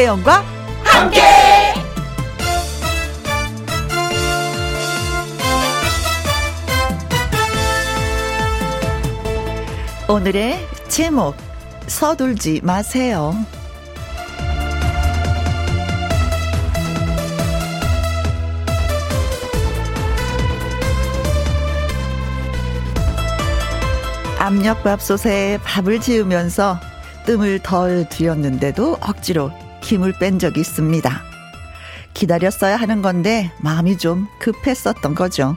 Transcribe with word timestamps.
김혜영과 0.00 0.42
함께. 0.82 1.20
오늘의 10.08 10.66
제목 10.88 11.36
서둘지 11.86 12.62
마세요. 12.62 13.34
압력밥솥에 24.38 25.58
밥을 25.62 26.00
지으면서 26.00 26.80
뜸을 27.26 27.58
덜 27.58 28.08
들였는데도 28.08 28.96
억지로 29.02 29.52
힘을 29.90 30.12
뺀 30.20 30.38
적이 30.38 30.60
있습니다. 30.60 31.22
기다렸어야 32.14 32.76
하는 32.76 33.02
건데 33.02 33.50
마음이 33.58 33.98
좀 33.98 34.28
급했었던 34.38 35.16
거죠. 35.16 35.56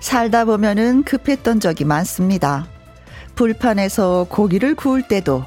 살다 0.00 0.44
보면은 0.46 1.04
급했던 1.04 1.60
적이 1.60 1.84
많습니다. 1.84 2.66
불판에서 3.36 4.26
고기를 4.28 4.74
구울 4.74 5.06
때도, 5.06 5.44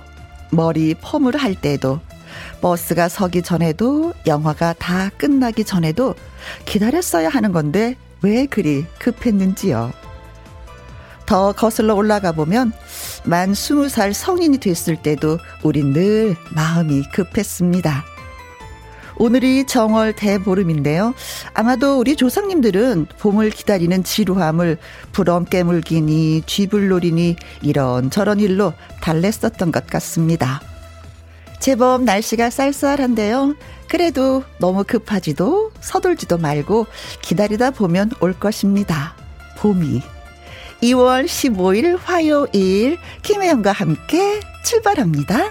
머리 0.50 0.94
펌을 0.94 1.36
할 1.36 1.56
때도, 1.56 2.00
버스가 2.62 3.10
서기 3.10 3.42
전에도, 3.42 4.14
영화가 4.26 4.74
다 4.80 5.10
끝나기 5.18 5.66
전에도 5.66 6.16
기다렸어야 6.66 7.28
하는 7.28 7.52
건데 7.52 7.98
왜 8.22 8.46
그리 8.46 8.86
급했는지요. 8.98 9.92
더 11.26 11.52
거슬러 11.52 11.96
올라가 11.96 12.32
보면 12.32 12.74
만 13.24 13.54
스무 13.54 13.90
살 13.90 14.14
성인이 14.14 14.58
됐을 14.60 14.96
때도 14.96 15.40
우린 15.64 15.94
늘 15.94 16.36
마음이 16.52 17.04
급했습니다. 17.12 18.06
오늘이 19.18 19.66
정월 19.66 20.14
대보름인데요. 20.14 21.14
아마도 21.54 22.00
우리 22.00 22.16
조상님들은 22.16 23.08
봄을 23.20 23.52
기다리는 23.52 24.04
지루함을 24.04 24.78
부럼 25.12 25.46
깨물기니 25.46 26.44
쥐불놀이니 26.46 27.36
이런저런 27.62 28.40
일로 28.40 28.74
달랬었던 29.02 29.72
것 29.72 29.88
같습니다. 29.88 30.62
제법 31.60 32.04
날씨가 32.04 32.50
쌀쌀한데요. 32.50 33.56
그래도 33.88 34.44
너무 34.58 34.84
급하지도 34.84 35.72
서둘지도 35.80 36.38
말고 36.40 36.88
기다리다 37.22 37.72
보면 37.72 38.12
올 38.20 38.34
것입니다. 38.34 39.16
봄이 39.58 40.02
2월 40.84 41.26
15일 41.26 41.98
화요일 41.98 42.98
김혜영과 43.22 43.72
함께 43.72 44.42
출발합니다. 44.66 45.50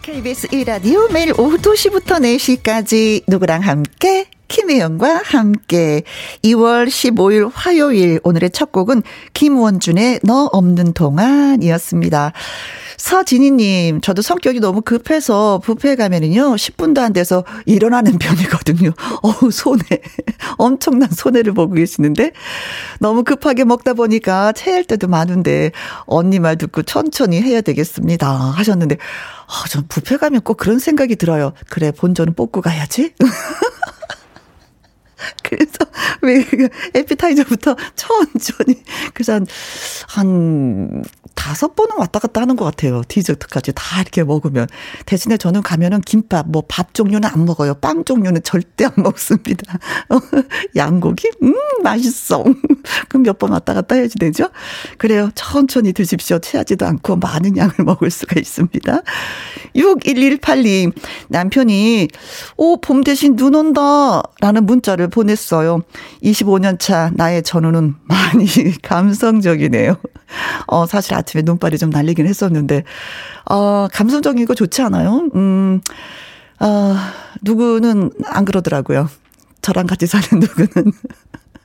KBS 0.00 0.48
1라디오 0.48 1.12
매일 1.12 1.32
오후 1.38 1.58
2시부터 1.58 2.20
4시까지 2.62 3.24
누구랑 3.26 3.60
함께 3.60 4.30
김혜영과 4.48 5.22
함께 5.24 6.04
2월 6.42 6.86
15일 6.86 7.50
화요일 7.52 8.20
오늘의 8.22 8.50
첫 8.50 8.72
곡은 8.72 9.02
김원준의 9.34 10.20
너 10.22 10.48
없는 10.52 10.94
동안이었습니다. 10.94 12.32
서진희님, 12.96 14.00
저도 14.00 14.22
성격이 14.22 14.60
너무 14.60 14.80
급해서 14.80 15.60
뷔페 15.64 15.96
가면은요, 15.96 16.56
10분도 16.56 16.98
안 16.98 17.12
돼서 17.12 17.44
일어나는 17.66 18.18
편이거든요. 18.18 18.92
어우, 19.22 19.50
손해. 19.50 19.84
엄청난 20.58 21.10
손해를 21.10 21.52
보고 21.52 21.74
계시는데, 21.74 22.32
너무 22.98 23.24
급하게 23.24 23.64
먹다 23.64 23.94
보니까 23.94 24.52
체할 24.52 24.84
때도 24.84 25.08
많은데, 25.08 25.72
언니 26.06 26.38
말 26.38 26.56
듣고 26.56 26.82
천천히 26.82 27.42
해야 27.42 27.60
되겠습니다. 27.60 28.30
하셨는데, 28.30 28.96
아, 29.46 29.68
전 29.68 29.86
뷔페 29.88 30.16
가면 30.16 30.40
꼭 30.40 30.56
그런 30.56 30.78
생각이 30.78 31.16
들어요. 31.16 31.52
그래, 31.68 31.92
본전은 31.92 32.34
뽑고 32.34 32.62
가야지. 32.62 33.12
그래서 35.56 35.78
왜 36.22 36.44
에피타이저부터 36.94 37.76
천천히 37.94 38.82
그래서 39.14 39.34
한, 39.34 39.46
한 40.08 41.02
다섯 41.34 41.74
번은 41.76 41.96
왔다 41.98 42.18
갔다 42.18 42.40
하는 42.40 42.56
것 42.56 42.64
같아요. 42.64 43.02
디저트까지 43.08 43.72
다 43.74 44.00
이렇게 44.00 44.24
먹으면. 44.24 44.66
대신에 45.06 45.36
저는 45.36 45.62
가면은 45.62 46.00
김밥, 46.00 46.48
뭐 46.50 46.62
밥 46.68 46.92
종류는 46.94 47.28
안 47.28 47.44
먹어요. 47.44 47.74
빵 47.74 48.04
종류는 48.04 48.42
절대 48.42 48.84
안 48.86 48.92
먹습니다. 48.96 49.78
양고기? 50.76 51.30
음, 51.42 51.54
맛있어. 51.82 52.42
그럼 53.08 53.22
몇 53.22 53.36
번 53.38 53.52
왔다 53.52 53.74
갔다 53.74 53.94
해야지 53.96 54.18
되죠? 54.18 54.48
그래요. 54.98 55.30
천천히 55.34 55.92
드십시오. 55.92 56.38
체하지도 56.38 56.86
않고 56.86 57.16
많은 57.16 57.56
양을 57.56 57.74
먹을 57.84 58.10
수가 58.10 58.40
있습니다. 58.40 59.02
6118님, 59.74 60.92
남편이, 61.28 62.08
오, 62.56 62.80
봄 62.80 63.04
대신 63.04 63.36
눈 63.36 63.54
온다. 63.54 64.22
라는 64.40 64.64
문자를 64.66 65.08
보냈어요. 65.08 65.45
25년 66.22 66.78
차 66.78 67.10
나의 67.14 67.42
전우는 67.42 67.94
많이 68.04 68.46
감성적이네요. 68.82 69.96
어, 70.66 70.86
사실 70.86 71.14
아침에 71.14 71.42
눈발이 71.44 71.78
좀 71.78 71.90
날리긴 71.90 72.26
했었는데, 72.26 72.84
어, 73.50 73.88
감성적인 73.92 74.46
거 74.46 74.54
좋지 74.54 74.82
않아요? 74.82 75.28
음, 75.34 75.80
어, 76.60 76.96
누구는 77.42 78.10
안 78.26 78.44
그러더라고요. 78.44 79.08
저랑 79.62 79.86
같이 79.86 80.06
사는 80.06 80.26
누구는. 80.40 80.92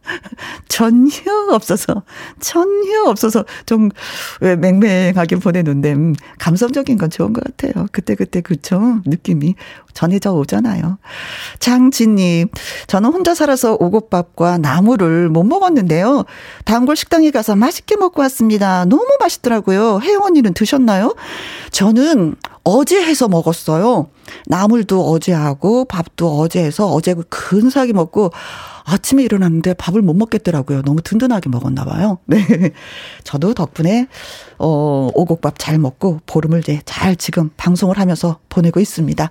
전혀 0.67 1.11
없어서, 1.51 2.03
전혀 2.39 3.03
없어서 3.05 3.45
좀, 3.65 3.89
왜 4.39 4.55
맹맹하게 4.55 5.37
보내는데, 5.37 5.93
음, 5.93 6.15
감성적인 6.39 6.97
건 6.97 7.09
좋은 7.09 7.33
것 7.33 7.43
같아요. 7.43 7.87
그때그때 7.91 8.41
그쵸? 8.41 8.99
느낌이 9.05 9.55
전해져 9.93 10.33
오잖아요. 10.33 10.97
장진님, 11.59 12.47
저는 12.87 13.11
혼자 13.11 13.35
살아서 13.35 13.77
오곡밥과 13.79 14.57
나물을 14.59 15.29
못 15.29 15.43
먹었는데요. 15.43 16.25
단골 16.65 16.95
식당에 16.95 17.31
가서 17.31 17.55
맛있게 17.55 17.97
먹고 17.97 18.21
왔습니다. 18.21 18.85
너무 18.85 19.05
맛있더라고요. 19.19 19.99
혜영 20.01 20.23
언니는 20.23 20.53
드셨나요? 20.53 21.15
저는 21.71 22.35
어제 22.63 23.03
해서 23.03 23.27
먹었어요. 23.27 24.09
나물도 24.45 25.09
어제 25.09 25.33
하고 25.33 25.85
밥도 25.85 26.39
어제 26.39 26.63
해서 26.63 26.87
어제 26.87 27.15
근사하게 27.29 27.93
먹고 27.93 28.31
아침에 28.85 29.23
일어났는데 29.23 29.73
밥을 29.75 30.01
못 30.01 30.13
먹겠더라고요. 30.15 30.81
너무 30.81 31.01
든든하게 31.01 31.49
먹었나 31.49 31.85
봐요. 31.85 32.19
네. 32.27 32.45
저도 33.23 33.53
덕분에 33.53 34.07
어 34.57 35.09
오곡밥 35.13 35.55
잘 35.57 35.77
먹고 35.77 36.21
보름을 36.25 36.59
이제 36.59 36.81
잘 36.85 37.15
지금 37.15 37.49
방송을 37.57 37.99
하면서 37.99 38.39
보내고 38.49 38.79
있습니다. 38.79 39.29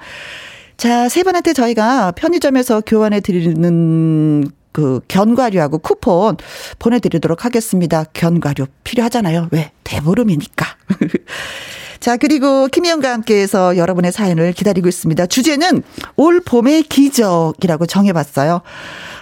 자, 0.77 1.09
세 1.09 1.22
분한테 1.22 1.53
저희가 1.53 2.12
편의점에서 2.12 2.81
교환해 2.81 3.21
드리는 3.21 4.49
그 4.72 5.00
견과류하고 5.09 5.78
쿠폰 5.78 6.37
보내드리도록 6.78 7.44
하겠습니다. 7.44 8.05
견과류 8.15 8.66
필요하잖아요. 8.84 9.49
왜? 9.50 9.72
대보름이니까. 9.84 10.66
자, 12.00 12.16
그리고 12.16 12.66
김희영과 12.69 13.12
함께해서 13.12 13.77
여러분의 13.77 14.11
사연을 14.11 14.53
기다리고 14.55 14.88
있습니다. 14.88 15.27
주제는 15.27 15.83
올 16.16 16.41
봄의 16.41 16.84
기적이라고 16.84 17.84
정해봤어요. 17.84 18.62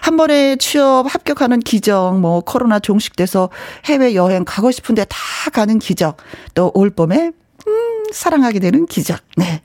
한 0.00 0.16
번에 0.16 0.54
취업 0.56 1.12
합격하는 1.12 1.58
기적, 1.60 2.20
뭐 2.20 2.40
코로나 2.40 2.78
종식돼서 2.78 3.50
해외 3.86 4.14
여행 4.14 4.44
가고 4.44 4.70
싶은데 4.70 5.04
다 5.08 5.18
가는 5.52 5.80
기적, 5.80 6.18
또 6.54 6.70
올 6.74 6.90
봄에 6.90 7.32
음, 7.66 8.04
사랑하게 8.12 8.60
되는 8.60 8.86
기적. 8.86 9.18
네. 9.36 9.60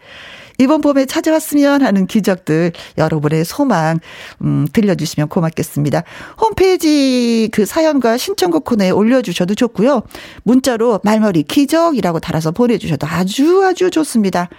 이번 0.59 0.81
봄에 0.81 1.05
찾아왔으면 1.05 1.81
하는 1.81 2.07
기적들 2.07 2.71
여러분의 2.97 3.45
소망 3.45 3.99
음, 4.41 4.67
들려주시면 4.71 5.29
고맙겠습니다. 5.29 6.03
홈페이지 6.39 7.49
그 7.51 7.65
사연과 7.65 8.17
신청곡 8.17 8.65
코너에 8.65 8.91
올려주셔도 8.91 9.55
좋고요. 9.55 10.03
문자로 10.43 10.99
말머리 11.03 11.43
기적이라고 11.43 12.19
달아서 12.19 12.51
보내주셔도 12.51 13.07
아주 13.07 13.63
아주 13.65 13.89
좋습니다. 13.89 14.49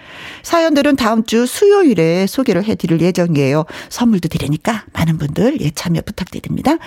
사연들은 0.43 0.95
다음 0.95 1.23
주 1.23 1.45
수요일에 1.45 2.27
소개를 2.27 2.65
해드릴 2.65 3.01
예정이에요. 3.01 3.65
선물도 3.89 4.29
드리니까 4.29 4.83
많은 4.93 5.17
분들 5.17 5.61
예 5.61 5.71
참여 5.71 6.01
부탁드립니다. 6.05 6.77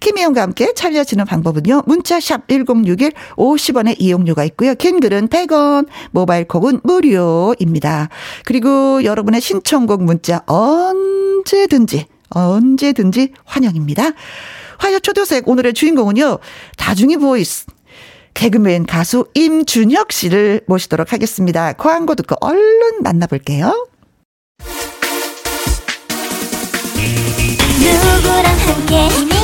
김혜영과 0.00 0.42
함께 0.42 0.74
참여하시는 0.74 1.24
방법은요. 1.24 1.84
문자 1.86 2.20
샵 2.20 2.48
1061 2.48 3.12
50원의 3.36 3.96
이용료가 3.98 4.44
있고요. 4.44 4.74
긴 4.74 5.00
글은 5.00 5.28
100원, 5.28 5.86
모바일 6.10 6.46
콩은 6.46 6.80
무료입니다. 6.82 8.08
그리고 8.44 8.55
그리고 8.56 9.04
여러분의 9.04 9.42
신청곡 9.42 10.02
문자 10.02 10.42
언제든지 10.46 12.06
언제든지 12.30 13.34
환영입니다. 13.44 14.12
화요 14.78 14.98
초대석 14.98 15.46
오늘의 15.46 15.74
주인공은요. 15.74 16.38
다중이 16.78 17.18
voice 17.18 17.66
개그맨 18.32 18.86
가수 18.86 19.26
임준혁 19.34 20.10
씨를 20.10 20.62
모시도록 20.68 21.12
하겠습니다. 21.12 21.74
광고 21.74 22.14
듣고 22.14 22.36
얼른 22.40 23.02
만나볼게요. 23.02 23.88
누구랑 27.78 28.56
함께 28.56 29.35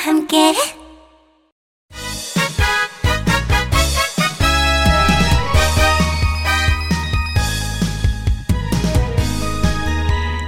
함께. 0.00 0.54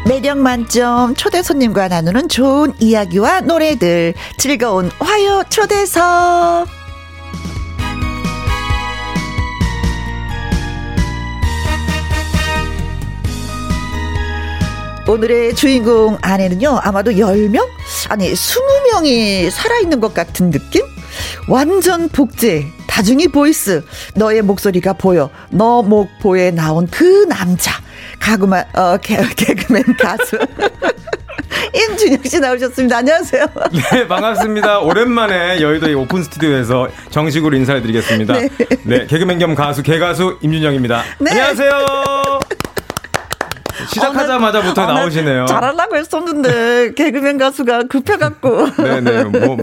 매력 0.07 0.39
만점 0.39 1.15
초대 1.15 1.43
손님과 1.43 1.89
나누는 1.89 2.29
좋은 2.29 2.73
이야기와 2.81 3.43
노래들. 3.43 4.15
즐거운 4.39 4.91
화요 4.99 5.45
초대석 5.51 6.82
오늘의 15.07 15.55
주인공 15.55 16.17
안에는요 16.23 16.79
아마도 16.83 17.11
10명? 17.13 17.67
아니 18.09 18.33
20명이 18.33 19.51
살아있는 19.51 20.01
것 20.01 20.15
같은 20.15 20.51
느낌? 20.51 20.83
완전 21.49 22.09
복제 22.09 22.67
다중이 22.87 23.29
voice 23.29 23.83
너의 24.15 24.43
목소리가 24.43 24.93
보여 24.95 25.31
너 25.51 25.83
목보에 25.83 26.51
나온 26.53 26.87
그 26.87 27.27
남자 27.29 27.73
가구만 28.21 28.65
어 28.75 28.97
개, 28.99 29.17
개그맨 29.37 29.97
가수 29.99 30.39
임준혁 31.75 32.27
씨 32.27 32.39
나오셨습니다. 32.39 32.99
안녕하세요. 32.99 33.47
네, 33.93 34.07
반갑습니다. 34.07 34.81
오랜만에 34.81 35.61
여의도의 35.63 35.95
오픈 35.95 36.23
스튜디오에서 36.23 36.89
정식으로 37.11 37.57
인사드리겠습니다. 37.57 38.35
네. 38.35 38.49
네, 38.85 39.07
개그맨 39.07 39.39
겸 39.39 39.55
가수, 39.55 39.83
개가수 39.83 40.39
임준혁입니다. 40.43 41.03
네. 41.21 41.31
안녕하세요. 41.31 42.41
시작하자마자부터 43.89 44.83
어, 44.83 44.87
나오시네요. 44.87 45.47
잘하려고 45.47 45.97
했었는데 45.97 46.93
개그맨 46.95 47.39
가수가 47.39 47.85
급해갖고. 47.85 48.69
네네 48.83 49.25
뭐 49.25 49.57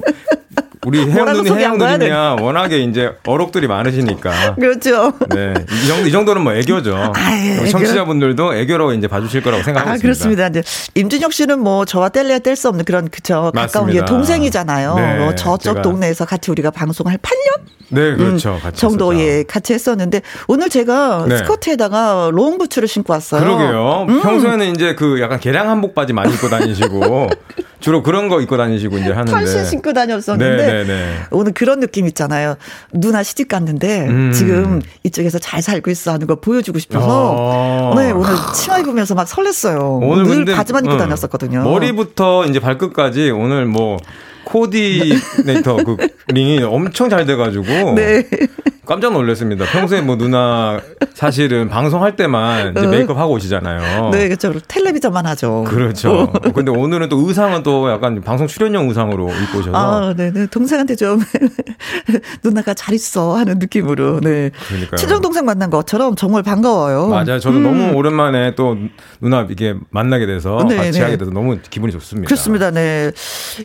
우리 0.85 0.99
혜영 0.99 1.33
누님, 1.33 1.55
혜영 1.57 1.77
누님이야 1.77 2.37
워낙에 2.39 2.79
이제 2.79 3.11
어록들이 3.25 3.67
많으시니까. 3.67 4.55
그렇죠. 4.55 5.13
네. 5.29 5.53
이 5.83 5.87
정도, 5.87 6.07
이 6.07 6.11
정도는 6.11 6.41
뭐 6.41 6.53
애교죠. 6.53 6.95
아유, 7.15 7.69
청취자분들도 7.69 8.55
애교로 8.55 8.93
이제 8.93 9.07
봐주실 9.07 9.43
거라고 9.43 9.63
생각하고 9.63 9.91
아, 9.91 9.95
있습니다. 9.95 10.01
그렇습니다. 10.01 10.47
이제 10.47 10.63
임준혁 10.95 11.33
씨는 11.33 11.59
뭐 11.59 11.83
저와 11.83 12.09
뗄래야 12.09 12.39
뗄 12.39 12.55
수 12.55 12.69
없는 12.69 12.85
그런, 12.85 13.09
그쵸. 13.09 13.51
가까운 13.53 13.91
게 13.91 14.03
동생이잖아요. 14.05 14.95
네, 14.95 15.17
뭐 15.19 15.35
저쪽 15.35 15.81
동네에서 15.81 16.25
같이 16.25 16.49
우리가 16.51 16.71
방송할 16.71 17.17
8년? 17.17 17.69
네, 17.89 18.15
그렇죠. 18.15 18.53
음, 18.53 18.59
같이 18.59 18.79
정도 18.79 19.17
예, 19.19 19.43
같이 19.43 19.73
했었는데 19.73 20.21
오늘 20.47 20.69
제가 20.69 21.25
네. 21.27 21.37
스커트에다가 21.37 22.29
롱 22.31 22.57
부츠를 22.57 22.87
신고 22.87 23.13
왔어요. 23.13 23.41
그러게요. 23.41 24.05
음. 24.07 24.21
평소에는 24.21 24.75
이제 24.75 24.93
그 24.95 25.19
약간 25.21 25.39
개량 25.39 25.69
한복 25.69 25.95
바지 25.95 26.13
많이 26.13 26.31
입고 26.33 26.49
다니시고 26.49 27.29
주로 27.79 28.03
그런 28.03 28.29
거 28.29 28.41
입고 28.41 28.57
다니시고 28.57 28.97
이제 28.99 29.09
하는데. 29.11 29.31
털신 29.31 29.65
신고 29.65 29.93
다녔었는데 29.93 30.37
네네네. 30.71 30.87
네, 30.87 30.93
네. 30.95 31.19
오늘 31.31 31.53
그런 31.53 31.79
느낌 31.79 32.07
있잖아요. 32.07 32.55
누나 32.93 33.23
시집 33.23 33.47
갔는데 33.47 34.07
음. 34.07 34.31
지금 34.33 34.81
이쪽에서 35.03 35.39
잘 35.39 35.61
살고 35.61 35.91
있어 35.91 36.13
하는 36.13 36.27
거 36.27 36.35
보여주고 36.35 36.79
싶어서 36.79 37.35
어. 37.35 37.93
네, 37.95 38.11
오늘 38.11 38.29
치마 38.53 38.79
입으면서 38.79 39.15
막 39.15 39.27
설렜어요. 39.27 40.01
오늘 40.01 40.45
늘 40.45 40.55
바지만 40.55 40.85
입고 40.85 40.93
응. 40.95 40.99
다녔었거든요. 40.99 41.63
머리부터 41.63 42.45
이제 42.45 42.59
발끝까지 42.59 43.31
오늘 43.31 43.65
뭐 43.65 43.97
코디네이터 44.49 45.77
그 45.83 45.97
링이 46.27 46.63
엄청 46.63 47.09
잘 47.09 47.25
돼가지고 47.25 47.93
네. 47.95 48.27
깜짝 48.89 49.13
놀랐습니다. 49.13 49.65
평소에 49.65 50.01
뭐 50.01 50.17
누나 50.17 50.81
사실은 51.13 51.69
방송할 51.69 52.15
때만 52.15 52.71
이제 52.75 52.87
어. 52.87 52.89
메이크업 52.89 53.19
하고 53.19 53.33
오시잖아요. 53.33 54.09
네, 54.09 54.27
그렇죠. 54.27 54.51
텔레비전만 54.67 55.27
하죠. 55.27 55.63
그렇죠. 55.67 56.21
어. 56.21 56.31
근데 56.55 56.71
오늘은 56.71 57.07
또 57.07 57.19
의상은 57.27 57.61
또 57.61 57.91
약간 57.91 58.19
방송 58.21 58.47
출연용 58.47 58.89
의상으로 58.89 59.29
입고 59.29 59.59
오셔서. 59.59 59.77
아, 59.77 60.13
네, 60.17 60.31
네. 60.33 60.47
동생한테 60.47 60.95
좀 60.95 61.19
누나가 62.43 62.73
잘 62.73 62.95
있어 62.95 63.35
하는 63.37 63.59
느낌으로. 63.59 64.21
네. 64.21 64.49
그러니까 64.67 64.97
친정 64.97 65.21
동생 65.21 65.45
만난 65.45 65.69
것처럼 65.69 66.15
정말 66.15 66.41
반가워요. 66.41 67.09
맞아요. 67.09 67.37
저도 67.37 67.57
음. 67.57 67.63
너무 67.63 67.93
오랜만에 67.93 68.55
또 68.55 68.75
누나 69.21 69.45
이게 69.51 69.75
만나게 69.91 70.25
돼서 70.25 70.65
네, 70.67 70.77
같이 70.77 70.93
네. 70.93 71.01
하게 71.01 71.17
돼서 71.17 71.29
너무 71.29 71.59
기분이 71.69 71.91
좋습니다. 71.91 72.27
그렇습니다. 72.27 72.71
네. 72.71 73.11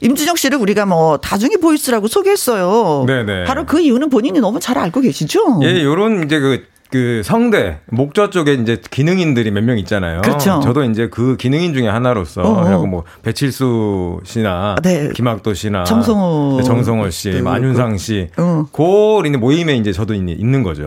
임준혁 0.03 0.37
씨를 0.37 0.59
우리 0.59 0.74
가 0.75 0.85
뭐 0.85 1.17
다중이 1.17 1.57
보이스라고 1.57 2.09
소개했어요. 2.09 3.05
네, 3.07 3.25
네. 3.25 3.45
바로 3.45 3.65
그 3.65 3.81
이유는 3.81 4.11
본인이 4.11 4.39
너무 4.41 4.61
잘 4.61 4.77
알고 4.79 5.01
계시 5.01 5.15
계시죠? 5.25 5.61
예, 5.63 5.83
요런 5.83 6.25
이제 6.25 6.39
그, 6.41 6.65
그 6.91 7.23
성대, 7.25 7.79
목좌 7.87 8.31
쪽에 8.31 8.55
이제 8.55 8.81
기능인들이 8.91 9.51
몇 9.51 9.63
명 9.65 9.79
있잖아요. 9.79 10.21
그렇죠. 10.23 10.61
저도 10.63 10.85
이제 10.85 11.09
그 11.09 11.37
기능인 11.37 11.73
중에 11.73 11.89
하나로서 11.89 12.65
그리고 12.65 12.87
뭐 12.87 13.05
배칠수 13.23 14.21
씨나 14.25 14.77
네. 14.83 15.11
김학도 15.15 15.55
씨나 15.55 15.85
정성호, 15.85 16.57
네, 16.59 16.63
정성호 16.65 17.11
씨, 17.11 17.31
네, 17.31 17.49
안윤상 17.49 17.97
씨, 17.99 18.29
어. 18.37 18.67
그 18.73 19.29
모임에 19.39 19.77
이제 19.77 19.93
저도 19.93 20.15
있는 20.15 20.63
거죠. 20.63 20.85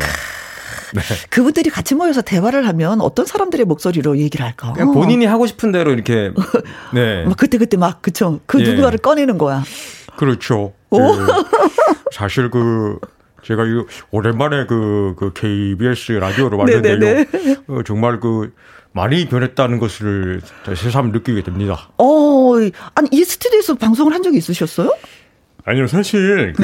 네. 0.94 1.02
그분들이 1.30 1.70
같이 1.70 1.96
모여서 1.96 2.22
대화를 2.22 2.68
하면 2.68 3.02
어떤 3.02 3.26
사람들의 3.26 3.66
목소리로 3.66 4.18
얘기를 4.18 4.46
할까? 4.46 4.74
그냥 4.74 4.94
본인이 4.94 5.26
하고 5.26 5.48
싶은 5.48 5.72
대로 5.72 5.92
이렇게 5.92 6.32
네. 6.94 7.26
막 7.26 7.38
그때 7.38 7.58
그때 7.58 7.78
막 7.78 8.02
그쵸. 8.02 8.40
그 8.46 8.60
예. 8.62 8.64
누군가를 8.64 9.00
꺼내는 9.00 9.38
거야. 9.38 9.64
그렇죠. 10.18 10.74
그 10.90 10.98
사실 12.12 12.50
그 12.50 13.00
제가 13.44 13.64
이 13.66 13.84
오랜만에 14.12 14.66
그, 14.66 15.16
그 15.18 15.32
KBS 15.34 16.14
라디오로 16.14 16.58
왔는데요. 16.58 17.26
어, 17.68 17.82
정말 17.86 18.20
그 18.20 18.54
많이 18.92 19.28
변했다는 19.28 19.80
것을 19.80 20.42
새삼 20.76 21.12
느끼게 21.12 21.44
됩니다. 21.44 21.90
어, 21.98 22.54
아니 22.96 23.10
이 23.12 23.24
스튜디오에서 23.24 23.76
방송을 23.76 24.14
한 24.14 24.24
적이 24.24 24.38
있으셨어요? 24.38 24.92
아니요, 25.68 25.88
사실 25.88 26.54
그 26.56 26.64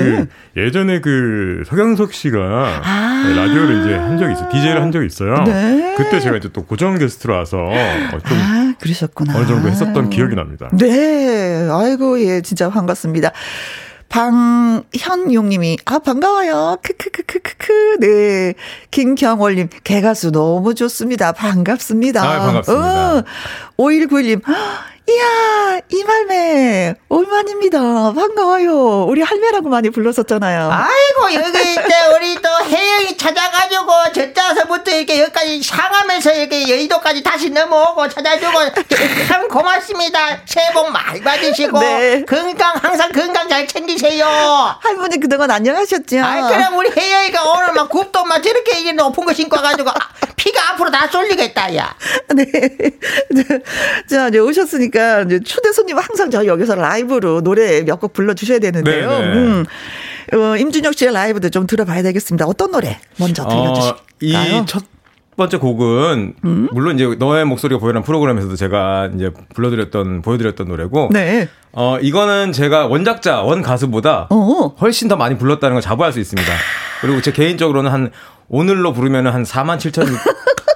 네. 0.55 0.65
예전에 0.65 1.01
그 1.01 1.63
서경석 1.67 2.13
씨가 2.13 2.39
아~ 2.83 3.33
라디오를 3.35 3.81
이제 3.81 3.95
한 3.95 4.17
적이 4.17 4.31
있어요. 4.31 4.50
DJ를 4.50 4.81
한 4.81 4.94
적이 4.94 5.07
있어요. 5.07 5.44
네. 5.44 5.95
그때 5.97 6.21
제가 6.21 6.38
이제 6.38 6.50
또 6.53 6.63
고정 6.63 6.97
게스트로 6.97 7.33
와서 7.33 7.57
좀 8.25 8.38
아, 8.38 8.73
그러셨구나. 8.79 9.35
어느 9.35 9.45
정도 9.45 9.67
했었던 9.67 10.09
기억이 10.09 10.35
납니다. 10.35 10.69
네, 10.71 11.67
아이고 11.69 12.22
예, 12.22 12.39
진짜 12.39 12.69
반갑습니다. 12.69 13.31
방현용님이 14.07 15.79
아 15.86 16.00
반가워요. 16.00 16.77
크크크크크크 16.83 17.98
네 18.00 18.53
김경월님 18.91 19.69
개가수 19.83 20.31
너무 20.31 20.75
좋습니다. 20.75 21.31
반갑습니다. 21.31 22.24
아, 22.24 22.39
반갑습니다. 22.39 23.17
어, 23.17 23.24
5191님 23.77 24.41
이야, 25.05 25.79
이말매, 25.89 26.95
오만입니다. 27.10 28.13
반가워요. 28.13 29.03
우리 29.03 29.22
할매라고 29.22 29.67
많이 29.67 29.89
불렀었잖아요. 29.89 30.72
아이고, 30.72 31.43
여기 31.43 31.60
이제 31.72 31.93
우리 32.15 32.36
또 32.41 32.50
혜영이 32.65 33.17
찾아가지고, 33.17 33.86
저짜서부터 34.13 34.91
이렇게 34.91 35.19
여기까지 35.19 35.62
상하면서 35.62 36.33
이렇게 36.36 36.69
여의도까지 36.69 37.22
다시 37.22 37.50
넘어오고 37.50 38.07
찾아주고, 38.07 38.60
참 39.27 39.50
고맙습니다. 39.50 40.39
새해 40.45 40.72
복 40.72 40.89
많이 40.89 41.19
받으시고, 41.19 41.79
네. 41.81 42.24
건강, 42.25 42.74
항상 42.81 43.12
건강 43.12 43.50
잘 43.50 43.67
챙기세요. 43.67 44.25
할머니 44.79 45.19
그동안 45.19 45.51
안녕하셨죠? 45.51 46.24
아이, 46.24 46.41
그럼 46.43 46.77
우리 46.77 46.89
혜영이가 46.95 47.43
오늘 47.51 47.74
막 47.74 47.89
굽도 47.89 48.24
막 48.24 48.41
저렇게 48.41 48.79
이게 48.79 48.93
높은 48.93 49.25
거 49.25 49.33
신고 49.33 49.57
와가지고, 49.57 49.89
아, 49.89 49.93
피가 50.38 50.72
앞으로 50.72 50.89
다 50.91 51.10
쏠리겠다, 51.12 51.75
야. 51.75 51.93
네. 52.33 52.45
자, 54.10 54.29
이제 54.29 54.39
오셨으니까. 54.39 54.92
그러니까 54.93 55.21
이제 55.23 55.39
초대 55.43 55.71
손님 55.71 55.97
항상 55.97 56.29
저 56.29 56.45
여기서 56.45 56.75
라이브로 56.75 57.41
노래 57.41 57.81
몇 57.83 58.00
곡 58.00 58.13
불러주셔야 58.13 58.59
되는데요. 58.59 59.09
네, 59.09 59.19
네. 59.19 59.33
음. 59.33 59.65
어, 60.33 60.55
임준혁 60.57 60.93
씨의 60.93 61.13
라이브도 61.13 61.50
좀 61.50 61.65
들어봐야 61.67 62.03
되겠습니다. 62.03 62.45
어떤 62.45 62.71
노래 62.71 63.00
먼저 63.17 63.45
들려주실까요? 63.47 64.57
어, 64.59 64.62
이첫 64.62 64.83
번째 65.35 65.57
곡은 65.57 66.35
음? 66.45 66.69
물론 66.71 66.95
이제 66.95 67.15
너의 67.17 67.43
목소리가 67.45 67.79
보이는 67.79 68.03
프로그램에서도 68.03 68.55
제가 68.55 69.09
이제 69.15 69.31
불러드렸던 69.55 70.21
보여드렸던 70.21 70.67
노래고 70.67 71.09
네. 71.12 71.50
어 71.71 71.97
이거는 72.00 72.51
제가 72.51 72.85
원작자 72.85 73.41
원 73.41 73.63
가수보다 73.63 74.27
어어. 74.29 74.75
훨씬 74.79 75.07
더 75.07 75.15
많이 75.15 75.35
불렀다는 75.38 75.73
걸 75.75 75.81
자부할 75.81 76.13
수 76.13 76.19
있습니다. 76.19 76.51
그리고 77.01 77.21
제 77.21 77.31
개인적으로는 77.31 77.91
한 77.91 78.12
오늘로 78.47 78.93
부르면 78.93 79.25
한 79.27 79.43
4만 79.43 79.77
7천 79.77 80.05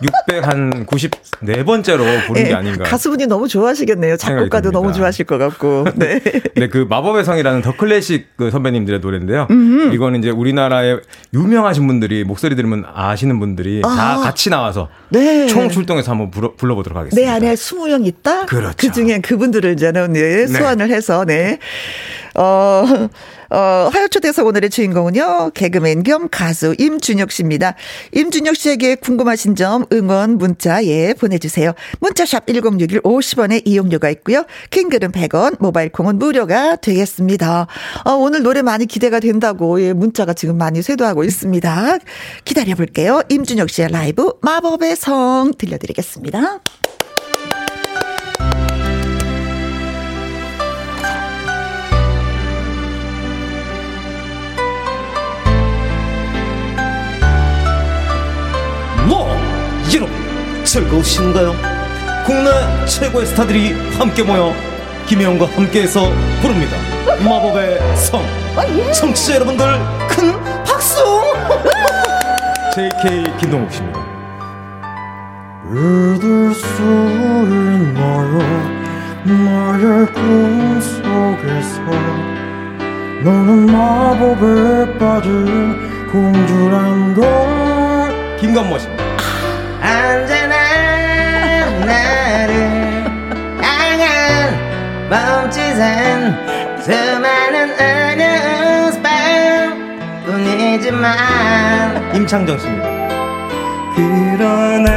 600한 0.01 0.85
94번째로 0.85 2.27
부른 2.27 2.43
네, 2.43 2.49
게 2.49 2.53
아닌가. 2.53 2.83
가수분이 2.83 3.25
너무 3.27 3.47
좋아하시겠네요. 3.47 4.17
작곡가도 4.17 4.71
너무 4.71 4.93
좋아하실 4.93 5.25
것 5.25 5.37
같고. 5.37 5.85
네. 5.95 6.21
네, 6.55 6.67
그 6.67 6.85
마법의 6.89 7.23
성이라는 7.25 7.61
더 7.61 7.75
클래식 7.75 8.37
그 8.37 8.51
선배님들의 8.51 8.99
노래인데요. 8.99 9.47
음흠. 9.49 9.93
이거는 9.93 10.19
이제 10.19 10.29
우리나라에 10.29 10.97
유명하신 11.33 11.87
분들이 11.87 12.23
목소리 12.23 12.55
들으면 12.55 12.85
아시는 12.93 13.39
분들이 13.39 13.81
아. 13.83 13.95
다 13.95 14.17
같이 14.17 14.49
나와서 14.49 14.89
네. 15.09 15.47
총 15.47 15.69
출동해서 15.69 16.11
한번 16.11 16.31
불러, 16.31 16.53
불러보도록 16.55 16.97
하겠습니다. 16.97 17.21
내 17.21 17.35
안에 17.35 17.53
20명 17.53 18.05
있다? 18.05 18.45
그렇죠. 18.45 18.75
그 18.77 18.91
중에 18.91 19.19
그분들을 19.19 19.73
이제는 19.73 20.13
네, 20.13 20.45
네. 20.45 20.47
소환을 20.47 20.89
해서, 20.89 21.25
네. 21.25 21.59
어, 22.37 22.85
어, 23.49 23.89
화요초대석 23.91 24.45
오늘의 24.45 24.69
주인공은요, 24.69 25.51
개그맨 25.53 26.03
겸 26.03 26.29
가수 26.29 26.75
임준혁 26.77 27.31
씨입니다. 27.31 27.75
임준혁 28.13 28.55
씨에게 28.55 28.95
궁금하신 28.95 29.55
점 29.55 29.85
응원 29.91 30.37
문자, 30.37 30.83
예, 30.85 31.13
보내주세요. 31.13 31.73
문자샵 31.99 32.45
1061 32.45 33.01
50원의 33.01 33.63
이용료가 33.65 34.09
있고요. 34.11 34.45
킹글은 34.69 35.11
100원, 35.11 35.57
모바일 35.59 35.89
콩은 35.91 36.19
무료가 36.19 36.75
되겠습니다. 36.75 37.67
어, 38.05 38.11
오늘 38.11 38.43
노래 38.43 38.61
많이 38.61 38.85
기대가 38.85 39.19
된다고, 39.19 39.81
예, 39.81 39.93
문자가 39.93 40.33
지금 40.33 40.57
많이 40.57 40.81
쇄도하고 40.81 41.23
있습니다. 41.23 41.97
기다려볼게요. 42.45 43.23
임준혁 43.29 43.69
씨의 43.69 43.89
라이브 43.91 44.33
마법의 44.41 44.95
성 44.95 45.53
들려드리겠습니다. 45.57 46.59
즐거우신가요? 60.65 61.55
국내 62.25 62.51
최고의 62.85 63.25
스타들이 63.27 63.71
함께 63.97 64.21
모여 64.21 64.53
김혜영과 65.07 65.45
함께해서 65.47 66.11
부릅니다. 66.41 66.75
마법의 67.23 67.95
성. 67.95 68.21
청취자 68.93 69.35
여러분들 69.35 69.65
큰 70.09 70.33
박수! 70.65 70.97
JK 72.75 73.23
김동욱 73.39 73.71
씨입니다. 73.71 74.05
그들 75.63 76.53
소리 76.53 77.93
나요 77.93 78.39
나의 79.23 80.05
꿈속에서 80.13 81.81
너는 83.23 83.65
마법에 83.67 84.97
빠진 84.97 86.09
공주란 86.11 87.13
걸 87.15 88.37
김건모 88.37 88.77
씨 88.79 88.87
언제나 89.87 90.55
나를 91.85 92.51
향한 93.61 94.03
멈칫은 95.09 96.81
수많은 96.81 97.55
어느 97.79 98.21
밤 99.01 99.07
뿐이지만 100.25 102.15
임창정 102.15 102.59
씨입니다. 102.59 102.87
그러나 103.95 104.89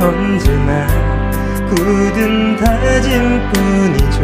언제나 0.00 0.86
굳은 1.70 2.56
다짐뿐이죠. 2.56 4.18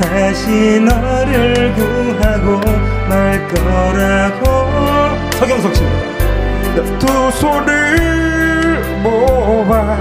다시 0.00 0.80
너를 0.80 1.74
구하고 1.74 2.60
말 3.08 3.46
거라고. 3.48 4.40
서경석 5.38 5.74
씨입니다. 5.74 6.98
두 6.98 7.30
손을 7.32 8.25
모아 9.06 9.96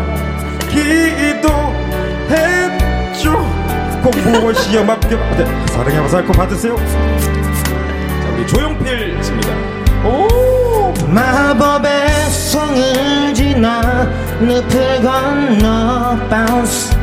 기도했죠. 0.71 1.45
공부원 4.03 4.53
시험 4.55 4.89
합격 4.89 5.19
네, 5.37 5.45
사랑해 5.67 5.99
마살고 5.99 6.33
받으세요. 6.33 6.75
자 6.75 6.83
우리 8.33 8.47
조용필 8.47 9.23
씨입니다. 9.23 9.49
오! 10.03 10.93
마법의 11.07 12.29
성을 12.31 13.33
지나 13.33 14.07
늪을 14.41 15.01
건너 15.03 16.17
바운스 16.29 16.95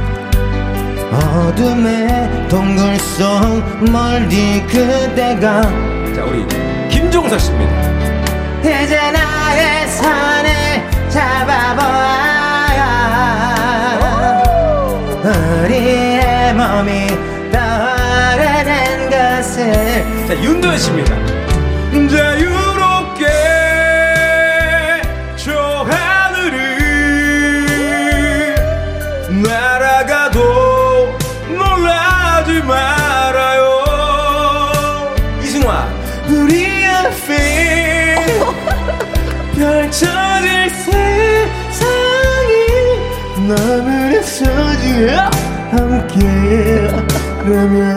어둠의 1.13 2.49
동굴 2.49 2.99
속 2.99 3.25
멀리 3.91 4.61
그대가. 4.67 5.63
자 6.15 6.25
우리 6.25 6.45
김종서 6.89 7.39
씨입니다. 7.39 7.73
이제 8.61 9.11
나의 9.13 9.89
손을 9.89 11.02
잡아보아요. 11.13 12.83
우리의 15.65 16.55
몸이 16.55 17.07
떠오르는 17.53 19.11
것을. 19.11 20.27
자 20.27 20.35
윤도현 20.43 20.79
씨입니다. 20.79 21.15
자유롭게 22.11 23.27
저 25.37 25.87
하늘을 25.89 26.55
날아가도 29.43 31.19
놀라지 31.49 32.63
말 32.63 33.12
너무나 43.63 44.21
소중해 44.23 45.15
함께 45.71 46.19
그러면 47.45 47.97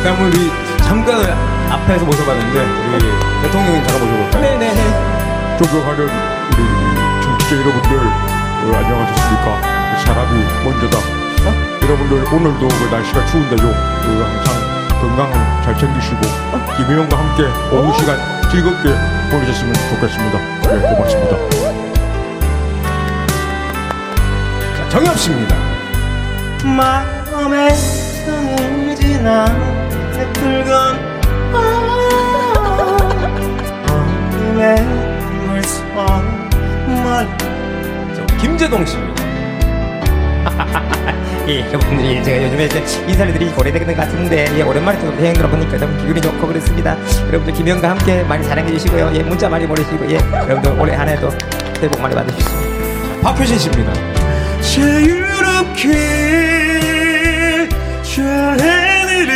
그럼 0.00 0.22
우리 0.22 0.52
잠깐 0.84 1.20
앞에서 1.68 2.04
모셔봤는데 2.04 2.60
우리 2.60 3.42
대통령님 3.42 3.84
잠깐 3.88 4.08
모셔볼까요? 4.08 4.40
네네네 4.40 5.58
존경하는 5.58 6.04
우리 6.04 7.22
정치자 7.24 7.56
여러분들 7.56 7.98
어, 7.98 8.76
안녕하셨습니까? 8.76 9.78
사람이 10.06 10.64
먼저다. 10.64 10.98
어? 10.98 11.78
여러분들 11.82 12.34
오늘도 12.34 12.68
그 12.68 12.84
날씨가 12.94 13.26
추운데요. 13.26 13.58
그 13.58 14.22
항상 14.22 15.00
건강 15.00 15.32
잘 15.64 15.76
챙기시고 15.76 16.20
김혜영과 16.76 17.18
함께 17.18 17.42
오후 17.74 17.98
시간 17.98 18.16
즐겁게 18.48 18.94
보내셨으면 19.30 19.74
좋겠습니다 19.74 20.57
네 20.68 20.80
고맙습니다 20.80 21.36
자, 24.76 24.88
정엽 24.90 25.18
씨입니다. 25.18 25.56
마음의 26.76 27.74
성을 27.74 28.94
지나 28.96 29.46
붉은 30.34 31.08
멀 37.02 37.26
자, 38.14 38.22
우리 38.22 38.36
김재동 38.38 38.84
씨입니다. 38.84 39.22
예, 41.48 41.60
여러분들이 41.68 42.22
제가 42.22 42.44
요즘에 42.44 42.66
이제 42.66 42.78
인사를 43.08 43.32
드리기 43.32 43.54
오래된 43.58 43.86
것 43.86 43.96
같은데 43.96 44.46
예, 44.58 44.62
오랜만에 44.62 44.98
또 45.00 45.06
여행 45.06 45.32
들어보니까 45.32 45.78
너무 45.78 45.96
기분이 45.96 46.20
좋고 46.20 46.46
그렇습니다. 46.46 46.94
여러분들 47.28 47.54
김영과 47.54 47.88
함께 47.88 48.22
많이 48.24 48.44
사랑해 48.44 48.70
주시고요. 48.70 49.10
예, 49.14 49.22
문자 49.22 49.48
많이 49.48 49.66
보내시고 49.66 50.10
예, 50.10 50.16
여러분들 50.16 50.78
올해 50.78 50.94
한 50.94 51.08
해도 51.08 51.30
새해 51.76 51.88
복 51.88 52.02
많이 52.02 52.14
받으십시오. 52.14 52.50
박효신 53.22 53.58
씨입니다. 53.58 53.94
자유롭게 54.60 55.88
저 58.02 58.22
하늘을 58.22 59.28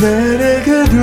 날아가도 0.00 0.96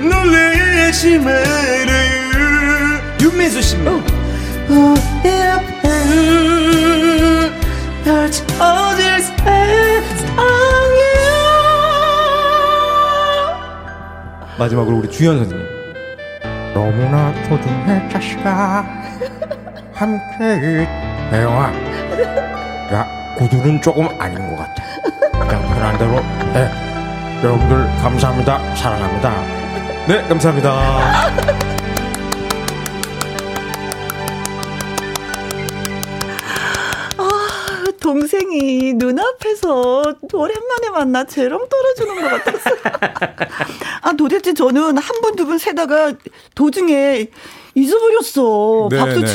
놀라지 0.00 1.18
말아요 1.18 3.02
윤민수 3.20 3.60
씨입니다. 3.60 4.18
우리 4.70 5.08
펼쳐질 8.58 9.22
세상이야. 9.22 9.46
마지막으로 14.58 14.96
우리 14.98 15.10
주현 15.10 15.38
선생님. 15.38 15.66
너무나 16.74 17.32
소중해 17.48 18.08
자식아. 18.10 18.84
함께 19.94 20.86
해와 21.32 21.72
야 22.92 23.06
구두는 23.36 23.80
조금 23.80 24.08
아닌 24.20 24.48
것 24.48 24.56
같아. 24.56 24.82
그냥 25.32 25.62
편한 25.68 25.98
대로. 25.98 26.16
해 26.54 26.68
여러분들 27.44 27.86
감사합니다. 28.02 28.74
사랑합니다. 28.74 29.34
네, 30.08 30.22
감사합니다. 30.28 31.67
눈앞에서 39.62 40.14
오랜만에 40.32 40.90
만나 40.92 41.24
재롱 41.24 41.66
떨어주는 41.68 42.22
것 42.22 42.44
같았어요. 42.44 42.76
아, 44.02 44.12
도대체 44.12 44.54
저는 44.54 44.96
한 44.98 45.20
번, 45.20 45.36
두번 45.36 45.58
세다가 45.58 46.14
도중에 46.54 47.26
잊어버렸어. 47.74 48.88
네, 48.90 48.98
박수 48.98 49.20
네. 49.20 49.26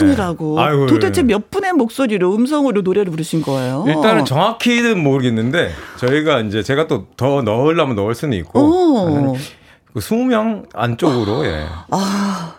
도대체 0.88 1.22
네. 1.22 1.27
몇 1.34 1.50
분의 1.51 1.74
목소리로, 1.74 2.34
음성으로 2.36 2.82
노래를 2.82 3.12
부르신 3.12 3.42
거예요? 3.42 3.86
일단은 3.88 4.25
정확히는 4.25 5.01
모르겠는데 5.01 5.72
저희가 5.98 6.42
이제 6.42 6.63
제가 6.63 6.88
또 6.88 7.03
더 7.15 7.42
넣으려면 7.42 7.96
넣을 7.96 8.15
수는 8.15 8.38
있고 8.39 8.60
오. 8.60 9.38
그 9.94 10.00
20명 10.00 10.65
안쪽으로, 10.74 11.46
예. 11.46 11.65
아. 11.92 12.56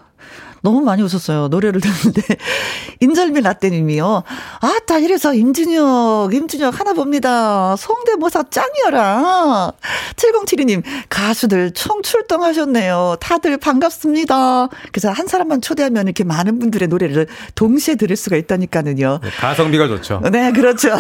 너무 0.64 0.80
많이 0.80 1.02
웃었어요. 1.02 1.48
노래를 1.48 1.82
듣는데. 1.82 2.22
인절미 3.00 3.42
라떼님이요. 3.42 4.22
아, 4.62 4.78
따 4.86 4.98
이래서 4.98 5.34
임준혁, 5.34 6.32
임준혁 6.32 6.80
하나 6.80 6.94
봅니다. 6.94 7.76
성대모사 7.76 8.44
짱이어라. 8.50 9.72
7072님, 10.16 10.82
가수들 11.10 11.72
총 11.72 12.00
출동하셨네요. 12.00 13.16
다들 13.20 13.58
반갑습니다. 13.58 14.68
그래서 14.90 15.10
한 15.10 15.26
사람만 15.26 15.60
초대하면 15.60 16.06
이렇게 16.06 16.24
많은 16.24 16.58
분들의 16.58 16.88
노래를 16.88 17.26
동시에 17.54 17.96
들을 17.96 18.16
수가 18.16 18.36
있다니까는요. 18.36 19.20
네, 19.22 19.30
가성비가 19.36 19.86
좋죠. 19.86 20.22
네, 20.32 20.50
그렇죠. 20.52 20.96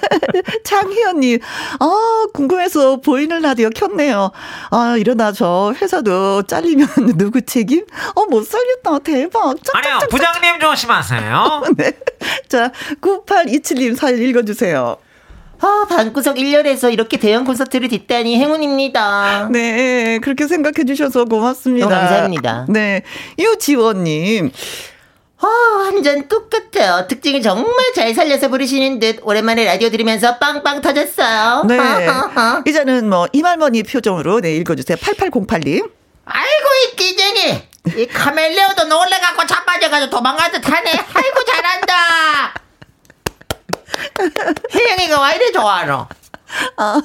창희연님, 0.64 1.40
아, 1.80 2.26
궁금해서 2.32 3.00
보이는 3.02 3.42
라디오 3.42 3.68
켰네요. 3.68 4.30
아, 4.70 4.94
저 5.34 5.74
회사도 5.82 6.44
잘리면 6.44 6.88
누구 7.18 7.42
책임? 7.42 7.84
어, 8.14 8.24
못 8.24 8.46
살렸다. 8.46 8.85
재밌다. 8.86 8.98
대박. 9.00 9.56
아니요, 9.74 9.98
부장님 10.08 10.60
조심하세요. 10.60 11.62
네. 11.76 11.92
자, 12.48 12.70
9827님 13.00 13.96
사연 13.96 14.18
읽어주세요. 14.18 14.96
아, 15.58 15.86
방구석 15.88 16.36
1년에서 16.36 16.92
이렇게 16.92 17.16
대형 17.16 17.44
콘서트를 17.44 17.88
듣다니 17.88 18.38
행운입니다. 18.38 19.48
네, 19.50 20.18
그렇게 20.22 20.46
생각해 20.46 20.84
주셔서 20.86 21.24
고맙습니다. 21.24 21.88
감사합니다. 21.88 22.66
네, 22.68 23.02
유지원님. 23.38 24.50
아, 25.38 25.46
완전 25.78 26.28
똑같아요. 26.28 27.06
특징을 27.08 27.42
정말 27.42 27.74
잘 27.94 28.14
살려서 28.14 28.48
부르시는 28.48 28.98
듯 28.98 29.18
오랜만에 29.22 29.64
라디오 29.64 29.90
들으면서 29.90 30.38
빵빵 30.38 30.80
터졌어요. 30.80 31.64
네. 31.66 31.78
이제는 32.66 33.08
뭐 33.08 33.26
이말머니 33.32 33.82
표정으로 33.82 34.40
네 34.40 34.56
읽어주세요. 34.56 34.96
8808님. 34.96 35.90
아이고 36.24 36.68
이 36.92 36.96
끼쟁이 36.96 37.62
이 37.94 38.06
카멜레오도 38.06 38.84
놀래갖고 38.84 39.46
자빠져가지고 39.46 40.10
도망가듯 40.10 40.68
하네. 40.68 40.90
아이고 40.90 41.44
잘한다. 41.44 42.54
혜영이가 44.74 45.22
왜 45.28 45.36
이래 45.36 45.52
좋아하노 45.52 46.06
아, 46.76 47.00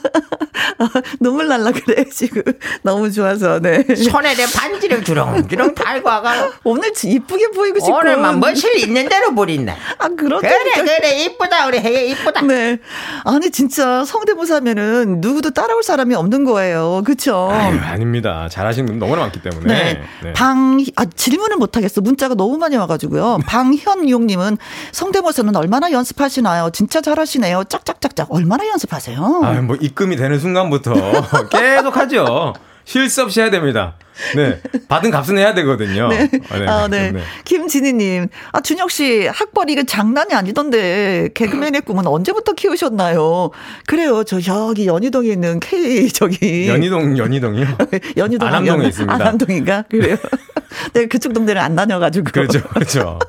아, 0.78 0.90
눈물 1.20 1.48
날라 1.48 1.72
그래 1.72 2.06
지금. 2.10 2.44
너무 2.84 3.12
좋아서 3.12 3.60
네. 3.60 3.84
손에 3.96 4.36
내 4.36 4.46
반지를 4.46 5.04
주렁주렁 5.04 5.76
달고 5.76 6.08
와가. 6.08 6.52
오늘 6.64 6.92
이쁘게 7.04 7.50
보이고 7.50 7.80
싶고 7.80 7.96
오늘만 7.98 8.40
멋을 8.40 8.78
있는 8.78 9.08
대로 9.10 9.34
부린다. 9.34 9.76
아 9.98 10.08
그렇다 10.10 10.48
그래 10.48 10.84
그래 10.84 11.24
이쁘다 11.24 11.68
우리 11.68 11.80
혜영 11.80 12.06
이쁘다. 12.10 12.42
네. 12.42 12.80
아니 13.26 13.50
진짜 13.52 14.04
성대모사면은 14.06 15.22
누구도 15.22 15.52
따라올 15.52 15.84
사람이 15.84 16.16
없는 16.16 16.44
거예요. 16.46 17.02
그쵸? 17.06 17.50
아유, 17.52 17.80
아닙니다. 17.80 18.48
잘하시는 18.52 18.86
분 18.88 19.00
너무나 19.00 19.22
많기 19.22 19.42
때문에. 19.42 19.74
네. 19.74 20.02
네. 20.24 20.34
방 20.34 20.84
아, 20.96 21.06
질문을 21.06 21.58
못 21.58 21.76
하겠어. 21.78 22.02
문자가 22.02 22.36
너무 22.36 22.58
많이 22.58 22.76
와가지고요. 22.78 23.40
방현용님은 23.46 24.58
성대모사는 24.92 25.56
얼마나 25.56 25.92
연습하시나요? 25.92 26.70
진짜 26.72 27.02
잘하시네요. 27.02 27.64
짝짝짝짝. 27.66 28.28
얼마나 28.32 28.68
연습하세요 28.68 29.31
아, 29.44 29.54
뭐 29.62 29.76
입금이 29.80 30.16
되는 30.16 30.40
순간부터 30.40 30.94
계속 31.52 31.96
하죠. 31.98 32.54
쉴수 32.86 33.24
없이 33.24 33.40
해야 33.42 33.50
됩니다. 33.50 33.96
네. 34.36 34.60
받은 34.88 35.12
값은 35.12 35.38
해야 35.38 35.54
되거든요. 35.54 36.10
네. 36.10 36.30
아, 36.50 36.58
네. 36.58 36.68
아, 36.68 36.88
네. 36.88 37.12
네. 37.12 37.22
김진희님, 37.46 38.28
아, 38.52 38.62
준혁 38.62 38.92
씨, 38.92 39.28
학벌 39.28 39.70
이거 39.70 39.84
장난이 39.84 40.34
아니던데, 40.34 41.30
개그맨의 41.34 41.82
꿈은 41.82 42.06
언제부터 42.08 42.54
키우셨나요? 42.54 43.52
그래요. 43.88 44.24
저 44.24 44.40
여기 44.48 44.88
연희동에 44.88 45.30
있는 45.30 45.60
K, 45.60 46.10
저기. 46.10 46.68
연희동, 46.68 47.18
연희동이요? 47.18 47.66
연희동. 48.18 48.48
안암동에 48.48 48.88
있습니다. 48.88 49.14
안암동인가? 49.14 49.84
그래요. 49.90 50.18
네, 50.94 51.06
그쪽 51.08 51.34
동네를 51.34 51.62
안 51.62 51.76
다녀가지고. 51.76 52.32
그렇죠, 52.32 52.62
그렇죠. 52.64 53.20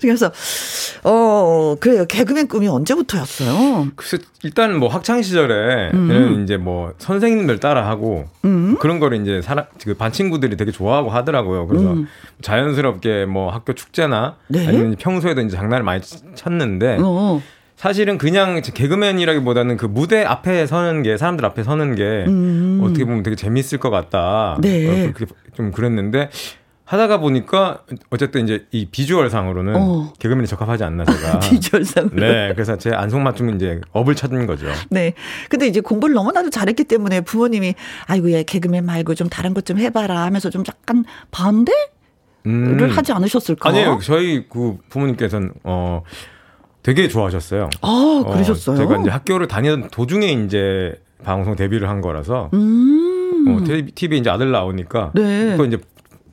그래서 0.00 0.30
어 1.02 1.76
그래요 1.80 2.06
개그맨 2.06 2.48
꿈이 2.48 2.68
언제부터였어요? 2.68 3.88
글쎄 3.96 4.18
일단 4.42 4.78
뭐 4.78 4.88
학창 4.88 5.22
시절에 5.22 5.90
음. 5.94 6.42
이제 6.44 6.56
뭐 6.56 6.92
선생님들 6.98 7.60
따라하고 7.60 8.26
음. 8.44 8.76
그런 8.78 9.00
거를 9.00 9.20
이제 9.20 9.40
사람 9.42 9.64
그반 9.82 10.12
친구들이 10.12 10.56
되게 10.56 10.70
좋아하고 10.70 11.10
하더라고요. 11.10 11.66
그래서 11.66 11.92
음. 11.92 12.06
자연스럽게 12.42 13.26
뭐 13.26 13.50
학교 13.50 13.74
축제나 13.74 14.36
네? 14.48 14.66
아니면 14.66 14.96
평소에도 14.98 15.40
이제 15.40 15.56
장난을 15.56 15.82
많이 15.82 16.02
쳤는데. 16.34 16.98
어. 17.00 17.42
사실은 17.76 18.18
그냥 18.18 18.62
개그맨이라기보다는 18.62 19.76
그 19.76 19.84
무대 19.84 20.24
앞에 20.24 20.66
서는 20.66 21.02
게 21.02 21.16
사람들 21.18 21.44
앞에 21.44 21.64
서는 21.64 21.96
게 21.96 22.24
음. 22.26 22.80
어떻게 22.82 23.04
보면 23.04 23.22
되게 23.22 23.36
재밌을 23.36 23.78
것 23.78 23.90
같다. 23.90 24.56
네. 24.60 25.08
어, 25.08 25.12
좀 25.54 25.72
그랬는데 25.72 26.30
하다가 26.84 27.18
보니까 27.18 27.82
어쨌든 28.10 28.44
이제 28.44 28.66
이 28.70 28.84
비주얼상으로는 28.86 29.74
어. 29.76 30.12
개그맨이 30.18 30.46
적합하지 30.46 30.84
않나 30.84 31.04
제가 31.06 31.38
비주얼상으로 31.48 32.14
네 32.16 32.52
그래서 32.54 32.76
제 32.76 32.90
안성맞춤 32.90 33.54
이제 33.54 33.80
업을 33.92 34.14
찾는 34.14 34.46
거죠. 34.46 34.66
네 34.90 35.14
근데 35.48 35.66
이제 35.66 35.80
공부를 35.80 36.14
너무나도 36.14 36.50
잘했기 36.50 36.84
때문에 36.84 37.22
부모님이 37.22 37.74
아이고 38.06 38.30
얘 38.32 38.42
개그맨 38.42 38.84
말고 38.84 39.14
좀 39.14 39.28
다른 39.28 39.54
것 39.54 39.64
좀 39.64 39.78
해봐라 39.78 40.24
하면서 40.24 40.50
좀 40.50 40.62
약간 40.68 41.04
반대를 41.30 41.74
음. 42.46 42.88
하지 42.90 43.12
않으셨을까? 43.12 43.70
아니에요 43.70 43.98
저희 44.02 44.46
그 44.48 44.76
부모님께서는 44.90 45.52
어 45.64 46.02
되게 46.82 47.08
좋아하셨어요. 47.08 47.70
아 47.80 48.24
그러셨어요? 48.30 48.76
어, 48.76 48.78
제가 48.78 49.00
이제 49.00 49.08
학교를 49.10 49.48
다니던 49.48 49.88
도중에 49.88 50.32
이제 50.32 51.00
방송 51.24 51.56
데뷔를 51.56 51.88
한 51.88 52.02
거라서 52.02 52.50
음. 52.52 53.46
어, 53.48 53.64
TV에 53.94 54.18
이제 54.18 54.28
아들 54.28 54.50
나오니까 54.50 55.12
네. 55.14 55.56
또 55.56 55.64
이제 55.64 55.78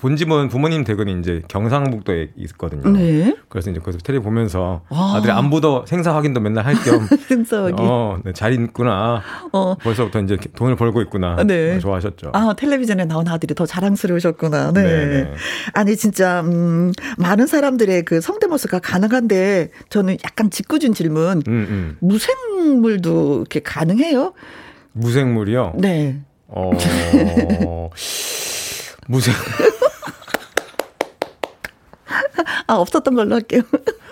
본집은 0.01 0.49
부모님 0.49 0.83
댁은 0.83 1.19
이제 1.19 1.43
경상북도에 1.47 2.31
있거든요. 2.37 2.89
네. 2.89 3.35
그래서 3.49 3.69
이제 3.69 3.79
거기서 3.79 3.99
텔레 3.99 4.17
보면서 4.19 4.81
와. 4.89 5.15
아들이 5.15 5.31
안보도 5.31 5.85
생사 5.87 6.15
확인도 6.15 6.39
맨날 6.39 6.65
할 6.65 6.73
겸 6.83 7.05
생사 7.29 7.61
확인. 7.63 7.75
어, 7.79 8.17
네, 8.23 8.33
잘 8.33 8.53
있구나. 8.53 9.21
어. 9.53 9.75
벌써부터 9.75 10.21
이제 10.21 10.37
돈을 10.55 10.75
벌고 10.75 11.01
있구나. 11.03 11.43
네. 11.43 11.77
좋아하셨죠. 11.79 12.31
아, 12.33 12.55
텔레비전에 12.57 13.05
나온 13.05 13.27
아들이 13.27 13.53
더 13.53 13.67
자랑스러우셨구나. 13.67 14.71
네. 14.73 14.81
네 14.81 15.33
아니 15.73 15.95
진짜 15.95 16.41
음, 16.41 16.91
많은 17.19 17.45
사람들의 17.45 18.03
그 18.05 18.21
성대모사가 18.21 18.79
가능한데 18.79 19.69
저는 19.89 20.17
약간 20.25 20.49
짓궂은 20.49 20.93
질문. 20.95 21.43
음, 21.47 21.51
음. 21.69 21.97
무생물도 21.99 23.37
이렇게 23.41 23.59
가능해요? 23.59 24.33
무생물이요? 24.93 25.73
네. 25.77 26.21
어. 26.47 26.71
무생 29.07 29.33
아, 32.67 32.75
없었던 32.75 33.13
걸로 33.15 33.35
할게요. 33.35 33.61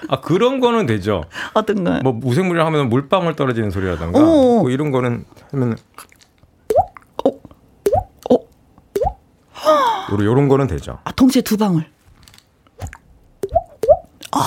아, 0.08 0.22
그런 0.22 0.60
거는 0.60 0.86
되죠. 0.86 1.24
어떤 1.54 1.84
거요? 1.84 2.00
뭐, 2.04 2.14
무생물을 2.14 2.66
하면 2.66 2.90
물방울 2.90 3.36
떨어지는 3.36 3.72
소리라던가. 3.72 4.20
뭐 4.20 4.70
이런 4.70 4.92
거는 4.92 5.26
하면. 5.52 5.78
어? 7.26 7.30
어? 8.32 8.38
요런, 10.12 10.26
요런 10.26 10.48
거는 10.48 10.68
되죠. 10.68 11.00
아, 11.04 11.12
동시에 11.12 11.42
두 11.42 11.58
방울. 11.58 11.86
아. 14.32 14.42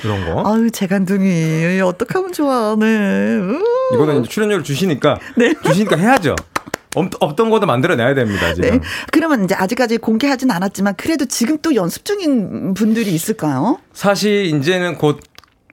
그런 0.00 0.24
거. 0.26 0.52
아유, 0.52 0.70
재간둥이. 0.70 1.80
어떡하면 1.80 2.32
좋아, 2.32 2.74
네. 2.78 3.38
이거는 3.94 4.24
출연료를 4.24 4.64
주시니까. 4.64 5.18
네. 5.36 5.54
주시니까 5.62 5.96
해야죠. 5.96 6.34
없던 6.94 7.50
것도 7.50 7.66
만들어내야 7.66 8.14
됩니다. 8.14 8.54
지금. 8.54 8.70
네. 8.70 8.80
그러면 9.10 9.44
이제 9.44 9.54
아직까지 9.54 9.98
공개하진 9.98 10.50
않았지만 10.50 10.94
그래도 10.96 11.24
지금 11.26 11.58
또 11.62 11.74
연습 11.74 12.04
중인 12.04 12.74
분들이 12.74 13.12
있을까요? 13.12 13.78
사실 13.92 14.46
이제는 14.46 14.96
곧 14.98 15.32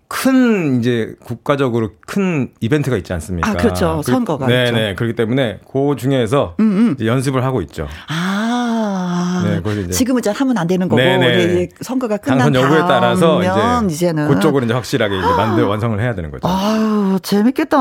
큰 0.09 0.79
이제 0.79 1.13
국가적으로 1.23 1.91
큰 2.05 2.49
이벤트가 2.59 2.97
있지 2.97 3.13
않습니까? 3.13 3.47
아 3.47 3.53
그렇죠 3.53 4.01
선거가 4.03 4.47
네네 4.47 4.71
네. 4.71 4.95
그렇기 4.95 5.15
때문에 5.15 5.59
그 5.71 5.95
중에서 5.97 6.55
음, 6.59 6.95
음. 6.99 7.05
연습을 7.05 7.43
하고 7.43 7.61
있죠. 7.61 7.87
아 8.07 8.68
네, 9.43 9.61
이제 9.81 9.89
지금은 9.89 10.21
잘 10.21 10.33
하면 10.35 10.57
안 10.57 10.67
되는 10.67 10.87
거고 10.87 11.01
네네. 11.01 11.45
네. 11.47 11.69
선거가 11.81 12.17
끝난 12.17 12.39
당선 12.39 12.55
여부에 12.63 12.79
따라서 12.79 13.41
이제 13.41 13.93
이제는 13.93 14.27
그쪽으로 14.27 14.65
이제 14.65 14.73
확실하게 14.73 15.17
이제 15.17 15.27
만들 15.27 15.63
완성을 15.65 15.99
해야 15.99 16.15
되는 16.15 16.31
거죠. 16.31 16.47
아유 16.47 17.19
재밌겠다 17.21 17.77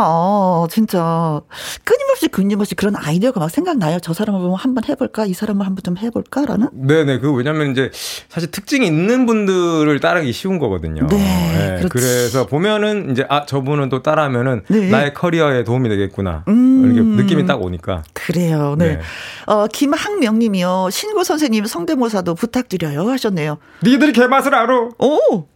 진짜 0.71 1.41
끊임없이 1.85 2.29
끊임없이 2.29 2.75
그런 2.75 2.97
아이디어가 2.97 3.41
막 3.41 3.51
생각나요. 3.51 3.99
저 4.01 4.13
사람을 4.13 4.41
보면 4.41 4.57
한번 4.57 4.85
해볼까 4.89 5.27
이 5.27 5.35
사람을 5.35 5.67
한번 5.67 5.83
좀 5.83 5.97
해볼까라는. 5.97 6.69
네네 6.73 7.19
그 7.19 7.33
왜냐하면 7.33 7.71
이제 7.71 7.91
사실 8.29 8.51
특징이 8.51 8.87
있는 8.87 9.27
분들을 9.27 10.01
따르기 10.01 10.33
쉬운 10.33 10.59
거거든요. 10.59 11.07
네, 11.09 11.79
네. 11.81 11.87
그래서 11.89 12.47
보면은 12.47 13.11
이제 13.11 13.25
아 13.29 13.45
저분은 13.47 13.89
또 13.89 14.03
따라하면은 14.03 14.63
네. 14.69 14.91
나의 14.91 15.15
커리어에 15.15 15.65
도움이 15.65 15.89
되겠구나 15.89 16.45
음. 16.49 16.83
이렇게 16.85 17.01
느낌이 17.01 17.47
딱 17.47 17.63
오니까 17.63 18.03
그래요. 18.13 18.75
네. 18.79 18.97
네. 18.97 19.01
어 19.47 19.67
김학명님이요 19.67 20.88
신고 20.91 21.25
선생님 21.25 21.67
성대모사도 21.67 22.35
부탁드려요 22.35 23.09
하셨네요. 23.11 23.59
니들이 23.83 24.13
개맛을 24.13 24.55
알아. 24.55 24.91
오. 24.99 25.47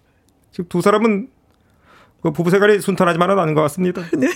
지금 0.50 0.68
두 0.68 0.80
사람은 0.80 1.28
그 2.22 2.30
부부 2.30 2.50
생활이 2.50 2.80
순탄하지만은 2.80 3.38
않은 3.38 3.54
것 3.54 3.62
같습니다. 3.62 4.02
네. 4.16 4.28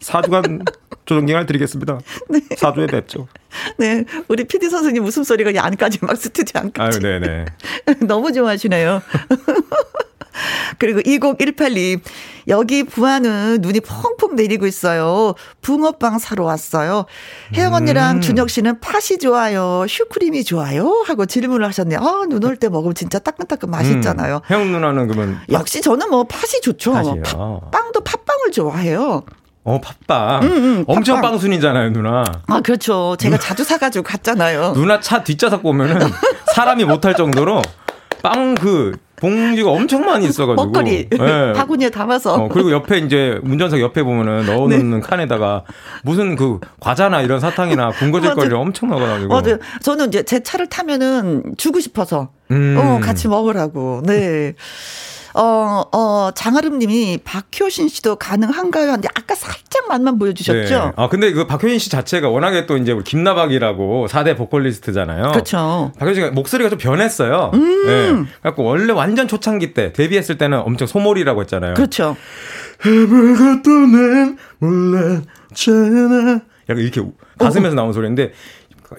4주간 0.00 0.70
조정기를 1.06 1.46
드리겠습니다. 1.46 1.98
네. 2.28 2.40
사주에 2.56 2.86
뵙죠. 2.86 3.28
네. 3.78 4.04
우리 4.28 4.44
PD 4.44 4.68
선생님 4.68 5.04
웃음소리가 5.04 5.64
안까지 5.64 5.98
막 6.02 6.16
스튜디오 6.16 6.60
안까지. 6.60 6.98
아유, 6.98 7.02
네네. 7.20 7.44
너무 8.06 8.32
좋아하시네요. 8.32 9.02
그리고 10.78 11.00
2018님, 11.00 12.00
여기 12.48 12.82
부안은 12.84 13.58
눈이 13.60 13.80
펑펑 13.80 14.36
내리고 14.36 14.66
있어요. 14.66 15.34
붕어빵 15.62 16.18
사러 16.18 16.44
왔어요. 16.44 17.04
혜영 17.54 17.74
언니랑 17.74 18.16
음. 18.16 18.20
준혁 18.20 18.48
씨는 18.50 18.80
팥이 18.80 19.18
좋아요? 19.20 19.84
슈크림이 19.88 20.44
좋아요? 20.44 21.04
하고 21.06 21.26
질문을 21.26 21.66
하셨네요. 21.66 21.98
아, 22.00 22.24
눈 22.28 22.44
올 22.44 22.56
때 22.56 22.68
먹으면 22.68 22.94
진짜 22.94 23.18
따끈따끈 23.18 23.70
맛있잖아요. 23.70 24.36
음. 24.36 24.40
혜영 24.50 24.72
누나는 24.72 25.08
그러면. 25.08 25.40
역시 25.50 25.80
저는 25.82 26.10
뭐 26.10 26.24
팥이 26.24 26.60
좋죠. 26.62 26.92
팥, 26.92 27.70
빵도 27.70 28.00
팥빵을 28.00 28.50
좋아해요. 28.52 29.22
어, 29.64 29.80
팥빵. 29.82 30.42
음, 30.44 30.48
음, 30.50 30.84
엄청 30.86 31.16
팥빵. 31.16 31.32
빵순이잖아요, 31.32 31.90
누나. 31.90 32.24
아, 32.46 32.60
그렇죠. 32.62 33.16
제가 33.18 33.36
누나, 33.36 33.46
자주 33.48 33.64
사가지고 33.64 34.02
갔잖아요. 34.02 34.72
누나 34.72 34.98
차 35.00 35.22
뒷좌석 35.22 35.62
보면은 35.62 35.98
사람이 36.54 36.84
못할 36.84 37.14
정도로 37.14 37.60
빵 38.22 38.54
그, 38.54 38.96
봉지가 39.16 39.70
엄청 39.70 40.04
많이 40.04 40.26
있어가지고. 40.26 40.66
먹거리. 40.66 41.08
네. 41.08 41.52
바구니에 41.52 41.90
담아서. 41.90 42.34
어, 42.34 42.48
그리고 42.48 42.70
옆에 42.70 42.98
이제 42.98 43.40
운전석 43.42 43.80
옆에 43.80 44.02
보면은 44.02 44.46
넣어놓는 44.46 44.90
네. 44.90 45.00
칸에다가 45.00 45.64
무슨 46.04 46.36
그 46.36 46.60
과자나 46.80 47.22
이런 47.22 47.40
사탕이나 47.40 47.90
군것질거리를 47.90 48.56
엄청 48.56 48.90
넣어가지고. 48.90 49.28
맞아요. 49.28 49.58
저는 49.82 50.08
이제 50.08 50.22
제 50.22 50.40
차를 50.40 50.68
타면은 50.68 51.42
주고 51.56 51.80
싶어서. 51.80 52.30
음. 52.50 52.76
어, 52.78 53.00
같이 53.04 53.28
먹으라고. 53.28 54.02
네. 54.04 54.54
어, 55.38 55.84
어, 55.92 56.30
장아름 56.34 56.80
님이 56.80 57.18
박효신 57.22 57.88
씨도 57.88 58.16
가능한가요? 58.16 58.88
하는데 58.88 59.08
아까 59.14 59.36
살짝 59.36 59.86
맛만 59.88 60.18
보여주셨죠? 60.18 60.74
네. 60.74 60.92
아, 60.96 61.08
근데 61.08 61.32
그 61.32 61.46
박효신 61.46 61.78
씨 61.78 61.90
자체가 61.90 62.28
워낙에 62.28 62.66
또 62.66 62.76
이제 62.76 62.98
김나박이라고 63.04 64.08
4대 64.08 64.36
보컬리스트잖아요. 64.36 65.30
그렇죠. 65.30 65.92
박효신 65.98 66.22
씨가 66.22 66.34
목소리가 66.34 66.70
좀 66.70 66.78
변했어요. 66.78 67.52
음. 67.54 67.86
네. 67.86 68.30
그래갖고 68.40 68.64
원래 68.64 68.92
완전 68.92 69.28
초창기 69.28 69.74
때 69.74 69.92
데뷔했을 69.92 70.38
때는 70.38 70.58
엄청 70.58 70.88
소몰이라고 70.88 71.40
했잖아요. 71.42 71.74
그렇죠. 71.74 72.16
갖다 72.78 73.70
낸 73.70 74.38
몰랐잖아. 74.58 76.40
약간 76.68 76.82
이렇게 76.82 77.00
가슴에서 77.38 77.76
나온 77.76 77.92
소리인데 77.92 78.32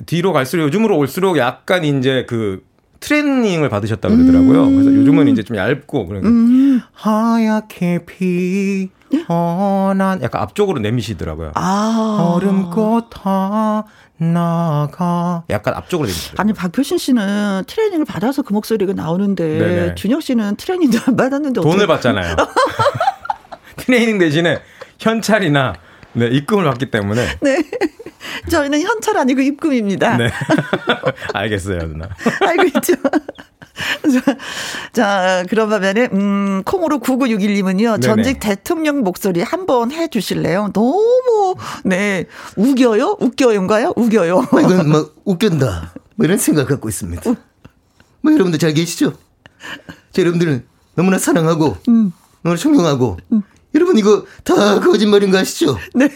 뒤로 0.05 0.31
갈수록 0.31 0.63
요즘으로 0.63 0.97
올수록 0.97 1.37
약간 1.37 1.83
이제 1.83 2.25
그 2.29 2.61
트레이닝을 2.99 3.69
받으셨다고 3.69 4.15
그러더라고요. 4.15 4.63
음. 4.65 4.75
그래서 4.75 4.93
요즘은 4.93 5.27
이제 5.29 5.43
좀 5.43 5.57
얇고 5.57 6.07
그러니까 6.07 6.29
음. 6.29 6.81
하얗게 6.93 8.05
피 8.05 8.89
어난 9.27 10.21
약간 10.21 10.41
앞쪽으로 10.41 10.79
내미시더라고요. 10.79 11.51
아. 11.55 12.33
얼음꽃 12.35 13.09
하나가 14.19 15.43
약간 15.49 15.73
앞쪽으로 15.75 16.07
내미시더라고요. 16.07 16.41
아니 16.41 16.53
박효신 16.53 16.97
씨는 16.97 17.63
트레이닝을 17.67 18.05
받아서 18.05 18.41
그 18.41 18.53
목소리가 18.53 18.93
나오는데 18.93 19.47
네네. 19.47 19.95
준혁 19.95 20.21
씨는 20.21 20.57
트레이닝도 20.57 20.99
안 21.07 21.15
받았는데 21.15 21.61
돈을 21.61 21.77
어떻게... 21.77 21.87
받잖아요. 21.87 22.35
트레이닝 23.77 24.19
대신에 24.19 24.59
현찰이나 24.99 25.73
네, 26.13 26.27
입금을 26.27 26.65
받기 26.65 26.91
때문에. 26.91 27.25
네. 27.41 27.63
저희는 28.49 28.81
현찰 28.81 29.17
아니고 29.17 29.41
입금입니다. 29.41 30.17
네. 30.17 30.29
알겠어요, 31.33 31.79
누나. 31.79 32.09
알고 32.41 32.63
있죠. 32.65 32.93
자, 34.91 35.45
그러면은, 35.49 36.09
음, 36.11 36.63
콩으로 36.65 36.99
9961님은요, 36.99 38.01
전직 38.01 38.39
대통령 38.39 39.01
목소리 39.01 39.41
한번 39.41 39.91
해 39.91 40.07
주실래요? 40.09 40.71
너무, 40.73 41.55
네, 41.85 42.25
우겨요? 42.55 43.17
웃겨요인가요? 43.19 43.93
우겨요. 43.95 44.47
이건 44.51 44.89
뭐, 44.89 45.11
웃긴다. 45.23 45.93
뭐 46.15 46.25
이런 46.25 46.37
생각 46.37 46.67
갖고 46.67 46.89
있습니다. 46.89 47.23
뭐 48.21 48.33
여러분들 48.33 48.59
잘 48.59 48.73
계시죠? 48.73 49.13
자, 50.11 50.21
여러분들은 50.21 50.65
너무나 50.95 51.17
사랑하고, 51.17 51.77
음. 51.87 52.11
너무나 52.41 52.57
존경하고, 52.59 53.17
음. 53.31 53.41
여러분 53.75 53.97
이거 53.97 54.25
다 54.43 54.79
거짓말인 54.79 55.31
거 55.31 55.37
아시죠? 55.37 55.77
네. 55.93 56.09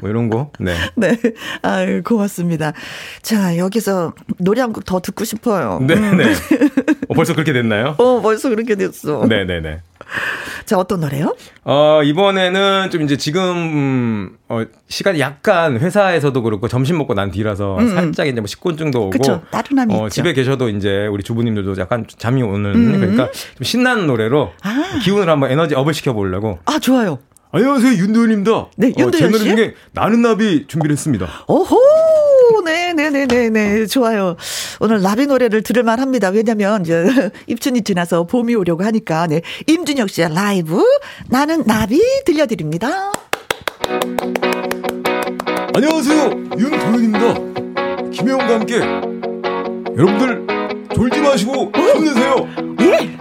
뭐 0.00 0.10
이런 0.10 0.28
거. 0.28 0.50
네. 0.60 0.76
네. 0.94 1.18
아유, 1.62 2.02
고맙습니다. 2.04 2.72
자, 3.22 3.56
여기서 3.56 4.14
노래 4.38 4.60
한 4.60 4.72
곡 4.72 4.84
더 4.84 5.00
듣고 5.00 5.24
싶어요. 5.24 5.78
네, 5.80 5.94
음. 5.94 6.16
네. 6.18 6.34
어, 7.16 7.16
벌써 7.16 7.32
그렇게 7.32 7.52
됐나요? 7.52 7.94
어, 7.98 8.20
벌써 8.20 8.48
그렇게 8.50 8.74
됐어. 8.74 9.24
네, 9.26 9.44
네, 9.44 9.60
네. 9.60 9.80
자, 10.66 10.78
어떤 10.78 11.00
노래요? 11.00 11.34
어, 11.64 12.02
이번에는 12.04 12.90
좀 12.90 13.02
이제 13.02 13.16
지금, 13.16 13.42
음, 13.42 14.36
어, 14.48 14.62
시간이 14.88 15.18
약간 15.20 15.78
회사에서도 15.78 16.40
그렇고 16.42 16.68
점심 16.68 16.98
먹고 16.98 17.14
난 17.14 17.30
뒤라서 17.30 17.78
음, 17.78 17.88
음. 17.88 17.94
살짝 17.94 18.26
이제 18.28 18.40
뭐 18.40 18.46
식곤증도 18.46 19.00
오고. 19.00 19.10
그쵸, 19.10 19.42
따뜻함이 19.50 19.94
어, 19.94 20.06
있죠. 20.06 20.08
집에 20.10 20.32
계셔도 20.32 20.68
이제 20.68 21.06
우리 21.06 21.22
주부님들도 21.22 21.80
약간 21.80 22.06
잠이 22.18 22.42
오는. 22.42 22.74
음. 22.74 23.00
그러니까 23.00 23.30
좀 23.32 23.64
신나는 23.64 24.06
노래로 24.06 24.52
아. 24.62 25.00
기운을 25.02 25.28
한번 25.28 25.50
에너지 25.50 25.74
업을 25.74 25.94
시켜보려고. 25.94 26.58
아, 26.66 26.78
좋아요. 26.78 27.18
안녕하세요 27.52 27.92
윤도현입니다. 27.92 28.66
네, 28.76 28.88
윤도현 28.88 29.08
어, 29.08 29.10
제 29.12 29.28
노래 29.28 29.38
중에 29.38 29.74
나는 29.92 30.20
나비 30.20 30.66
준비를 30.66 30.92
했습니다. 30.92 31.26
오호, 31.46 31.76
네, 32.64 32.92
네, 32.92 33.10
네, 33.10 33.26
네, 33.26 33.50
네, 33.50 33.86
좋아요. 33.86 34.36
오늘 34.80 35.02
나비 35.02 35.26
노래를 35.26 35.62
들을만 35.62 36.00
합니다. 36.00 36.28
왜냐면 36.28 36.82
이제 36.82 37.04
입춘이 37.46 37.82
지나서 37.82 38.24
봄이 38.24 38.54
오려고 38.54 38.84
하니까 38.84 39.26
네, 39.26 39.42
임준혁 39.66 40.10
씨의 40.10 40.34
라이브 40.34 40.82
나는 41.28 41.64
나비 41.64 42.00
들려드립니다. 42.24 43.12
안녕하세요 45.74 46.30
윤도현입니다. 46.58 48.10
김혜영과 48.10 48.54
함께 48.54 48.78
여러분들 49.96 50.46
졸지 50.94 51.20
마시고 51.20 51.70
힘내세요. 51.74 52.48
예, 52.80 53.16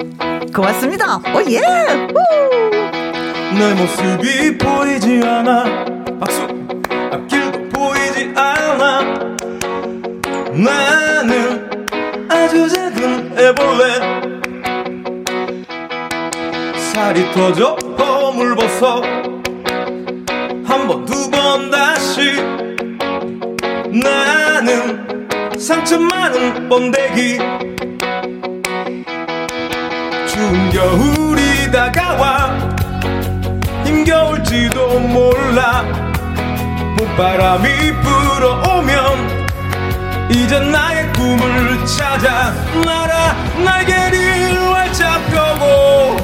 고맙습니다. 0.53 1.17
오 1.17 1.41
예. 1.51 1.59
우. 1.59 2.15
내 3.57 3.73
모습이 3.73 4.57
보이지 4.57 5.21
않아 5.25 5.85
박수 6.19 6.41
앞길도 7.11 7.69
보이지 7.69 8.33
않아 8.35 8.54
나는 10.55 11.69
아주 12.31 12.69
작은 12.69 13.37
애벌레. 13.37 14.35
살이 16.77 17.29
터져 17.33 17.75
허물 17.99 18.55
벗어 18.55 19.01
한 20.65 20.87
번 20.87 21.05
두 21.05 21.29
번 21.29 21.69
다시. 21.69 22.35
나는 23.91 25.27
상처 25.59 25.97
많은 25.99 26.69
번데기. 26.69 27.37
추운 30.27 30.69
겨울이 30.71 31.71
다가와 31.71 32.49
힘겨울지도 33.85 34.99
몰라. 34.99 35.83
봄바람이 36.97 37.67
불어오면 38.01 39.44
이제 40.29 40.59
나의 40.59 41.11
꿈을 41.13 41.85
찾아 41.85 42.51
날아 42.83 43.33
날개를 43.63 44.73
활짝 44.73 45.25
펴고 45.27 46.17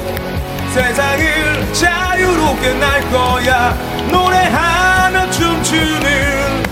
세상을 0.74 1.72
자유롭게 1.72 2.72
날 2.74 3.00
거야. 3.10 3.76
노래하며 4.10 5.30
춤추는 5.30 6.62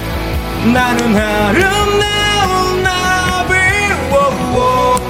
나는 0.73 1.17
아름다운 1.17 2.83
나비 2.83 3.55
워워 4.11 5.01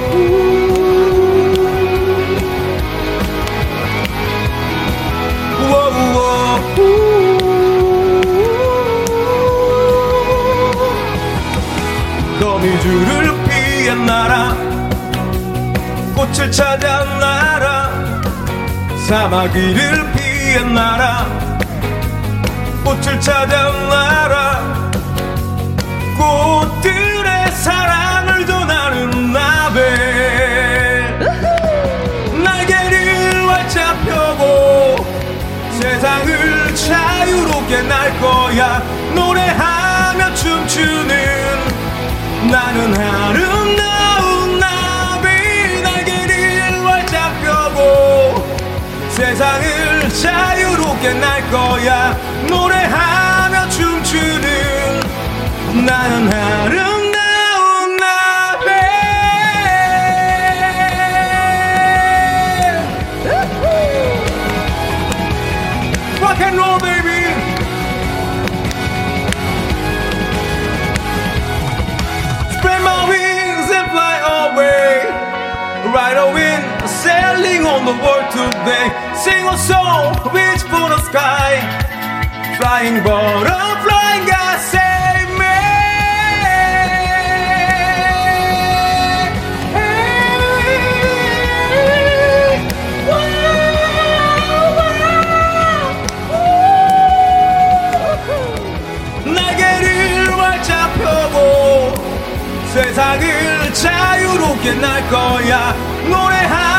거미줄을 12.61 13.43
피해 13.45 13.95
날아 13.95 14.55
꽃을 16.15 16.51
찾아 16.51 17.03
사막 19.07 19.51
위를 19.55 20.11
피해 20.13 20.59
날아 20.59 21.25
꽃을 22.83 23.19
찾아 23.19 23.71
날아 23.89 24.91
꽃들의 26.19 27.51
사랑을 27.51 28.45
전하는 28.45 29.33
나베. 29.33 29.79
날개를 32.43 33.49
활짝 33.49 34.05
펴고 34.05 34.97
세상을 35.79 36.75
자유롭게 36.75 37.81
날 37.81 38.19
거야 38.19 38.90
나는 42.51 42.93
아름다운 42.93 44.59
나비 44.59 45.81
날개를 45.81 46.85
활짝 46.85 47.41
펴고 47.41 48.45
세상을 49.09 50.09
자유롭게 50.09 51.13
날 51.13 51.49
거야 51.49 52.13
노래하며 52.49 53.69
나는 55.85 56.33
아름다운 56.33 57.21
Rock 66.21 66.41
roll 66.55 66.79
baby 66.79 67.20
on 77.81 77.85
the 77.85 78.03
world 78.03 78.29
today 78.31 78.87
Sing 79.15 79.43
a 79.47 79.57
song 79.57 80.13
reach 80.33 80.61
for 80.71 80.85
the 80.93 80.99
sky 81.09 81.49
Flying 82.57 83.03
butterfly 83.03 84.13
God 84.29 84.59
save 84.71 85.31
me 85.39 85.57
세상을 102.73 103.73
자유롭게 103.73 104.75
노래하 106.09 106.70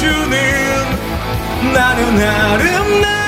며 0.00 0.08
춤추는 0.08 1.74
나는 1.74 2.18
아름다운 2.18 3.19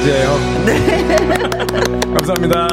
여기까지예요. 0.00 0.38
네. 0.66 1.16
감사합니다. 2.10 2.68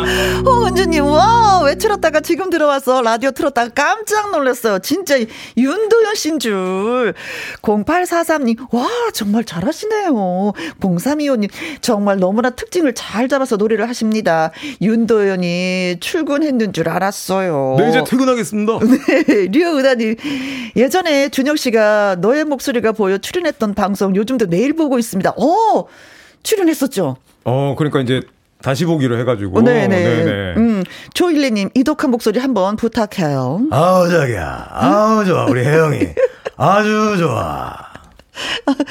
홍은주님, 0.45 1.05
와, 1.05 1.61
외출했다가 1.63 2.21
지금 2.21 2.49
들어와서 2.49 3.01
라디오 3.01 3.31
틀었다가 3.31 3.69
깜짝 3.73 4.31
놀랐어요. 4.31 4.79
진짜 4.79 5.15
윤도현 5.57 6.15
씨인 6.15 6.39
줄. 6.39 7.13
0843님, 7.61 8.73
와, 8.73 8.87
정말 9.13 9.43
잘하시네요. 9.43 10.53
0325님, 10.79 11.49
정말 11.81 12.17
너무나 12.17 12.49
특징을 12.49 12.93
잘 12.95 13.27
잡아서 13.27 13.57
노래를 13.57 13.87
하십니다. 13.89 14.51
윤도현이 14.81 15.97
출근했는 15.99 16.73
줄 16.73 16.89
알았어요. 16.89 17.75
네, 17.77 17.89
이제 17.89 18.03
퇴근하겠습니다. 18.05 18.79
네, 19.27 19.47
류은하님, 19.51 20.15
예전에 20.75 21.29
준혁 21.29 21.57
씨가 21.57 22.17
너의 22.19 22.43
목소리가 22.45 22.93
보여 22.93 23.17
출연했던 23.17 23.75
방송 23.75 24.15
요즘도 24.15 24.47
매일 24.47 24.73
보고 24.73 24.97
있습니다. 24.97 25.31
어, 25.37 25.85
출연했었죠? 26.43 27.17
어, 27.45 27.75
그러니까 27.77 27.99
이제 28.01 28.21
다시 28.61 28.85
보기로 28.85 29.17
해가지고. 29.19 29.61
네네. 29.61 29.87
네네. 29.87 30.53
음, 30.57 30.83
조일레님, 31.13 31.69
이독한 31.75 32.11
목소리 32.11 32.39
한번 32.39 32.75
부탁해요. 32.75 33.61
아우, 33.71 34.09
자기야. 34.09 34.67
아우, 34.71 35.25
좋아. 35.25 35.45
우리 35.45 35.63
혜영이. 35.63 35.99
아주 36.57 37.15
좋아. 37.19 37.75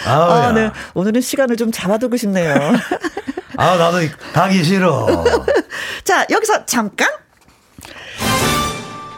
아우, 0.07 0.31
아, 0.31 0.53
네. 0.53 0.71
오늘은 0.95 1.21
시간을 1.21 1.57
좀 1.57 1.71
잡아두고 1.73 2.17
싶네요. 2.17 2.55
아, 3.57 3.77
나도 3.77 3.99
가기 4.33 4.63
싫어. 4.65 5.07
자, 6.05 6.27
여기서 6.31 6.65
잠깐. 6.67 7.09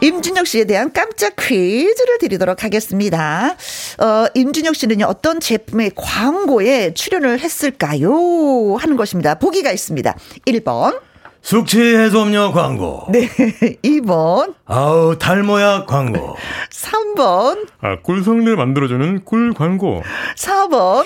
임준혁 0.01 0.47
씨에 0.47 0.63
대한 0.63 0.93
깜짝 0.93 1.35
퀴즈를 1.37 2.19
드리도록 2.19 2.63
하겠습니다. 2.63 3.55
어, 3.99 4.25
임준혁 4.33 4.75
씨는요, 4.75 5.05
어떤 5.05 5.39
제품의 5.41 5.91
광고에 5.95 6.93
출연을 6.93 7.39
했을까요? 7.39 8.77
하는 8.79 8.95
것입니다. 8.95 9.35
보기가 9.35 9.71
있습니다. 9.71 10.15
1번. 10.47 11.01
숙취 11.41 11.79
해소음료 11.81 12.51
광고. 12.53 13.07
네. 13.09 13.27
2번. 13.83 14.53
아우, 14.65 15.17
탈모약 15.17 15.87
광고. 15.87 16.35
3번. 16.69 17.67
아, 17.81 18.01
꿀성리를 18.01 18.55
만들어주는 18.55 19.25
꿀 19.25 19.53
광고. 19.53 20.01
4번. 20.37 21.05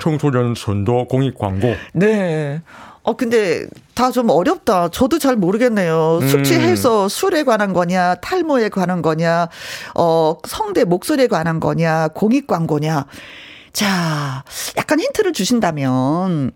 청소년 0.00 0.54
선도 0.56 1.06
공익 1.06 1.38
광고. 1.38 1.74
네. 1.94 2.60
어, 3.04 3.16
근데 3.16 3.66
다 3.94 4.10
좀 4.12 4.30
어렵다. 4.30 4.88
저도 4.90 5.18
잘 5.18 5.36
모르겠네요. 5.36 6.18
음. 6.22 6.28
숙취해서 6.28 7.08
술에 7.08 7.44
관한 7.44 7.72
거냐, 7.72 8.16
탈모에 8.16 8.68
관한 8.68 9.00
거냐, 9.02 9.48
어, 9.94 10.36
성대 10.46 10.84
목소리에 10.84 11.26
관한 11.28 11.60
거냐, 11.60 12.08
공익 12.08 12.46
광고냐. 12.46 13.06
자, 13.72 14.44
약간 14.76 15.00
힌트를 15.00 15.32
주신다면. 15.32 16.52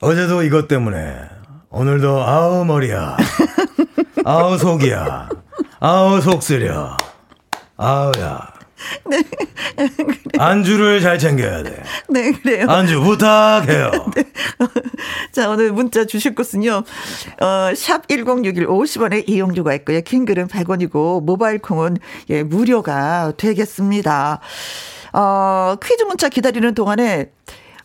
어제도 0.00 0.42
이것 0.42 0.68
때문에, 0.68 1.14
오늘도 1.70 2.22
아우 2.22 2.64
머리야. 2.64 3.16
아우 4.24 4.58
속이야. 4.58 5.28
아우 5.80 6.20
속 6.20 6.42
쓰려. 6.42 6.96
아우야. 7.76 8.52
네. 9.06 9.22
안주를 10.38 11.00
잘 11.00 11.18
챙겨야 11.18 11.62
돼. 11.62 11.82
네, 12.08 12.32
그래요. 12.32 12.66
안주 12.68 13.00
부탁해요. 13.00 13.90
네. 14.14 14.24
자, 15.32 15.48
오늘 15.50 15.72
문자 15.72 16.04
주실 16.04 16.34
곳은요. 16.34 16.82
어, 17.40 17.74
샵 17.74 18.08
1061 18.08 18.66
50원에 18.66 19.28
이용료가 19.28 19.74
있고요. 19.74 20.00
긴 20.02 20.24
글은 20.24 20.48
100원이고 20.48 21.22
모바일 21.22 21.58
콩은 21.58 21.96
예, 22.30 22.42
무료가 22.42 23.32
되겠습니다. 23.36 24.40
어, 25.12 25.76
퀴즈 25.82 26.04
문자 26.04 26.28
기다리는 26.28 26.74
동안에 26.74 27.30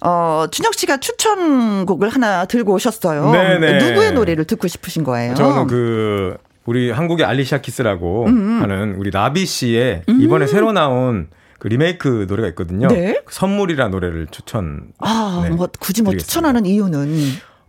어, 0.01 0.45
준혁 0.51 0.75
씨가 0.75 0.97
추천곡을 0.97 2.09
하나 2.09 2.45
들고 2.45 2.73
오셨어요. 2.73 3.31
네네. 3.31 3.79
누구의 3.79 4.11
노래를 4.13 4.45
듣고 4.45 4.67
싶으신 4.67 5.03
거예요? 5.03 5.33
저는 5.33 5.67
그 5.67 6.37
우리 6.67 6.91
한국의 6.91 7.25
알리샤 7.25 7.61
키스라고 7.61 8.25
음음. 8.27 8.61
하는 8.61 8.95
우리 8.97 9.09
나비 9.09 9.45
씨의 9.45 10.03
이번에 10.19 10.45
음. 10.45 10.47
새로 10.47 10.73
나온 10.73 11.29
그 11.59 11.69
리메이크 11.69 12.25
노래가 12.27 12.49
있거든요. 12.49 12.89
네? 12.89 13.21
그 13.25 13.33
선물이라는 13.33 13.89
노래를 13.89 14.27
추천. 14.29 14.89
아, 14.99 15.41
네, 15.43 15.49
뭐 15.49 15.69
굳이 15.79 16.03
뭐 16.03 16.11
드리겠습니다. 16.11 16.27
추천하는 16.27 16.65
이유는 16.65 17.07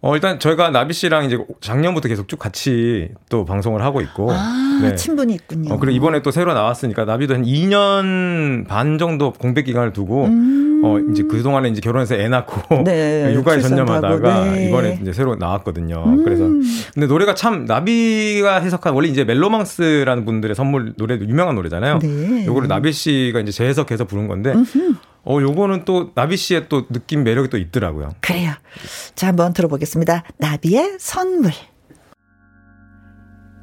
어, 0.01 0.15
일단 0.15 0.39
저희가 0.39 0.71
나비 0.71 0.95
씨랑 0.95 1.25
이제 1.25 1.39
작년부터 1.61 2.09
계속 2.09 2.29
쭉 2.29 2.39
같이 2.39 3.09
또 3.29 3.45
방송을 3.45 3.83
하고 3.83 4.01
있고. 4.01 4.31
아, 4.31 4.79
네. 4.81 4.95
친분이 4.95 5.35
있군요. 5.35 5.75
어, 5.75 5.79
그리고 5.79 5.97
이번에 5.97 6.23
또 6.23 6.31
새로 6.31 6.55
나왔으니까 6.55 7.05
나비도 7.05 7.35
한 7.35 7.45
2년 7.45 8.67
반 8.69 8.99
정도 8.99 9.33
공백 9.33 9.65
기간을 9.65 9.93
두고 9.93 10.27
음. 10.27 10.83
어, 10.85 10.99
이제 11.11 11.25
그동안에 11.25 11.69
이제 11.71 11.81
결혼해서 11.81 12.15
애 12.15 12.29
낳고 12.29 12.83
네, 12.85 13.33
육아에 13.35 13.61
전념하다가 13.61 14.45
네. 14.45 14.69
이번에 14.69 14.99
이제 15.03 15.13
새로 15.13 15.35
나왔거든요. 15.35 16.05
음. 16.07 16.25
그래서 16.25 16.45
근데 16.95 17.09
노래가 17.09 17.35
참 17.35 17.65
나비가 17.65 18.61
해석한 18.61 18.95
원래 18.95 19.09
이제 19.09 19.25
멜로망스라는 19.25 20.25
분들의 20.25 20.55
선물 20.55 20.95
노래도 20.97 21.27
유명한 21.27 21.57
노래잖아요. 21.57 21.99
네. 21.99 22.47
요거를 22.47 22.69
나비 22.69 22.93
씨가 22.93 23.41
이제 23.41 23.51
재해석해서 23.51 24.05
부른 24.05 24.29
건데 24.29 24.53
음흠. 24.53 24.95
어, 25.29 25.43
요거는 25.43 25.85
또 25.85 26.15
나비 26.15 26.39
씨의 26.39 26.71
또 26.71 26.89
느낌 26.89 27.23
매력이 27.23 27.51
또 27.51 27.59
있더라고요. 27.59 28.15
그래요. 28.21 28.53
자, 29.15 29.29
한번 29.29 29.53
들어보겠습니다. 29.53 30.25
나비의 30.39 30.97
선물. 30.99 31.53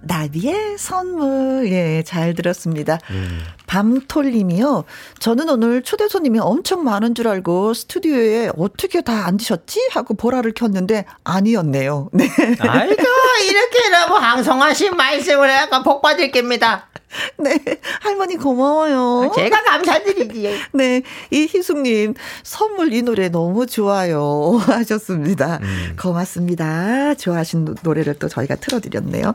나비의 0.04 0.78
선물. 0.78 1.67
예, 1.71 2.04
잘 2.06 2.36
들었습니다. 2.36 2.99
음. 3.10 3.41
밤톨님이요. 3.65 4.84
저는 5.17 5.49
오늘 5.49 5.82
초대 5.82 6.08
손님이 6.08 6.38
엄청 6.38 6.84
많은 6.84 7.15
줄 7.15 7.28
알고 7.28 7.73
스튜디오에 7.73 8.51
어떻게 8.56 9.01
다 9.01 9.25
앉으셨지? 9.25 9.89
하고 9.91 10.13
보라를 10.13 10.54
켰는데 10.54 11.06
아니었네요. 11.23 12.10
네. 12.13 12.30
아이고, 12.60 13.04
이렇게 13.49 13.89
너무 13.89 14.17
항성하신 14.17 14.95
말씀을 14.95 15.49
해가 15.49 15.82
복 15.82 16.04
받을 16.04 16.32
겁니다. 16.32 16.89
네, 17.38 17.60
할머니 18.01 18.38
고마워요. 18.38 19.32
제가 19.36 19.63
감사드리지. 19.63 20.56
네, 20.73 21.01
이희숙님 21.32 22.13
선물 22.43 22.93
이 22.93 23.01
노래 23.01 23.30
너무 23.30 23.65
좋아요 23.65 24.60
하셨습니다. 24.65 25.60
음. 25.62 25.95
고맙습니다. 25.99 27.13
좋아하신 27.15 27.75
노래를 27.84 28.15
또 28.15 28.28
저희가 28.28 28.56
틀어드렸네요. 28.56 29.30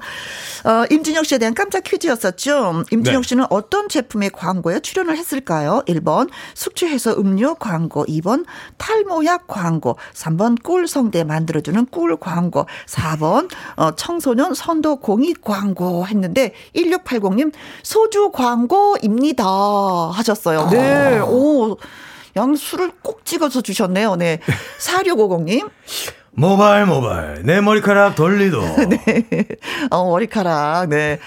어, 0.65 0.85
임진영 0.91 1.25
씨에 1.25 1.39
대한 1.39 1.55
깜짝 1.55 1.83
퀴즈였었죠. 1.85 2.85
임진영 2.91 3.23
네. 3.23 3.29
씨는 3.29 3.47
어떤 3.51 3.89
제품의 3.89 4.31
광고에 4.31 4.81
출연을 4.81 5.17
했을까요? 5.17 5.83
1번 5.87 6.29
숙취해소 6.55 7.17
음료 7.19 7.55
광고, 7.55 8.05
2번 8.07 8.45
탈모약 8.77 9.47
광고, 9.47 9.97
3번 10.15 10.63
꿀성대 10.63 11.25
만들어주는 11.25 11.87
꿀 11.87 12.17
광고, 12.17 12.67
4번 12.87 13.49
어, 13.77 13.93
청소년 13.93 14.55
선도 14.55 14.97
공익 14.97 15.43
광고 15.43 16.07
했는데 16.07 16.53
1680님 16.75 17.53
소주 17.83 18.31
광고입니다. 18.31 19.45
하셨어요. 20.13 20.69
네. 20.71 21.19
아. 21.19 21.25
오. 21.25 21.77
양 22.37 22.55
술을 22.55 22.93
꼭 23.03 23.25
찍어서 23.25 23.61
주셨네요. 23.61 24.17
네. 24.17 24.41
4650님. 24.79 25.69
모발 26.33 26.87
모발 26.87 27.43
내 27.45 27.61
머리카락 27.61 28.15
돌리도. 28.15 28.61
네. 28.89 29.47
어 29.91 30.05
머리카락. 30.09 30.89
네. 30.89 31.19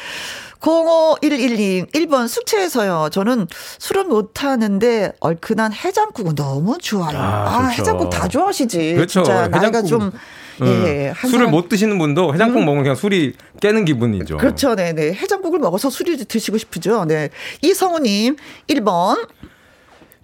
0511님, 0.64 1.92
1번 1.92 2.30
숙취해서요. 2.30 3.10
저는 3.12 3.48
술은 3.80 4.08
못 4.08 4.46
하는데 4.46 5.12
얼큰한 5.20 5.74
해장국은 5.74 6.36
너무 6.36 6.78
좋아요. 6.78 7.18
아, 7.18 7.66
아 7.66 7.68
해장국 7.68 8.10
다 8.10 8.30
좋아하시지. 8.30 8.94
그렇죠. 8.94 9.24
진짜 9.24 9.50
나이가 9.50 9.82
좀 9.82 10.12
예, 10.62 10.68
예 10.68 11.13
술을 11.20 11.32
사람... 11.32 11.52
못 11.52 11.70
드시는 11.70 11.98
분도 11.98 12.34
해장국 12.34 12.60
음. 12.60 12.66
먹으면 12.66 12.84
그냥 12.84 12.96
술이 12.96 13.34
깨는 13.62 13.86
기분이죠. 13.86 14.38
그렇죠. 14.38 14.76
네, 14.76 14.94
네. 14.94 15.13
해장국을 15.13 15.60
먹어서 15.60 15.89
술이 15.89 16.26
드시고 16.26 16.58
싶으죠. 16.58 17.06
네. 17.06 17.30
이성우 17.62 18.00
님, 18.00 18.36
1번. 18.68 19.28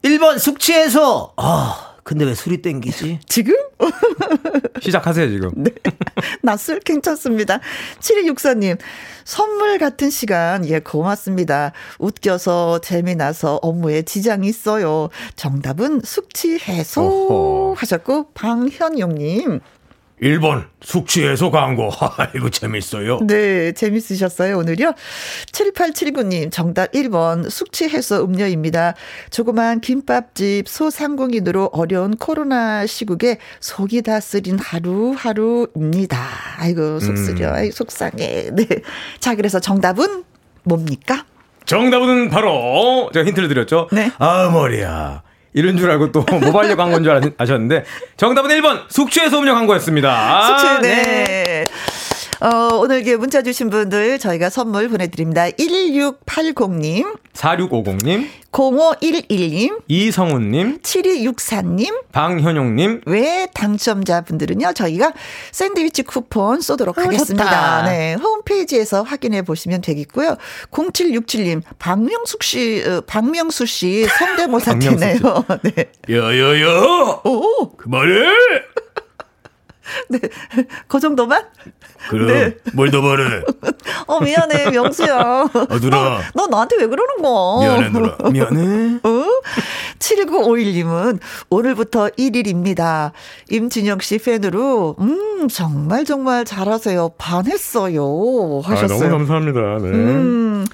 1번 0.04 0.39
숙취해서, 0.39 1.34
아, 1.36 1.89
근데 2.04 2.26
왜 2.26 2.34
술이 2.34 2.62
땡기지? 2.62 3.20
지금? 3.28 3.54
시작하세요, 4.82 5.30
지금. 5.30 5.52
네. 5.56 5.72
낮술 6.42 6.80
괜찮습니다. 6.80 7.60
7264님, 8.00 8.80
선물 9.26 9.78
같은 9.78 10.10
시간, 10.10 10.68
예, 10.68 10.80
고맙습니다. 10.80 11.72
웃겨서, 12.00 12.80
재미나서 12.80 13.60
업무에 13.62 14.02
지장이 14.02 14.48
있어요. 14.48 15.10
정답은 15.36 16.02
숙취 16.04 16.58
해소 16.58 17.02
어허. 17.02 17.74
하셨고, 17.78 18.32
방현용님. 18.34 19.60
1번 20.22 20.66
숙취 20.82 21.26
해소 21.26 21.52
광고. 21.52 21.90
이거 22.36 22.50
재밌어요. 22.50 23.20
네, 23.26 23.72
재밌으셨어요, 23.72 24.58
오늘요? 24.58 24.94
7879님, 25.52 26.52
정답 26.52 26.92
1번 26.92 27.50
숙취 27.50 27.88
해소 27.90 28.24
음료입니다. 28.24 28.96
조그만 29.30 29.80
김밥집 29.82 30.68
소상공인으로 30.68 31.70
어려운 31.74 32.16
코로나 32.18 32.86
시국에 32.86 33.38
속이 33.60 34.02
다 34.02 34.20
쓰린 34.20 34.60
하루하루입니다. 34.60 36.18
아이고, 36.58 37.00
속 37.00 37.18
쓰려. 37.18 37.50
음. 37.50 37.54
아이 37.54 37.72
속상해. 37.72 38.50
네. 38.52 38.68
자, 39.20 39.36
그래서 39.36 39.60
정답은 39.60 40.24
뭡니까? 40.64 41.26
정답은 41.66 42.30
바로 42.30 43.10
제가 43.14 43.26
힌트를 43.28 43.48
드렸죠. 43.48 43.88
네. 43.92 44.12
아 44.18 44.50
머리야. 44.52 45.22
이런 45.54 45.78
줄 45.78 45.90
알고 45.92 46.12
또 46.12 46.26
모바일력 46.32 46.78
광고인 46.78 47.04
줄 47.04 47.34
아셨는데 47.38 47.86
정답은 48.18 48.50
1번 48.52 48.84
숙취해소 48.90 49.40
음료 49.40 49.54
광고였습니다. 49.54 50.60
숙취, 50.60 50.82
네. 50.82 51.04
네. 51.04 51.64
어, 52.41 52.78
오늘 52.78 53.04
문자 53.17 53.41
주신 53.41 53.69
분들 53.69 54.17
저희가 54.17 54.49
선물 54.49 54.88
보내드립니다. 54.88 55.49
1680님. 55.49 57.17
4650님. 57.34 58.28
0511님. 58.52 59.82
이성훈님. 59.89 60.80
7264님. 60.80 62.04
방현용님. 62.13 63.02
외 63.08 63.47
당첨자분들은요, 63.54 64.71
저희가 64.73 65.12
샌드위치 65.52 66.04
쿠폰 66.04 66.62
쏘도록 66.62 66.97
어, 66.97 67.02
하겠습니다. 67.02 67.43
좋다. 67.43 67.84
네. 67.91 68.13
홈페이지에서 68.15 69.04
확인해 69.04 69.41
보시면 69.41 69.82
되겠고요. 69.82 70.38
0767님. 70.71 71.62
박명숙 71.78 72.43
씨, 72.43 72.84
어, 72.88 73.02
박명수 73.06 73.65
씨 73.65 74.06
성대모사 74.17 74.80
되네요. 74.80 75.45
네. 75.63 75.91
여여여! 76.08 77.21
오! 77.25 77.69
그만해! 77.75 78.23
네. 80.10 80.19
그 80.88 80.99
정도만? 80.99 81.45
그래. 82.10 82.25
네. 82.34 82.71
뭘더 82.73 83.02
말해? 83.02 83.41
어, 84.08 84.19
미안해, 84.21 84.71
명수야. 84.71 85.17
아, 85.19 85.80
누나. 85.82 86.21
너, 86.34 86.45
너 86.45 86.47
나한테 86.47 86.78
왜 86.78 86.88
그러는 86.88 87.21
거야? 87.21 87.67
미안해, 87.67 87.89
누나. 87.89 88.30
미안해. 88.30 88.99
어? 89.04 89.25
7951님은 89.99 91.19
오늘부터 91.49 92.10
1일입니다. 92.10 93.12
임진영 93.49 93.99
씨 93.99 94.17
팬으로, 94.17 94.95
음, 94.99 95.47
정말 95.49 96.06
정말 96.06 96.45
잘하세요. 96.45 97.12
반했어요. 97.17 98.62
하셨어요. 98.63 98.97
아, 98.97 99.10
너무 99.10 99.17
감사합니다. 99.17 99.60
네. 99.82 99.89
음. 99.89 100.65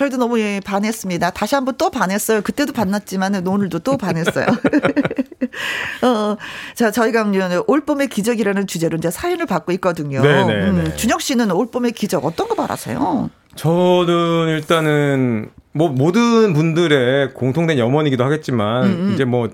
저희도 0.00 0.16
너무 0.16 0.40
예, 0.40 0.60
반했습니다. 0.64 1.28
다시 1.30 1.54
한번 1.54 1.74
또 1.76 1.90
반했어요. 1.90 2.40
그때도 2.40 2.72
반났지만 2.72 3.46
오늘도 3.46 3.80
또 3.80 3.98
반했어요. 3.98 4.46
어, 6.02 6.36
자, 6.74 6.90
저희가 6.90 7.30
올 7.66 7.82
봄의 7.82 8.08
기적이라는 8.08 8.66
주제로 8.66 8.96
이제 8.96 9.10
사연을 9.10 9.44
받고 9.44 9.72
있거든요. 9.72 10.22
음, 10.22 10.90
준혁 10.96 11.20
씨는 11.20 11.50
올 11.50 11.70
봄의 11.70 11.92
기적 11.92 12.24
어떤 12.24 12.48
거 12.48 12.54
바라세요? 12.54 13.28
저는 13.56 14.48
일단은 14.48 15.50
뭐 15.72 15.90
모든 15.90 16.54
분들의 16.54 17.34
공통된 17.34 17.78
염원이기도 17.78 18.24
하겠지만 18.24 18.84
음음. 18.84 19.08
음. 19.08 19.12
이제 19.12 19.26
뭐 19.26 19.50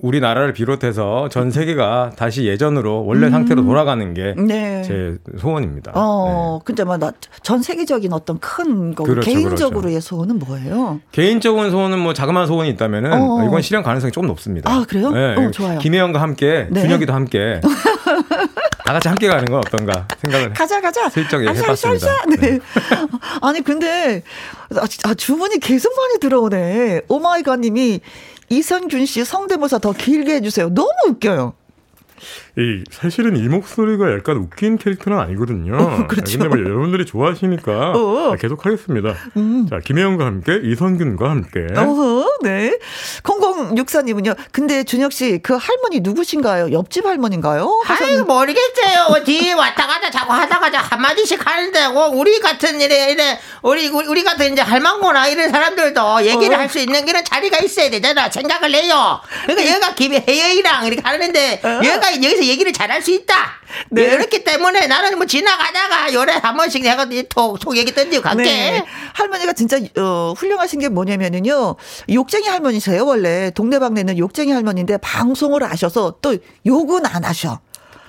우리나라를 0.00 0.52
비롯해서 0.52 1.28
전 1.28 1.50
세계가 1.50 2.12
다시 2.16 2.44
예전으로 2.44 3.04
원래 3.04 3.26
음. 3.26 3.30
상태로 3.32 3.64
돌아가는 3.64 4.14
게제 4.14 4.34
네. 4.38 5.16
소원입니다. 5.38 5.92
어, 5.94 6.60
네. 6.60 6.64
근데 6.64 6.84
뭐전 6.84 7.62
세계적인 7.62 8.12
어떤 8.12 8.38
큰 8.38 8.94
거, 8.94 9.02
그렇죠, 9.02 9.28
개인적으로의 9.28 9.94
그렇죠. 9.94 10.00
소원은 10.00 10.38
뭐예요? 10.38 11.00
개인적인 11.10 11.70
소원은 11.70 11.98
뭐 11.98 12.12
자그마한 12.12 12.46
소원이 12.46 12.70
있다면은 12.70 13.12
어. 13.12 13.44
이건 13.44 13.60
실현 13.60 13.82
가능성이 13.82 14.12
조금 14.12 14.28
높습니다. 14.28 14.70
아 14.70 14.84
그래요? 14.88 15.10
네. 15.10 15.34
어, 15.34 15.50
좋아요. 15.50 15.78
김혜영과 15.80 16.20
함께 16.20 16.68
네. 16.70 16.82
준혁이도 16.82 17.12
함께 17.12 17.60
다 18.84 18.92
같이 18.94 19.08
함께 19.08 19.26
가는 19.26 19.44
건 19.44 19.58
어떤가 19.58 20.06
생각을 20.22 20.52
가자 20.54 20.80
가자 20.80 21.08
슬쩍 21.10 21.42
예, 21.44 21.48
해봤습니다. 21.48 22.06
네. 22.28 22.36
네. 22.36 22.58
아니 23.42 23.62
근데 23.62 24.22
아, 25.04 25.14
주문이 25.14 25.58
계속 25.58 25.94
많이 25.96 26.20
들어오네. 26.20 27.02
오마이갓님이 27.08 28.00
이선균 28.50 29.06
씨 29.06 29.24
성대모사 29.24 29.78
더 29.78 29.92
길게 29.92 30.34
해주세요. 30.36 30.70
너무 30.70 30.90
웃겨요. 31.08 31.54
이 32.58 32.82
사실은 32.90 33.36
이 33.36 33.48
목소리가 33.48 34.12
약간 34.12 34.36
웃긴 34.36 34.78
캐릭터는 34.78 35.18
아니거든요. 35.18 35.76
어, 35.76 36.06
그렇죠. 36.08 36.38
근데 36.38 36.48
뭐 36.48 36.58
여러분들이 36.58 37.06
좋아하시니까 37.06 37.92
어. 37.94 38.34
계속 38.40 38.66
하겠습니다. 38.66 39.14
음. 39.36 39.66
자, 39.70 39.78
김혜영과 39.78 40.24
함께 40.26 40.58
이선균과 40.64 41.30
함께. 41.30 41.66
어허, 41.76 42.38
네. 42.42 42.76
0064님은요. 43.22 44.36
근데 44.52 44.82
준혁 44.84 45.12
씨 45.12 45.38
그 45.42 45.54
할머니 45.54 46.00
누구신가요? 46.00 46.72
옆집 46.72 47.04
할머니인가요? 47.06 47.82
아유 47.86 48.24
모르겠어요. 48.24 49.22
뒤 49.24 49.52
왔다 49.52 49.86
갔다 49.86 50.10
자꾸 50.10 50.32
하다가 50.32 50.78
한 50.78 51.00
마디씩 51.00 51.46
하는데 51.46 51.84
어, 51.84 52.10
우리 52.12 52.40
같은 52.40 52.80
이래 52.80 53.12
이래 53.12 53.38
우리 53.62 53.88
우리 53.88 54.24
같은 54.24 54.52
이제 54.52 54.62
할망구나 54.62 55.28
이런 55.28 55.50
사람들도 55.50 56.24
얘기를 56.24 56.54
어. 56.56 56.58
할수 56.58 56.78
있는 56.78 57.04
그런 57.06 57.24
자리가 57.24 57.58
있어야 57.58 57.90
되잖아. 57.90 58.28
생각을 58.30 58.74
해요. 58.74 59.20
그러니까 59.46 59.74
얘가 59.74 59.94
김혜영이랑 59.94 60.86
이렇게 60.86 61.02
하는데 61.04 61.60
어. 61.64 61.80
얘가 61.84 62.14
여기서 62.14 62.47
얘기를 62.48 62.72
잘할 62.72 63.02
수 63.02 63.10
있다. 63.10 63.34
네. 63.90 64.08
그렇기 64.10 64.44
때문에 64.44 64.86
나는 64.86 65.16
뭐 65.16 65.26
지나가다가 65.26 66.12
요래 66.14 66.32
한 66.32 66.56
번씩 66.56 66.82
내가 66.82 67.06
톡, 67.28 67.58
톡 67.58 67.76
얘기 67.76 67.94
던지고 67.94 68.22
갈게. 68.22 68.42
네. 68.42 68.84
할머니가 69.14 69.52
진짜, 69.52 69.78
어, 69.96 70.34
훌륭하신 70.36 70.80
게 70.80 70.88
뭐냐면은요. 70.88 71.76
욕쟁이 72.10 72.48
할머니세요, 72.48 73.04
원래. 73.04 73.50
동네방네는 73.50 74.18
욕쟁이 74.18 74.52
할머니인데 74.52 74.98
방송을 74.98 75.62
하셔서 75.62 76.16
또 76.20 76.36
욕은 76.66 77.06
안 77.06 77.24
하셔. 77.24 77.60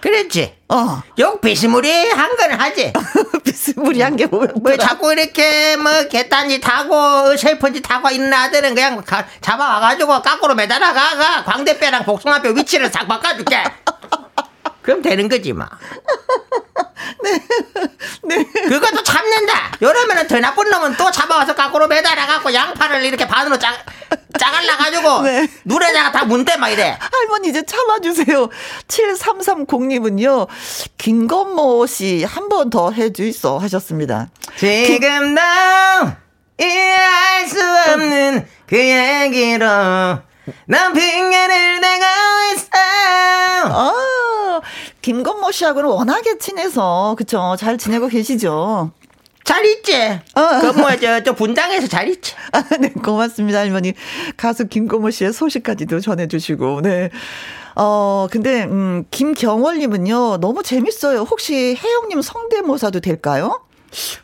그랬지. 0.02 0.56
어. 0.70 1.02
욕 1.18 1.42
비스무리한 1.42 2.36
건 2.38 2.52
하지. 2.54 2.94
비스무리한 3.44 4.16
게 4.16 4.28
뭐야? 4.28 4.48
뭐 4.62 4.78
자꾸 4.78 5.12
이렇게 5.12 5.76
뭐 5.76 6.08
개딴지 6.08 6.62
타고 6.62 7.36
셀펀지 7.36 7.82
타고 7.82 8.10
있는 8.10 8.32
아들은 8.32 8.76
그냥 8.76 9.02
가, 9.04 9.26
잡아와가지고 9.42 10.22
깎으로 10.22 10.56
매달아가 10.56 11.44
광대뼈랑 11.44 12.06
복숭아뼈 12.06 12.52
위치를 12.52 12.90
싹 12.92 13.08
바꿔줄게. 13.08 13.64
그럼 14.90 15.04
되는 15.04 15.30
거지 15.30 15.54
뭐. 15.54 15.68
네. 17.24 17.40
네. 18.24 18.44
그것도 18.44 19.04
참는다. 19.04 19.74
이러면은 19.82 20.26
더 20.28 20.40
나쁜 20.40 20.68
놈은 20.72 20.96
또 20.98 21.12
잡아와서 21.12 21.54
깎으로 21.54 21.88
매달아갖고 21.88 22.52
양파를 22.52 23.04
이렇게 23.06 23.28
반으로 23.28 23.60
짜, 23.60 23.72
짜갈라가지고 24.40 25.22
네. 25.22 25.48
누에다가 25.66 26.12
다 26.12 26.26
문대 26.26 26.58
막 26.58 26.70
이래. 26.70 26.98
할머니 27.00 27.50
이제 27.50 27.64
참아주세요. 27.64 28.50
7330님은요. 28.88 30.48
김건모 30.98 31.86
씨 31.86 32.24
한 32.24 32.50
번 32.50 32.72
더 32.72 32.90
해주있어 32.92 33.60
하셨습니다. 33.60 34.30
지금 34.58 35.36
나 35.36 36.18
이해할 36.60 37.48
수 37.48 37.60
없는 37.94 38.48
그 38.66 38.78
얘기로 38.78 39.68
난 40.66 40.94
핑계를 40.94 41.82
대고 41.82 42.06
있어. 42.56 42.70
아, 43.66 44.62
김건모 45.02 45.52
씨하고는 45.52 45.90
워낙에 45.90 46.38
친해서 46.38 47.16
그쵸 47.18 47.56
잘 47.58 47.78
지내고 47.78 48.08
계시죠. 48.08 48.92
잘 49.50 49.66
있지? 49.66 49.96
어. 49.96 50.60
그, 50.62 50.68
뭐, 50.80 50.96
저, 50.98 51.24
저, 51.24 51.34
분당에서 51.34 51.88
잘 51.88 52.08
있지? 52.08 52.36
아, 52.54 52.62
네, 52.80 52.90
고맙습니다, 52.90 53.58
할머니. 53.58 53.94
가수 54.38 54.68
김건모 54.68 55.10
씨의 55.10 55.34
소식까지도 55.34 56.02
전해주시고, 56.02 56.82
네. 56.82 57.10
어, 57.76 58.28
근데, 58.30 58.66
음, 58.66 59.06
김경월님은요, 59.10 60.38
너무 60.38 60.62
재밌어요. 60.62 61.22
혹시 61.22 61.76
혜영님 61.84 62.22
성대모사도 62.22 63.00
될까요? 63.00 63.62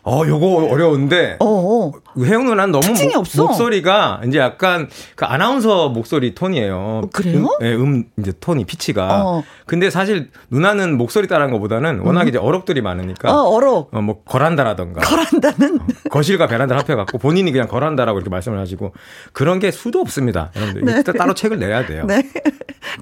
어, 0.04 0.22
요거 0.28 0.68
어려운데. 0.72 1.38
어. 1.40 1.46
어. 1.46 1.92
혜영 2.24 2.46
누나는 2.46 2.72
너무 2.72 2.88
목, 2.88 3.16
없어. 3.18 3.44
목소리가 3.44 4.22
이제 4.28 4.38
약간 4.40 4.88
그 5.16 5.26
아나운서 5.26 5.90
목소리 5.90 6.34
톤이에요. 6.36 6.76
어, 6.78 7.02
그래요? 7.12 7.40
음, 7.40 7.48
네, 7.60 7.74
음 7.76 8.06
이제 8.20 8.32
톤이 8.40 8.66
피치가. 8.66 9.26
어. 9.26 9.44
근데 9.66 9.90
사실 9.90 10.30
누나는 10.50 10.98
목소리 10.98 11.28
따라한 11.28 11.52
것보다는 11.52 12.00
워낙 12.00 12.22
음. 12.24 12.28
이제 12.30 12.38
어록들이 12.38 12.82
많으니까. 12.82 13.32
어, 13.34 13.50
어록. 13.50 13.94
어, 13.94 14.02
뭐 14.02 14.24
거란다라던가. 14.24 15.02
거란다는 15.02 15.82
어, 15.82 15.86
거실과 16.10 16.48
베란다를 16.48 16.82
합해 16.82 16.96
갖고 16.96 17.18
본인이 17.18 17.52
그냥 17.52 17.68
거란다라고 17.68 18.20
이렇게 18.20 18.30
말씀을 18.30 18.60
하시고 18.60 18.94
그런 19.34 19.60
게 19.60 19.72
수도 19.72 20.00
없습니다. 20.00 20.52
여러분들. 20.56 20.86
네. 20.86 21.04
따로 21.18 21.34
책을 21.34 21.60
내야 21.60 21.86
돼요. 21.86 22.06
네. 22.08 22.24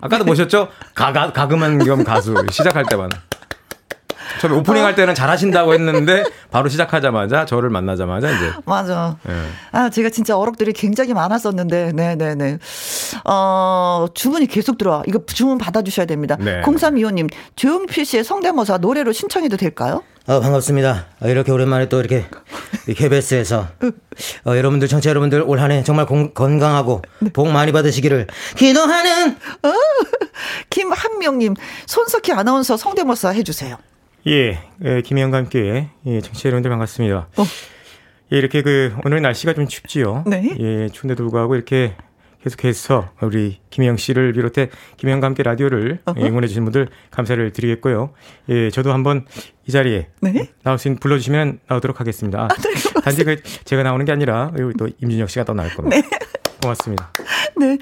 아까도 0.01 0.25
보셨죠? 0.25 0.69
가 0.95 1.13
가 1.13 1.31
가금한 1.31 1.77
겸 1.85 2.03
가수 2.03 2.33
시작할 2.49 2.85
때만. 2.89 3.09
처음에 4.41 4.55
오프닝 4.57 4.83
할 4.83 4.95
때는 4.95 5.15
잘하신다고 5.15 5.73
했는데 5.73 6.23
바로 6.51 6.69
시작하자마자 6.69 7.45
저를 7.45 7.69
만나자마자 7.69 8.29
이제 8.29 8.51
맞아. 8.65 9.17
네. 9.23 9.33
아 9.71 9.89
제가 9.89 10.09
진짜 10.09 10.37
어록들이 10.37 10.73
굉장히 10.73 11.13
많았었는데 11.13 11.91
네네네. 11.93 12.59
어 13.29 14.07
주문이 14.13 14.47
계속 14.47 14.77
들어와. 14.77 15.03
이거 15.07 15.19
주문 15.25 15.57
받아주셔야 15.57 16.05
됩니다. 16.05 16.37
네. 16.39 16.61
0325님 16.61 17.29
조용필 17.55 18.05
씨의 18.05 18.23
성대모사 18.23 18.77
노래로 18.79 19.11
신청해도 19.11 19.57
될까요? 19.57 20.03
어, 20.25 20.39
반갑습니다. 20.39 21.05
어, 21.21 21.27
이렇게 21.27 21.51
오랜만에 21.51 21.89
또 21.89 21.99
이렇게 21.99 22.25
KBS에서 22.95 23.67
어, 24.45 24.55
여러분들 24.55 24.87
청취자 24.87 25.09
여러분들 25.09 25.43
올 25.45 25.59
한해 25.59 25.83
정말 25.83 26.05
공, 26.05 26.33
건강하고 26.33 27.01
네. 27.19 27.29
복 27.33 27.49
많이 27.49 27.73
받으시기를 27.73 28.27
기도하는 28.55 29.31
어, 29.63 29.73
김한명님 30.69 31.55
손석희 31.87 32.31
아나운서 32.31 32.77
성대모사 32.77 33.29
해주세요. 33.29 33.77
예, 34.27 34.59
예 34.83 35.01
김혜영과 35.01 35.37
함께 35.37 35.89
예, 36.05 36.21
청취자 36.21 36.49
여러분들 36.49 36.69
반갑습니다. 36.69 37.27
어. 37.37 37.43
예, 38.31 38.37
이렇게 38.37 38.61
그 38.61 38.95
오늘 39.05 39.21
날씨가 39.21 39.53
좀 39.53 39.67
춥지요. 39.67 40.23
네. 40.27 40.55
예, 40.59 40.89
추운데도 40.89 41.23
불구하고 41.23 41.55
이렇게 41.55 41.95
계속해서 42.43 43.09
우리 43.21 43.59
김혜영 43.69 43.97
씨를 43.97 44.33
비롯해 44.33 44.69
김혜영과 44.97 45.27
함께 45.27 45.43
라디오를 45.43 45.99
어허. 46.05 46.25
응원해 46.25 46.47
주신 46.47 46.63
분들 46.63 46.87
감사를 47.11 47.51
드리겠고요. 47.51 48.13
예, 48.49 48.69
저도 48.69 48.93
한번 48.93 49.25
이 49.65 49.71
자리에 49.71 50.07
네? 50.21 50.49
나올 50.63 50.77
수 50.77 50.87
있는 50.87 50.99
불러주시면 50.99 51.59
나오도록 51.67 51.99
하겠습니다. 51.99 52.43
아, 52.43 52.47
네, 52.47 53.01
단지 53.01 53.23
그 53.23 53.41
제가 53.65 53.83
나오는 53.83 54.05
게 54.05 54.11
아니라 54.11 54.51
여기 54.57 54.73
또 54.77 54.89
임준혁 55.01 55.29
씨가 55.29 55.45
또 55.45 55.53
나올 55.53 55.69
겁니다. 55.69 55.95
네. 55.97 56.03
고맙습니다. 56.61 57.11
네. 57.57 57.77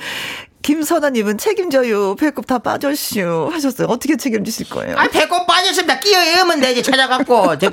김선아님은 0.62 1.38
책임져요. 1.38 2.16
배꼽 2.16 2.46
다 2.48 2.60
빠졌슈. 2.60 3.50
하셨어요. 3.52 3.88
어떻게 3.88 4.16
책임지실 4.18 4.70
거예요? 4.70 4.96
아, 4.98 5.08
배꼽 5.08 5.46
빠졌습니다. 5.46 6.00
끼어 6.00 6.20
넣으면 6.36 6.62
되지. 6.62 6.84
찾아갖고. 6.84 7.58
저, 7.60 7.72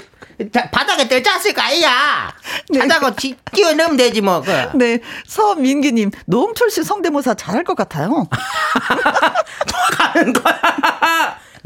바닥에 0.71 1.09
떨어졌을 1.09 1.53
거 1.53 1.63
아니야. 1.63 2.33
네. 2.71 2.81
찾아가 2.81 3.13
끼어 3.53 3.73
넣으면 3.75 3.97
되지, 3.97 4.21
뭐. 4.21 4.41
그. 4.41 4.51
네. 4.77 5.01
서민기님, 5.27 6.11
노홍철 6.27 6.71
씨 6.71 6.85
성대모사 6.85 7.35
잘할 7.35 7.65
것 7.65 7.77
같아요. 7.77 8.29
가는 9.99 10.33
거야. 10.33 10.61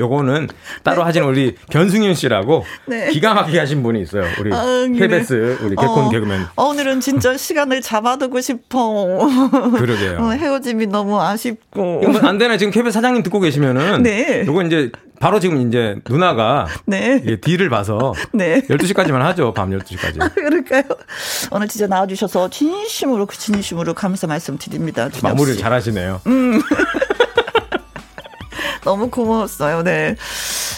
요거는 0.02 0.48
따로 0.82 0.98
네. 0.98 1.02
하시는 1.04 1.26
우리 1.26 1.54
변승윤 1.70 2.14
씨라고 2.14 2.64
네. 2.86 3.10
기가 3.10 3.34
막히게 3.34 3.58
하신 3.58 3.82
분이 3.82 4.02
있어요. 4.02 4.24
우리 4.40 4.52
아, 4.52 4.62
KBS 4.86 5.58
우리 5.62 5.76
개콘 5.76 5.88
어, 6.06 6.10
개그맨. 6.10 6.46
오늘은 6.56 7.00
진짜 7.00 7.36
시간을 7.38 7.80
잡아두고 7.80 8.40
싶어. 8.40 9.06
그러게요. 9.78 10.18
어, 10.18 10.30
헤어짐이 10.32 10.86
너무 10.86 11.20
아쉽고. 11.20 12.02
안 12.22 12.38
되나 12.38 12.56
지금 12.56 12.72
KBS 12.72 12.92
사장님 12.94 13.22
듣고 13.22 13.40
계시면은 13.40 14.02
네. 14.02 14.44
요거 14.46 14.62
이제 14.64 14.90
바로 15.20 15.38
지금 15.38 15.68
이제 15.68 15.96
누나가 16.08 16.66
네. 16.84 17.22
예, 17.24 17.36
D를 17.36 17.70
봐서 17.70 18.12
네. 18.32 18.60
12시까지만 18.62 19.20
하죠. 19.20 19.54
밤 19.54 19.70
12시까지. 19.70 20.20
아, 20.20 20.28
그럴까요? 20.28 20.82
오늘 21.52 21.68
진짜 21.68 21.86
나와 21.86 22.08
주셔서 22.08 22.50
진심으로 22.50 23.26
그 23.26 23.38
진심으로 23.38 23.94
감사 23.94 24.26
말씀드립니다. 24.26 25.08
마무리를 25.22 25.58
잘 25.58 25.72
하시네요. 25.72 26.20
음. 26.26 26.60
너무 28.84 29.10
고마웠어요. 29.10 29.82
네. 29.82 30.16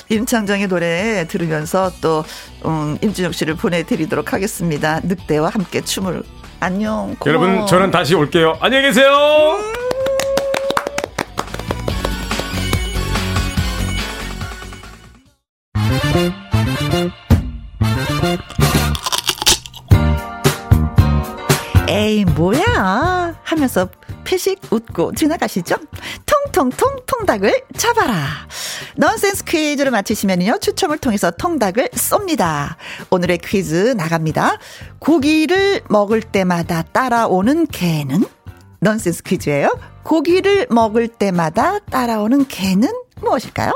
임창정의 0.08 0.68
노래 0.68 1.26
들으면서 1.26 1.90
또, 2.00 2.24
음, 2.64 2.98
임준혁 3.00 3.34
씨를 3.34 3.54
보내드리도록 3.54 4.32
하겠습니다. 4.32 5.00
늑대와 5.02 5.50
함께 5.50 5.80
춤을. 5.80 6.22
안녕. 6.60 7.16
고마워. 7.18 7.26
여러분, 7.26 7.66
저는 7.66 7.90
다시 7.90 8.14
올게요. 8.14 8.58
안녕히 8.60 8.86
계세요. 8.88 9.10
음. 9.10 9.84
에이, 21.88 22.24
뭐야. 22.24 23.13
하면서 23.44 23.88
피식 24.24 24.60
웃고 24.70 25.12
지나가시죠? 25.14 25.76
통통통 26.26 26.96
통닭을 27.06 27.62
잡아라. 27.76 28.26
넌센스 28.96 29.44
퀴즈를 29.44 29.90
맞히시면요. 29.90 30.58
추첨을 30.60 30.98
통해서 30.98 31.30
통닭을 31.30 31.90
쏩니다. 31.90 32.76
오늘의 33.10 33.38
퀴즈 33.38 33.94
나갑니다. 33.96 34.58
고기를 34.98 35.82
먹을 35.88 36.22
때마다 36.22 36.82
따라오는 36.82 37.66
개는? 37.66 38.24
넌센스 38.80 39.22
퀴즈예요. 39.22 39.78
고기를 40.02 40.66
먹을 40.70 41.08
때마다 41.08 41.78
따라오는 41.90 42.46
개는 42.48 42.90
무엇일까요? 43.24 43.72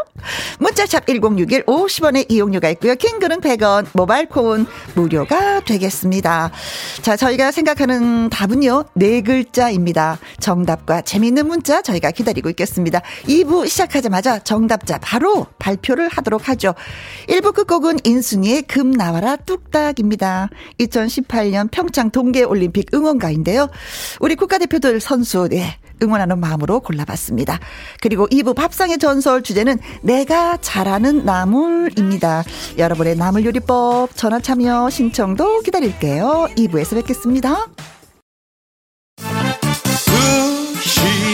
문자샵 0.58 1.06
1061 1.06 1.64
50원의 1.64 2.30
이용료가 2.30 2.68
있고요. 2.70 2.94
킹글은 2.94 3.40
100원, 3.40 3.86
모바일 3.92 4.28
콘 4.28 4.66
무료가 4.94 5.60
되겠습니다. 5.60 6.50
자, 7.02 7.16
저희가 7.16 7.50
생각하는 7.50 8.28
답은요. 8.30 8.84
네 8.94 9.22
글자입니다. 9.22 10.18
정답과 10.40 11.02
재미있는 11.02 11.46
문자 11.48 11.82
저희가 11.82 12.10
기다리고 12.10 12.48
있겠습니다. 12.50 13.00
2부 13.24 13.68
시작하자마자 13.68 14.40
정답자 14.40 14.98
바로 14.98 15.46
발표를 15.58 16.08
하도록 16.08 16.48
하죠. 16.48 16.74
1부 17.28 17.54
끝곡은 17.54 17.98
인순이의 18.04 18.62
금 18.62 18.90
나와라 18.90 19.36
뚝딱입니다. 19.36 20.48
2018년 20.80 21.70
평창 21.70 22.10
동계올림픽 22.10 22.94
응원가인데요. 22.94 23.68
우리 24.20 24.34
국가대표들 24.34 25.00
선수, 25.00 25.48
네. 25.48 25.78
응원하는 26.02 26.38
마음으로 26.38 26.80
골라봤습니다. 26.80 27.58
그리고 28.00 28.26
2부 28.28 28.54
밥상의 28.54 28.98
전설 28.98 29.42
주제는 29.42 29.78
내가 30.02 30.56
잘하는 30.60 31.24
나물입니다. 31.24 32.44
여러분의 32.78 33.16
나물 33.16 33.44
요리법 33.44 34.16
전화 34.16 34.40
참여 34.40 34.90
신청도 34.90 35.60
기다릴게요. 35.60 36.48
2부에서 36.56 36.94
뵙겠습니다. 36.94 37.66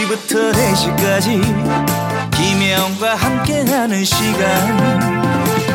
2시부터 0.05 0.51
4시까지 0.53 1.41
김혜영과 2.31 3.15
함께하는 3.15 4.03
시간 4.05 5.25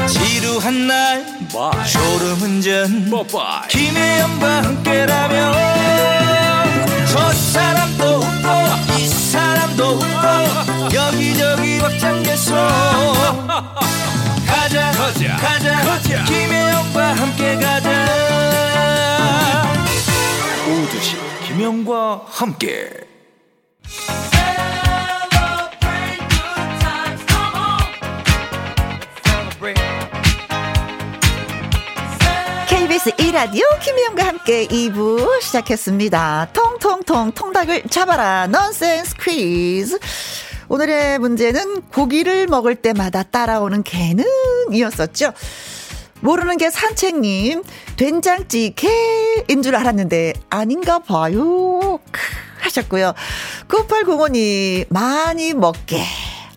지루한 0.07 0.87
날 0.87 1.25
졸음운전 1.87 3.11
김혜영과 3.69 4.63
함께라면 4.63 6.20
가자 15.11 15.37
가자 15.39 15.73
가자. 15.83 16.25
김혜영과 16.25 17.15
함께 17.15 17.57
가자 17.57 18.07
오두시 20.69 21.17
김혜영과 21.49 22.27
함께 22.29 22.91
KBS 32.69 33.11
1라디오 33.17 33.63
김희영과 33.81 34.27
함께 34.27 34.67
2부 34.69 35.41
시작했습니다. 35.43 36.51
통통통 36.53 37.33
통닭을 37.33 37.83
잡아라 37.91 38.47
넌센스 38.47 39.17
퀴즈. 39.17 39.99
오늘의 40.71 41.19
문제는 41.19 41.83
고기를 41.93 42.47
먹을 42.47 42.77
때마다 42.77 43.25
따라오는 43.25 43.83
개는 43.83 44.25
이었었죠. 44.73 45.33
모르는 46.21 46.59
게 46.59 46.71
산책님, 46.71 47.65
된장찌개인 47.97 49.63
줄 49.65 49.75
알았는데 49.75 50.33
아닌가 50.49 51.01
봐요. 51.01 51.99
하셨고요. 52.61 53.15
9805님, 53.67 54.87
많이 54.91 55.55
먹게. 55.55 56.05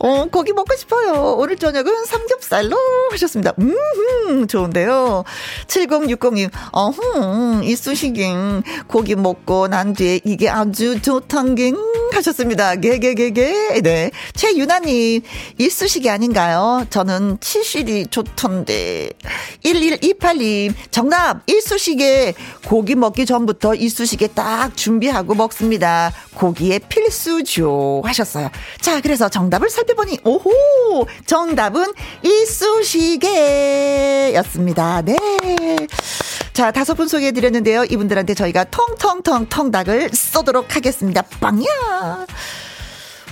어, 0.06 0.26
고기 0.26 0.52
먹고 0.52 0.76
싶어요. 0.76 1.36
오늘 1.38 1.56
저녁은 1.56 2.04
삼겹살로 2.04 2.76
하셨습니다. 3.12 3.54
음, 3.60 4.48
좋은데요. 4.48 5.24
7060님, 5.68 6.52
어흥, 6.74 7.64
이쑤시갱 7.64 8.64
고기 8.88 9.16
먹고 9.16 9.70
난 9.70 9.94
뒤에 9.94 10.20
이게 10.26 10.50
아주 10.50 11.02
좋던갱 11.02 11.78
하셨습니다. 12.12 12.76
게게게게. 12.76 13.82
네. 13.82 14.12
최유나님, 14.34 15.22
이쑤시개 15.58 16.10
아닌가요? 16.10 16.86
저는 16.90 17.38
치실이 17.40 18.08
좋던데. 18.08 19.10
1128님, 19.64 20.74
정답, 20.92 21.44
이쑤시개. 21.48 22.34
고기 22.68 22.96
먹기 22.96 23.26
전부터 23.26 23.76
이쑤시개 23.76 24.28
딱 24.36 24.76
준비하고 24.76 25.34
먹습니다. 25.36 26.12
고기의 26.36 26.80
필수죠. 26.90 28.02
하셨어요. 28.04 28.50
자, 28.82 29.00
그래서 29.00 29.30
정답을 29.30 29.70
살펴 29.70 29.93
보니 29.94 30.20
오호 30.24 31.08
정답은 31.26 31.86
이쑤시개였습니다. 32.24 33.24
네. 35.04 35.16
자 36.54 36.72
다섯 36.72 36.94
분 36.94 37.08
소개해드렸는데요. 37.08 37.86
이분들한테 37.86 38.34
저희가 38.36 38.66
통통통 38.66 39.48
통 39.50 39.72
닭을 39.72 40.10
쏘도록 40.14 40.76
하겠습니다. 40.76 41.22
빵야. 41.40 42.26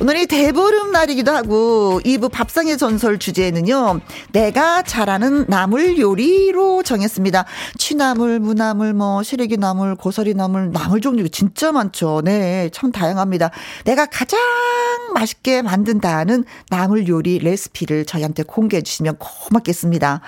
오늘이 0.02 0.26
대보름 0.26 0.92
날이기도 0.92 1.32
하고 1.32 2.02
2부 2.04 2.32
밥상의 2.32 2.80
전설 2.80 3.20
주제는요. 3.20 4.00
내가 4.32 4.82
잘하는 4.82 5.46
나물 5.48 6.00
요리로 6.00 6.82
정했습니다. 6.82 7.46
취나물, 7.78 8.40
무나물, 8.40 8.96
뭐 8.96 9.22
시래기 9.22 9.58
나물, 9.58 9.94
고사리 9.96 10.34
나물, 10.34 10.72
나물 10.72 11.02
종류 11.02 11.30
진짜 11.30 11.72
많죠. 11.72 12.24
네, 12.26 12.72
참 12.74 12.92
다양합니다. 12.92 13.52
내가 13.86 14.08
가장 14.08 14.40
맛있게 15.14 15.62
만든다는 15.62 16.46
나물 16.72 17.08
요리 17.08 17.38
레시피를 17.38 18.06
저희한테 18.06 18.42
공개해 18.42 18.82
주시면 18.82 19.18
고맙겠습니다. 19.20 20.22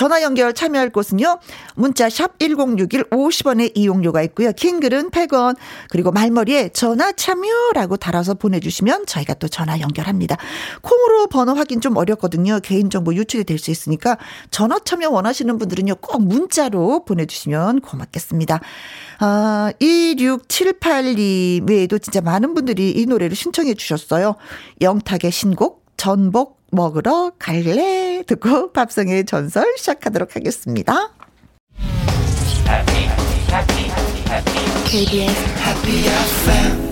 전화 0.00 0.22
연결 0.22 0.54
참여할 0.54 0.88
곳은요. 0.88 1.40
문자 1.74 2.08
샵 2.08 2.38
1061 2.38 3.10
50원의 3.10 3.72
이용료가 3.74 4.22
있고요. 4.22 4.50
킹글은 4.50 5.10
100원. 5.10 5.56
그리고 5.90 6.10
말머리에 6.10 6.70
전화 6.70 7.12
참여라고 7.12 7.98
달아서 7.98 8.32
보내주시면 8.32 9.04
저희가 9.04 9.34
또 9.34 9.46
전화 9.46 9.78
연결합니다. 9.78 10.38
콩으로 10.80 11.26
번호 11.26 11.52
확인 11.52 11.82
좀 11.82 11.98
어렵거든요. 11.98 12.60
개인정보 12.60 13.14
유출이 13.14 13.44
될 13.44 13.58
수 13.60 13.70
있으니까 13.70 14.16
전화 14.50 14.78
참여 14.78 15.10
원하시는 15.10 15.58
분들은요. 15.58 15.96
꼭 15.96 16.22
문자로 16.22 17.04
보내주시면 17.04 17.82
고맙겠습니다. 17.82 18.58
아, 19.18 19.70
2678님 19.82 21.68
외에도 21.68 21.98
진짜 21.98 22.22
많은 22.22 22.54
분들이 22.54 22.90
이 22.92 23.04
노래를 23.04 23.36
신청해 23.36 23.74
주셨어요. 23.74 24.36
영탁의 24.80 25.30
신곡 25.30 25.84
전복 25.98 26.59
먹으러 26.70 27.32
갈래? 27.38 28.22
듣고 28.26 28.72
밥상의 28.72 29.24
전설 29.26 29.76
시작하도록 29.76 30.36
하겠습니다. 30.36 31.12
KBS 34.86 35.30
Happy 35.60 35.98
FM 36.06 36.90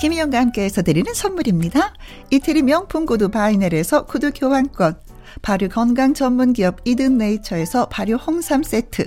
김혜영과 0.00 0.38
함께해서 0.38 0.82
드리는 0.82 1.12
선물입니다. 1.12 1.92
이태리 2.30 2.62
명품 2.62 3.04
구두 3.04 3.30
바이네르에서 3.30 4.06
구두 4.06 4.32
교환권, 4.32 4.96
발효 5.42 5.68
건강 5.68 6.14
전문 6.14 6.52
기업 6.52 6.76
이든 6.84 7.18
네이처에서 7.18 7.88
발효 7.88 8.14
홍삼 8.14 8.62
세트, 8.62 9.06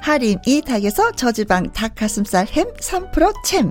하림 0.00 0.38
이 0.46 0.62
닭에서 0.62 1.12
저지방 1.12 1.72
닭가슴살 1.72 2.46
햄 2.48 2.72
3% 2.74 3.32
챔. 3.44 3.70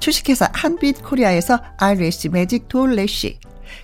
주식회사 0.00 0.50
한빛 0.52 1.02
코리아에서 1.02 1.60
아이래쉬 1.78 2.28
매직 2.28 2.68
돌래쉬. 2.68 3.38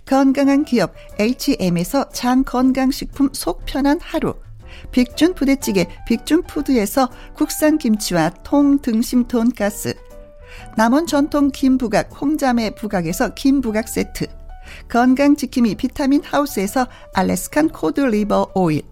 건강한 0.04 0.64
기업 0.64 0.94
H&M에서 1.18 2.08
장 2.10 2.44
건강식품 2.44 3.30
속 3.32 3.64
편한 3.64 3.98
하루. 4.00 4.34
빅준 4.90 5.34
부대찌개 5.34 5.86
빅준 6.06 6.42
푸드에서 6.44 7.08
국산 7.34 7.78
김치와 7.78 8.30
통 8.42 8.80
등심 8.80 9.28
돈가스. 9.28 9.94
남원 10.76 11.06
전통 11.06 11.50
김부각 11.50 12.20
홍자매 12.20 12.70
부각에서 12.70 13.34
김부각 13.34 13.88
세트. 13.88 14.26
건강지킴이 14.88 15.76
비타민 15.76 16.22
하우스에서 16.24 16.86
Alaskan 17.14 17.68
cod 17.68 18.00
liver 18.00 18.52
oil. 18.54 18.91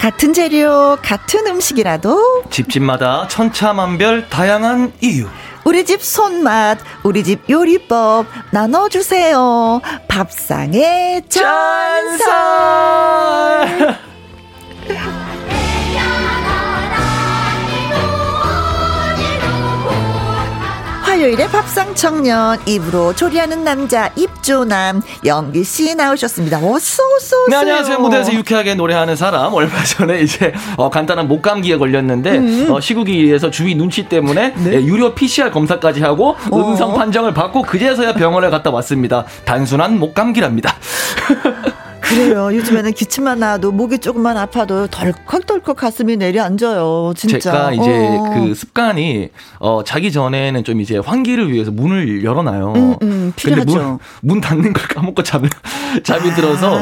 같은 0.00 0.32
재료, 0.32 0.96
같은 1.02 1.46
음식이라도 1.46 2.44
집집마다 2.50 3.28
천차만별 3.28 4.30
다양한 4.30 4.94
이유. 5.02 5.26
우리 5.64 5.84
집 5.84 6.02
손맛, 6.02 6.78
우리 7.02 7.22
집 7.22 7.42
요리법 7.50 8.24
나눠주세요. 8.50 9.82
밥상의 10.08 11.24
전설. 11.28 12.30
화요일에 21.20 21.48
밥상 21.48 21.94
청년 21.94 22.58
입으로 22.66 23.14
조리하는 23.14 23.62
남자 23.62 24.10
입조남 24.16 25.02
영기 25.26 25.64
씨 25.64 25.94
나오셨습니다. 25.94 26.56
어서 26.56 27.02
어서 27.14 27.36
네 27.50 27.56
안녕하세요. 27.56 27.98
무대에서 27.98 28.32
유쾌하게 28.32 28.74
노래하는 28.74 29.16
사람 29.16 29.52
얼마 29.52 29.84
전에 29.84 30.22
이제 30.22 30.54
어, 30.78 30.88
간단한 30.88 31.28
목감기에 31.28 31.76
걸렸는데 31.76 32.38
음. 32.38 32.70
어, 32.70 32.80
시국이에서 32.80 33.50
주위 33.50 33.74
눈치 33.74 34.08
때문에 34.08 34.54
네? 34.56 34.76
예, 34.76 34.82
유료 34.82 35.14
PCR 35.14 35.50
검사까지 35.50 36.00
하고 36.00 36.36
어. 36.50 36.70
음성 36.70 36.94
판정을 36.94 37.34
받고 37.34 37.62
그제서야 37.62 38.14
병원에 38.14 38.48
갔다 38.48 38.70
왔습니다. 38.70 39.26
단순한 39.44 39.98
목감기랍니다. 39.98 40.74
그래요. 42.10 42.52
요즘에는 42.54 42.92
기침만 42.92 43.38
나도 43.38 43.70
목이 43.70 43.98
조금만 43.98 44.36
아파도 44.36 44.88
덜컥덜컥 44.88 45.76
가슴이 45.76 46.16
내려앉아요. 46.16 47.12
진짜. 47.16 47.38
제가 47.38 47.72
이제 47.72 47.90
어. 47.90 48.34
그 48.34 48.54
습관이 48.54 49.30
어 49.60 49.82
자기 49.84 50.10
전에는 50.10 50.64
좀 50.64 50.80
이제 50.80 50.98
환기를 50.98 51.52
위해서 51.52 51.70
문을 51.70 52.24
열어놔요. 52.24 52.72
음, 52.74 52.96
음, 53.02 53.32
근데 53.40 53.64
문, 53.64 53.98
문 54.22 54.40
닫는 54.40 54.72
걸 54.72 54.88
까먹고 54.88 55.22
잠이 55.22 55.48
잠이 56.02 56.30
아. 56.30 56.34
들어서 56.34 56.80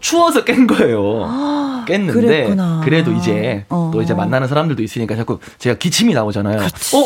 추워서 0.00 0.44
깬 0.44 0.66
거예요. 0.68 1.84
깼는데 1.86 2.12
그랬구나. 2.12 2.82
그래도 2.84 3.12
이제 3.12 3.64
어. 3.68 3.90
또 3.92 4.00
이제 4.00 4.14
만나는 4.14 4.46
사람들도 4.46 4.82
있으니까 4.82 5.16
자꾸 5.16 5.38
제가 5.58 5.76
기침이 5.78 6.14
나오잖아요. 6.14 6.58
그치. 6.58 6.96
어? 6.96 7.04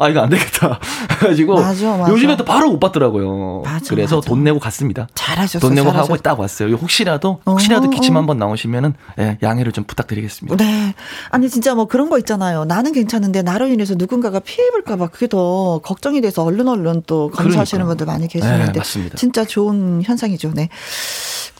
아 0.00 0.08
이거 0.08 0.20
안 0.20 0.30
되겠다. 0.30 0.80
맞아, 1.20 1.96
맞아. 1.96 2.10
요즘에 2.10 2.36
또 2.38 2.44
바로 2.44 2.70
못 2.70 2.80
받더라고요. 2.80 3.62
맞아, 3.64 3.84
그래서 3.90 4.16
맞아. 4.16 4.28
돈 4.28 4.42
내고 4.42 4.58
갔습니다. 4.58 5.06
잘하셨어요. 5.14 5.60
돈 5.60 5.74
내고 5.74 5.88
잘하셨어. 5.90 6.12
하고 6.14 6.22
딱 6.22 6.40
왔어요. 6.40 6.74
혹시라도 6.74 7.40
혹시라도 7.44 7.88
어, 7.88 7.90
기침 7.90 8.16
어. 8.16 8.18
한번 8.20 8.38
나오시면은 8.38 8.94
예, 9.18 9.36
양해를 9.42 9.72
좀 9.72 9.84
부탁드리겠습니다. 9.84 10.56
네. 10.56 10.94
아니 11.30 11.50
진짜 11.50 11.74
뭐 11.74 11.84
그런 11.86 12.08
거 12.08 12.18
있잖아요. 12.18 12.64
나는 12.64 12.92
괜찮은데 12.92 13.42
나로 13.42 13.66
인해서 13.68 13.94
누군가가 13.96 14.40
피해 14.40 14.70
볼까봐 14.70 15.08
그게 15.08 15.26
더 15.28 15.80
걱정이 15.84 16.22
돼서 16.22 16.44
얼른 16.44 16.66
얼른 16.66 17.02
또 17.06 17.30
검사하시는 17.30 17.84
그러니까. 17.84 17.88
분들 17.88 18.06
많이 18.06 18.26
계시는데 18.26 18.72
네, 18.72 18.78
맞습니다. 18.78 19.16
진짜 19.16 19.44
좋은 19.44 20.00
현상이죠. 20.02 20.52
네. 20.54 20.70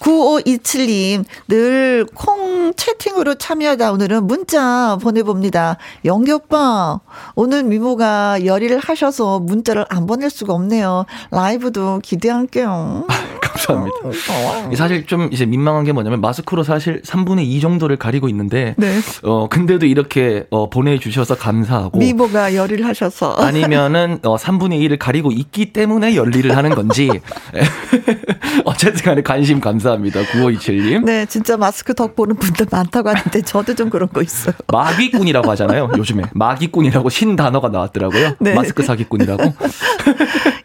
9527님, 0.00 1.24
늘 1.48 2.06
콩 2.14 2.72
채팅으로 2.74 3.34
참여하다 3.34 3.92
오늘은 3.92 4.26
문자 4.26 4.96
보내봅니다. 5.02 5.76
영기 6.04 6.32
오빠, 6.32 7.00
오늘 7.34 7.64
미모가 7.64 8.29
열의를 8.44 8.78
하셔서 8.78 9.40
문자를 9.40 9.84
안 9.88 10.06
보낼 10.06 10.30
수가 10.30 10.52
없네요. 10.54 11.06
라이브도 11.30 12.00
기대할게요. 12.02 13.06
감사합니다. 13.40 13.96
어, 14.06 14.70
사실 14.76 15.06
좀 15.06 15.28
이제 15.32 15.44
민망한 15.46 15.84
게 15.84 15.92
뭐냐면 15.92 16.20
마스크로 16.20 16.62
사실 16.62 17.02
3분의 17.02 17.44
2 17.44 17.60
정도를 17.60 17.96
가리고 17.96 18.28
있는데, 18.28 18.74
네. 18.78 18.98
어, 19.22 19.48
근데도 19.48 19.86
이렇게 19.86 20.46
어, 20.50 20.70
보내 20.70 20.98
주셔서 20.98 21.36
감사하고. 21.36 21.98
미모가 21.98 22.54
열의를 22.54 22.86
하셔서. 22.86 23.32
아니면은 23.34 24.18
어, 24.24 24.36
3분의 24.36 24.80
2를 24.86 24.98
가리고 24.98 25.32
있기 25.32 25.72
때문에 25.72 26.14
열일을 26.16 26.56
하는 26.56 26.70
건지. 26.74 27.10
어쨌든 28.64 29.02
간에 29.02 29.22
관심 29.22 29.60
감사합니다. 29.60 30.20
9527 30.32 30.84
님. 30.84 31.04
네, 31.04 31.26
진짜 31.26 31.56
마스크 31.56 31.94
덕 31.94 32.16
보는 32.16 32.36
분들 32.36 32.66
많다고 32.70 33.08
하는데 33.10 33.42
저도 33.42 33.74
좀 33.74 33.90
그런 33.90 34.08
거 34.08 34.22
있어요. 34.22 34.54
마귀꾼이라고 34.68 35.50
하잖아요. 35.50 35.90
요즘에. 35.96 36.24
마귀꾼이라고 36.34 37.08
신 37.08 37.36
단어가 37.36 37.68
나왔더라고요. 37.68 38.19
네. 38.40 38.54
마스크 38.54 38.82
사기꾼이라고. 38.82 39.54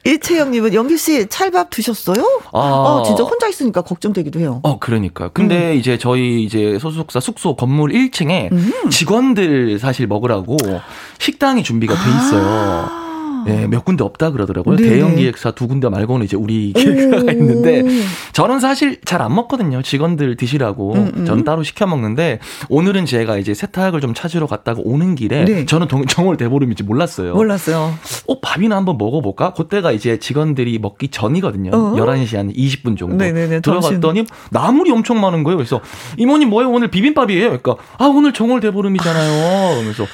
이채영님은 0.05 0.73
영기 0.75 0.97
씨 0.97 1.27
찰밥 1.27 1.69
드셨어요? 1.69 2.41
아, 2.51 2.59
어, 2.59 3.03
진짜 3.03 3.23
혼자 3.23 3.47
있으니까 3.47 3.81
걱정되기도 3.81 4.39
해요. 4.39 4.59
어, 4.63 4.79
그러니까. 4.79 5.29
근데 5.29 5.71
음. 5.73 5.77
이제 5.77 5.97
저희 5.97 6.43
이제 6.43 6.77
소속사 6.79 7.19
숙소 7.19 7.55
건물 7.55 7.91
1층에 7.91 8.51
음. 8.51 8.89
직원들 8.89 9.79
사실 9.79 10.07
먹으라고 10.07 10.57
식당이 11.19 11.63
준비가 11.63 11.93
돼 11.93 12.09
있어요. 12.09 12.43
아. 12.45 13.04
네, 13.45 13.67
몇 13.67 13.83
군데 13.85 14.03
없다 14.03 14.31
그러더라고요. 14.31 14.77
네 14.77 14.89
대형 14.89 15.15
기획사 15.15 15.51
두 15.51 15.67
군데 15.67 15.89
말고는 15.89 16.25
이제 16.25 16.35
우리 16.37 16.73
기획사가 16.73 17.31
있는데 17.31 17.83
저는 18.33 18.59
사실 18.59 18.99
잘 19.03 19.25
안 19.25 19.33
먹거든요. 19.33 19.81
직원들 19.81 20.35
드시라고 20.35 20.93
음, 20.93 21.11
음. 21.15 21.25
저는 21.25 21.43
따로 21.45 21.63
시켜 21.63 21.87
먹는데 21.87 22.39
오늘은 22.69 23.05
제가 23.05 23.37
이제 23.37 23.53
세탁을 23.55 24.01
좀 24.01 24.13
찾으러 24.13 24.45
갔다가 24.45 24.81
오는 24.83 25.15
길에 25.15 25.45
네. 25.45 25.65
저는 25.65 25.87
정월 26.07 26.37
대보름인지 26.37 26.83
몰랐어요. 26.83 27.33
몰랐어요. 27.33 27.93
어 28.27 28.39
밥이나 28.41 28.75
한번 28.75 28.97
먹어볼까? 28.97 29.53
그때가 29.53 29.91
이제 29.93 30.19
직원들이 30.19 30.77
먹기 30.79 31.07
전이거든요. 31.07 31.71
어 31.73 31.93
11시 31.95 32.35
한 32.37 32.51
20분 32.53 32.97
정도 32.97 33.15
네네네, 33.15 33.61
들어갔더니 33.61 34.25
나물이 34.51 34.91
엄청 34.91 35.19
많은 35.21 35.43
거예요. 35.43 35.57
그래서 35.57 35.81
이모님 36.17 36.49
뭐예요? 36.49 36.69
오늘 36.71 36.89
비빔밥이에요. 36.89 37.45
그러니까 37.59 37.75
아 37.97 38.05
오늘 38.05 38.33
정월 38.33 38.59
대보름이잖아요. 38.59 39.81
그래서 39.83 40.05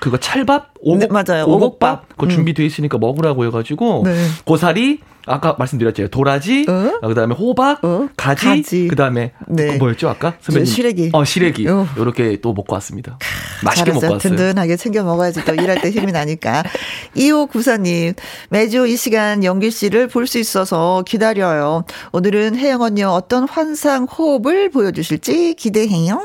그거 0.00 0.16
찰밥, 0.16 0.70
오곡, 0.80 0.98
네, 0.98 1.06
맞아요. 1.08 1.44
오곡밥, 1.44 2.08
그거 2.10 2.26
음. 2.26 2.30
준비돼 2.30 2.64
있으니까 2.64 2.96
먹으라고 2.98 3.44
해가지고 3.44 4.02
네. 4.06 4.16
고사리 4.44 5.00
아까 5.26 5.54
말씀드렸죠. 5.58 6.08
도라지, 6.08 6.64
어? 6.68 7.06
그다음에 7.06 7.34
호박, 7.34 7.84
어? 7.84 8.08
가지, 8.16 8.46
가지, 8.46 8.88
그다음에 8.88 9.32
네. 9.46 9.66
그 9.66 9.72
뭐였죠 9.76 10.08
아까 10.08 10.34
선배님? 10.40 10.64
시래기. 10.64 11.10
어 11.12 11.22
시래기. 11.24 11.68
어. 11.68 11.86
요렇게 11.98 12.40
또 12.40 12.54
먹고 12.54 12.72
왔습니다. 12.74 13.18
맛있게 13.62 13.90
잘했어요. 13.90 14.00
먹고 14.10 14.14
왔어요. 14.14 14.36
든든하게 14.36 14.76
챙겨 14.76 15.04
먹어야지 15.04 15.44
또 15.44 15.54
일할 15.54 15.82
때 15.82 15.90
힘이 15.90 16.10
나니까. 16.12 16.62
2호 17.14 17.50
구사님 17.50 18.14
매주 18.48 18.86
이 18.86 18.96
시간 18.96 19.44
영길 19.44 19.70
씨를 19.70 20.08
볼 20.08 20.26
수 20.26 20.38
있어서 20.38 21.02
기다려요. 21.06 21.84
오늘은 22.12 22.56
혜영 22.56 22.80
언니 22.80 23.02
어떤 23.02 23.46
환상 23.46 24.04
호흡을 24.04 24.70
보여주실지 24.70 25.54
기대해요. 25.54 26.18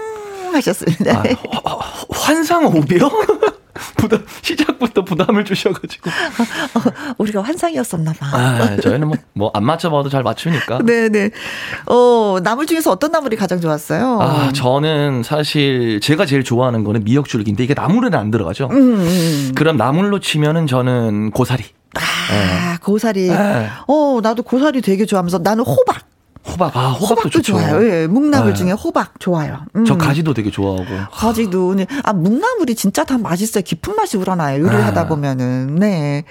하셨습니다. 0.54 1.22
아, 1.66 1.80
환상 2.12 2.64
호흡이요? 2.66 3.10
부담 3.98 4.24
시작부터 4.42 5.04
부담을 5.04 5.44
주셔가지고 5.46 6.10
어, 6.10 7.14
우리가 7.18 7.42
환상이었었나 7.42 8.14
봐. 8.14 8.28
아, 8.32 8.78
저희는 8.78 9.08
뭐 9.08 9.18
뭐 9.34 9.52
안 9.54 9.64
맞춰봐도 9.66 10.10
잘 10.10 10.24
맞추니까. 10.24 10.80
네네. 10.86 11.30
어 11.88 12.38
나물 12.44 12.66
중에서 12.68 12.92
어떤 12.92 13.12
나물이 13.12 13.36
가장 13.38 13.60
좋았어요? 13.62 14.20
아 14.22 14.52
저는 14.54 15.24
사실 15.24 16.00
제가 16.02 16.26
제일 16.26 16.44
좋아하는 16.44 16.84
거는 16.84 17.04
미역줄기인데 17.04 17.64
이게 17.64 17.74
나물에는 17.74 18.18
안 18.18 18.32
들어가죠. 18.32 18.70
음, 18.72 18.78
음. 18.78 19.00
음. 19.00 19.52
그럼 19.56 19.78
나물로 19.78 20.20
치면은 20.20 20.68
저는 20.68 21.32
고사리. 21.32 21.64
아 21.96 22.00
네. 22.32 22.78
고사리. 22.82 23.30
네. 23.30 23.70
어 23.88 24.20
나도 24.22 24.44
고사리 24.44 24.82
되게 24.82 25.06
좋아하면서 25.06 25.40
나는 25.40 25.64
호박. 25.64 26.02
호박, 26.48 26.76
아, 26.78 26.92
호박도, 26.92 27.16
호박도 27.16 27.42
좋아요. 27.42 27.84
예, 27.86 28.08
묵나물 28.08 28.54
네. 28.54 28.54
중에 28.54 28.72
호박 28.72 29.20
좋아요. 29.20 29.66
음. 29.76 29.86
저 29.86 29.98
가지도 29.98 30.34
되게 30.34 30.52
좋아하고. 30.52 30.86
가지도, 31.12 31.74
네. 31.74 31.88
아, 32.04 32.14
묵나물이 32.14 32.76
진짜 32.76 33.04
다 33.04 33.18
맛있어요. 33.18 33.64
깊은 33.64 33.96
맛이 33.96 34.18
우러나요. 34.18 34.62
요리하다 34.62 35.04
네. 35.04 35.10
보면은. 35.10 35.76
네. 35.76 36.24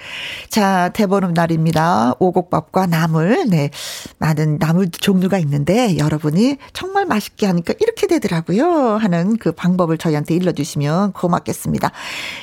자, 0.49 0.89
대보름 0.93 1.33
날입니다. 1.33 2.13
오곡밥과 2.19 2.87
나물. 2.87 3.45
네. 3.49 3.71
많은 4.17 4.57
나물 4.57 4.89
종류가 4.89 5.37
있는데 5.39 5.97
여러분이 5.97 6.57
정말 6.73 7.05
맛있게 7.05 7.45
하니까 7.45 7.73
이렇게 7.79 8.07
되더라고요. 8.07 8.95
하는 8.95 9.37
그 9.37 9.51
방법을 9.51 9.97
저희한테 9.97 10.33
일러주시면 10.33 11.11
고맙겠습니다. 11.11 11.91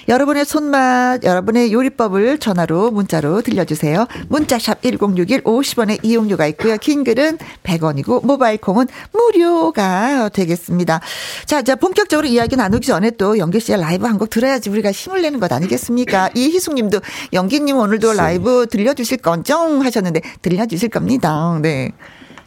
여러분의 0.09 0.45
손맛, 0.45 1.25
여러분의 1.25 1.73
요리법을 1.73 2.39
전화로, 2.39 2.91
문자로 2.91 3.43
들려주세요. 3.43 4.07
문자샵 4.29 4.83
1061 4.83 5.43
50원의 5.43 6.05
이용료가 6.05 6.47
있고요. 6.49 6.77
긴 6.77 7.05
글은 7.05 7.39
100원이고 7.63 8.25
모바일 8.27 8.59
콩은 8.59 8.87
무료가 9.13 10.29
되겠습니다. 10.31 11.01
자, 11.47 11.63
자 11.63 11.75
본격적으로 11.77 12.27
이야기 12.27 12.57
나누기 12.57 12.87
전에 12.87 13.11
또 13.11 13.39
연기 13.39 13.61
씨의 13.61 13.81
라이브 13.81 14.07
한 14.07 14.19
곡 14.19 14.31
들어야지 14.31 14.71
우리가 14.71 14.93
힘을 14.93 15.23
내는 15.23 15.41
것 15.41 15.51
아니겠습니까? 15.53 16.31
이희숙 16.37 16.75
님도 16.75 17.01
연기 17.33 17.61
님 17.61 17.79
오늘도 17.79 18.13
라이브 18.13 18.67
들려 18.71 18.95
주실 18.95 19.19
건정 19.19 19.83
하셨는데 19.85 20.21
들려 20.43 20.67
주실 20.67 20.89
겁니다. 20.91 21.59
네. 21.61 21.93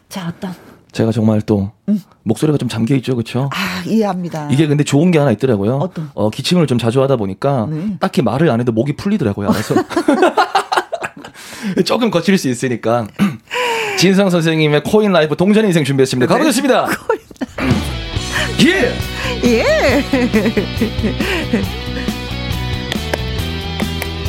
자, 0.08 0.32
어떤 0.34 0.54
제가 0.92 1.12
정말 1.12 1.42
또 1.42 1.72
음. 1.88 2.00
목소리가 2.22 2.56
좀 2.56 2.68
잠겨 2.68 2.94
있죠, 2.96 3.14
그렇죠? 3.16 3.50
아 3.52 3.82
이해합니다. 3.86 4.48
이게 4.50 4.66
근데 4.66 4.84
좋은 4.84 5.10
게 5.10 5.18
하나 5.18 5.30
있더라고요. 5.32 5.76
어떤? 5.76 6.10
어 6.14 6.30
기침을 6.30 6.66
좀 6.66 6.78
자주 6.78 7.02
하다 7.02 7.16
보니까 7.16 7.66
네. 7.70 7.96
딱히 8.00 8.22
말을 8.22 8.48
안 8.48 8.60
해도 8.60 8.72
목이 8.72 8.96
풀리더라고요. 8.96 9.48
그래서 9.48 9.74
조금 11.84 12.10
거칠 12.10 12.38
수 12.38 12.48
있으니까 12.48 13.06
진성 13.96 14.28
선생님의 14.30 14.82
코인 14.84 15.12
라이브 15.12 15.36
동전 15.36 15.64
인생 15.64 15.84
준비했습니다. 15.84 16.32
가보겠습니다. 16.32 16.86
네. 18.58 18.66
예. 18.66 18.94
예. 19.44 20.04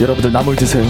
여러분들 0.02 0.32
나물 0.32 0.56
드세요. 0.56 0.86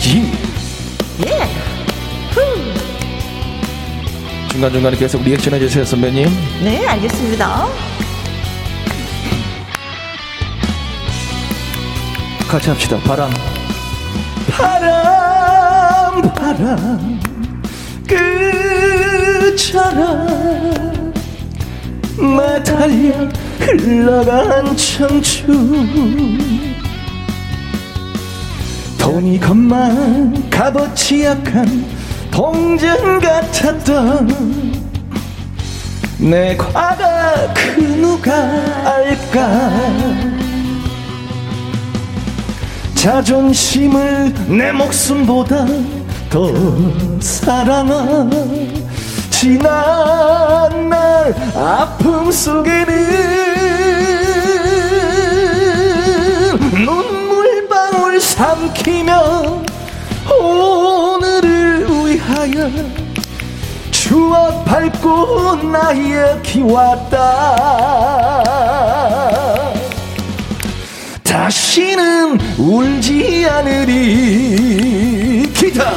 예. 0.00 0.32
예. 1.26 1.48
중간중간에 4.50 4.96
계속 4.96 5.22
리액션 5.22 5.54
해주세요, 5.54 5.84
선배님. 5.84 6.28
네, 6.64 6.86
알겠습니다. 6.86 7.87
같이 12.48 12.70
합시다. 12.70 12.98
바람. 13.04 13.30
바람, 14.50 16.22
바람, 16.32 17.20
끝처럼 19.68 20.24
매달려 22.16 23.28
흘러간 23.60 24.74
청춘. 24.74 26.38
돈이 28.96 29.38
것만 29.40 30.48
값어치 30.48 31.24
약한 31.24 31.84
동전 32.30 33.20
같았던 33.20 34.28
내 36.18 36.56
과거 36.56 37.04
그 37.54 37.80
누가 37.80 38.32
알까 38.84 40.27
자존심을 42.98 44.34
내 44.48 44.72
목숨보다 44.72 45.64
더 46.28 46.52
사랑한 47.20 48.28
지난 49.30 50.88
날 50.88 51.32
아픔 51.54 52.32
속에는 52.32 52.88
눈물 56.72 57.68
방울 57.68 58.20
삼키며 58.20 59.62
오늘을 60.40 61.86
위하여 61.88 62.68
추억 63.92 64.64
밟고 64.64 65.54
나의 65.70 66.42
기왔다 66.42 67.18
다시는 71.28 72.38
울지 72.58 73.46
않으리. 73.48 75.42
기타. 75.52 75.92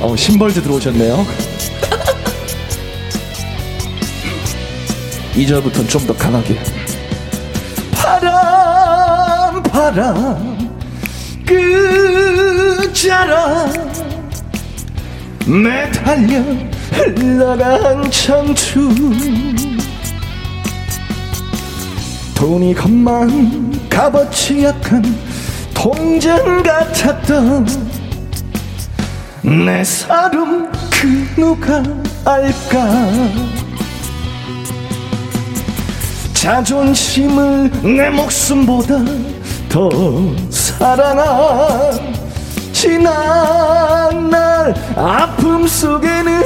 어 0.00 0.14
신벌드 0.16 0.62
들어오셨네요. 0.62 1.26
이제부터는 5.36 5.88
좀 5.88 6.06
더 6.06 6.14
강하게. 6.16 6.56
바람 7.92 9.62
바람 9.62 10.68
끝자락 11.44 13.72
매달려 15.46 16.67
흘러간 16.92 18.10
청춘. 18.10 19.56
돈이 22.34 22.72
겁만 22.74 23.88
값어치 23.90 24.62
약한 24.62 25.02
동전 25.74 26.62
같았던 26.62 27.66
내 29.42 29.82
사름 29.82 30.70
그 30.90 31.28
누가 31.34 31.82
알까? 32.24 32.88
자존심을 36.32 37.70
내 37.82 38.08
목숨보다 38.10 38.98
더 39.68 39.90
사랑한 40.48 42.17
지난 42.80 44.30
날 44.30 44.72
아픔 44.94 45.66
속에는 45.66 46.42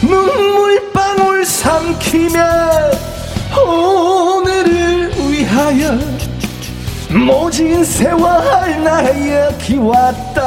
눈물 0.00 0.90
방울 0.90 1.44
삼키며 1.44 2.42
오늘을 3.68 5.12
위하여 5.28 5.98
모진 7.10 7.84
세월 7.84 8.82
나의 8.82 9.58
기왔다. 9.58 10.40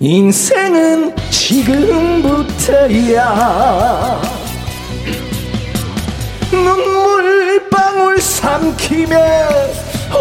인생은 0.00 1.14
지금부터야. 1.30 2.58
눈물 6.50 7.57
방울 7.98 8.20
삼키며 8.20 9.16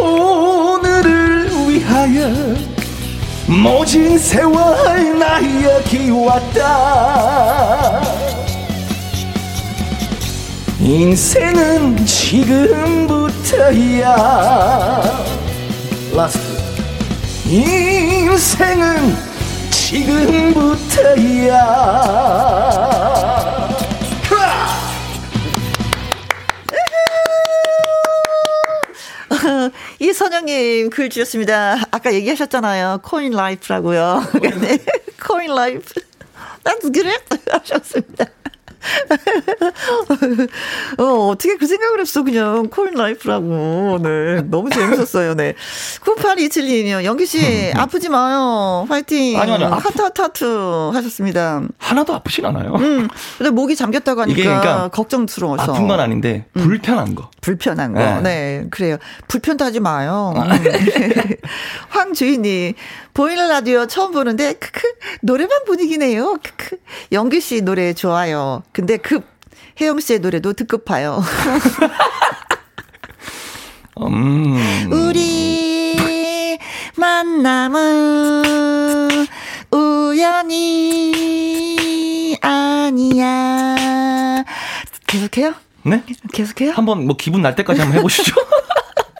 오늘을 0.01 1.47
위하여 1.69 2.55
모진 3.45 4.17
세월 4.17 5.19
나의 5.19 5.83
기왔다. 5.83 7.21
인생은 10.79 12.03
지금부터야. 12.03 13.35
라스트. 16.13 16.57
인생은 17.47 19.15
지금부터야 19.69 21.27
이선영님 29.99 30.89
글 30.91 31.09
주셨습니다. 31.09 31.77
아까 31.91 32.13
얘기하셨잖아요. 32.13 33.01
코인 33.03 33.31
라이프라고요. 33.31 34.23
네, 34.61 34.77
코인 35.25 35.53
라이프. 35.53 35.93
That's 36.63 36.91
하셨습니다. 37.51 38.25
어, 40.97 41.03
어떻게 41.27 41.55
그 41.57 41.67
생각을 41.67 41.99
했어, 41.99 42.23
그냥. 42.23 42.69
코인 42.69 42.93
라이프라고. 42.93 43.99
네. 44.01 44.41
너무 44.49 44.69
재밌었어요, 44.69 45.35
네. 45.35 45.53
9827님이요. 46.03 47.03
영기씨, 47.03 47.71
아프지 47.75 48.09
마요. 48.09 48.85
화이팅. 48.89 49.39
아니요, 49.39 49.55
아니요. 49.55 49.67
하트, 49.67 50.01
하트, 50.01 50.21
하트 50.21 50.89
하셨습니다. 50.93 51.61
하나도 51.77 52.13
아프진 52.13 52.45
않아요. 52.45 52.75
음. 52.75 53.07
근데 53.37 53.49
목이 53.51 53.75
잠겼다고 53.75 54.21
하니까 54.21 54.41
그러니까 54.41 54.87
걱정스러워서. 54.89 55.73
아픈 55.73 55.87
건 55.87 55.99
아닌데, 55.99 56.45
불편한 56.53 57.15
거. 57.15 57.29
불편한 57.41 57.93
거. 57.93 57.99
네, 57.99 58.21
네 58.21 58.65
그래요. 58.69 58.97
불편도 59.27 59.63
하지 59.63 59.79
마요. 59.79 60.33
아. 60.35 60.43
음. 60.43 60.63
황주인님, 61.89 62.73
보이는 63.17 63.49
라디오 63.49 63.87
처음 63.87 64.11
보는데, 64.11 64.53
크크, 64.53 64.93
노래방 65.23 65.65
분위기네요. 65.65 66.37
크크. 66.43 66.77
영기 67.11 67.41
씨 67.41 67.61
노래 67.61 67.93
좋아요. 67.93 68.61
근데 68.71 68.97
급, 68.97 69.25
혜영 69.81 69.99
씨의 69.99 70.19
노래도 70.19 70.53
듣고파요. 70.53 71.23
음. 74.05 74.55
우리 74.91 76.59
만남은 76.95 78.45
우연이 79.71 81.17
아니야. 82.39 83.75
계속해요? 85.07 85.55
네? 85.81 86.03
계속해요? 86.33 86.73
한번 86.73 87.07
뭐 87.07 87.17
기분 87.17 87.41
날 87.41 87.55
때까지 87.55 87.81
한번 87.81 87.97
해보시죠. 87.97 88.35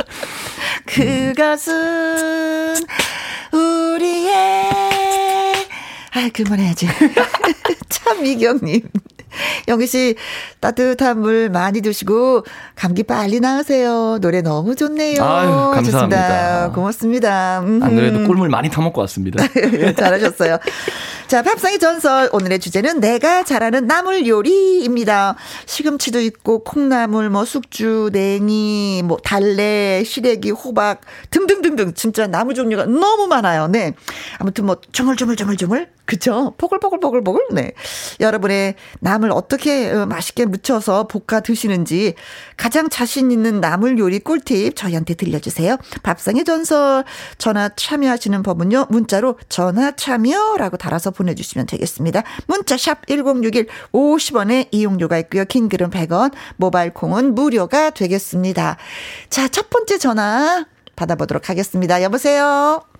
그것은 0.85 2.75
우리의 3.57 4.71
아 6.13 6.29
그만해야지. 6.33 6.87
참미경님. 7.89 8.81
영기 9.67 9.87
씨 9.87 10.15
따뜻한 10.59 11.19
물 11.19 11.49
많이 11.49 11.81
드시고 11.81 12.45
감기 12.75 13.03
빨리 13.03 13.39
나으세요. 13.39 14.19
노래 14.19 14.41
너무 14.41 14.75
좋네요. 14.75 15.23
아유, 15.23 15.49
감사합니다. 15.73 16.21
하셨습니다. 16.21 16.71
고맙습니다. 16.73 17.57
안 17.57 17.95
그래도 17.95 18.23
꿀물 18.25 18.49
많이 18.49 18.69
타먹고 18.69 19.01
왔습니다. 19.01 19.43
잘하셨어요. 19.97 20.57
자, 21.27 21.41
밥상의 21.41 21.77
전설. 21.79 22.29
오늘의 22.31 22.59
주제는 22.59 23.01
내가 23.01 23.43
잘하는 23.43 23.85
나물 23.85 24.27
요리입니다. 24.27 25.35
시금치도 25.65 26.21
있고, 26.21 26.63
콩나물, 26.63 27.29
뭐, 27.29 27.43
숙주, 27.43 28.11
냉이, 28.13 29.01
뭐, 29.03 29.17
달래, 29.21 30.03
시래기, 30.05 30.51
호박 30.51 31.01
등등등등. 31.31 31.95
진짜 31.95 32.27
나무 32.27 32.53
종류가 32.53 32.85
너무 32.85 33.27
많아요. 33.27 33.67
네. 33.67 33.93
아무튼 34.39 34.67
뭐, 34.67 34.77
조물조물조물조물. 34.93 35.89
그쵸? 36.07 36.53
포글포글포글포글. 36.57 37.47
네. 37.51 37.73
여러분의 38.21 38.75
나물 38.99 39.31
어떻게 39.31 39.91
어, 39.91 40.05
맛있게 40.05 40.45
무쳐서 40.45 41.07
볶아 41.07 41.41
드시는지 41.41 42.15
가장 42.55 42.89
자신 42.89 43.29
있는 43.29 43.59
나물 43.59 43.99
요리 43.99 44.19
꿀팁 44.19 44.75
저희한테 44.75 45.13
들려주세요. 45.13 45.77
밥상의 46.03 46.45
전설 46.45 47.03
전화 47.37 47.69
참여하시는 47.75 48.41
법은요. 48.41 48.87
문자로 48.89 49.37
전화 49.49 49.91
참여라고 49.91 50.77
달아서 50.77 51.11
보내주시면 51.11 51.67
되겠습니다. 51.67 52.23
문자 52.47 52.77
샵 52.77 53.05
1061 53.07 53.67
50원의 53.91 54.69
이용료가 54.71 55.19
있고요. 55.19 55.43
킹글은 55.43 55.89
100원 55.89 56.31
모바일 56.55 56.93
콩은 56.93 57.35
무료가 57.35 57.89
되겠습니다. 57.89 58.77
자, 59.29 59.47
첫 59.49 59.69
번째 59.69 59.97
전화 59.97 60.65
받아보도록 60.95 61.49
하겠습니다. 61.49 62.01
여보세요. 62.01 62.96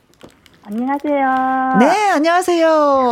안녕하세요. 0.70 1.78
네, 1.80 2.10
안녕하세요. 2.12 2.68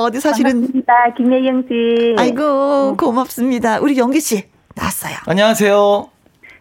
어디 0.08 0.20
사시는? 0.20 0.52
반갑습니다. 0.52 0.94
김혜영 1.16 1.64
씨. 1.70 2.16
아이고, 2.18 2.98
고맙습니다. 2.98 3.80
우리 3.80 3.98
영기 3.98 4.20
씨 4.20 4.44
나왔어요. 4.76 5.14
안녕하세요. 5.26 6.10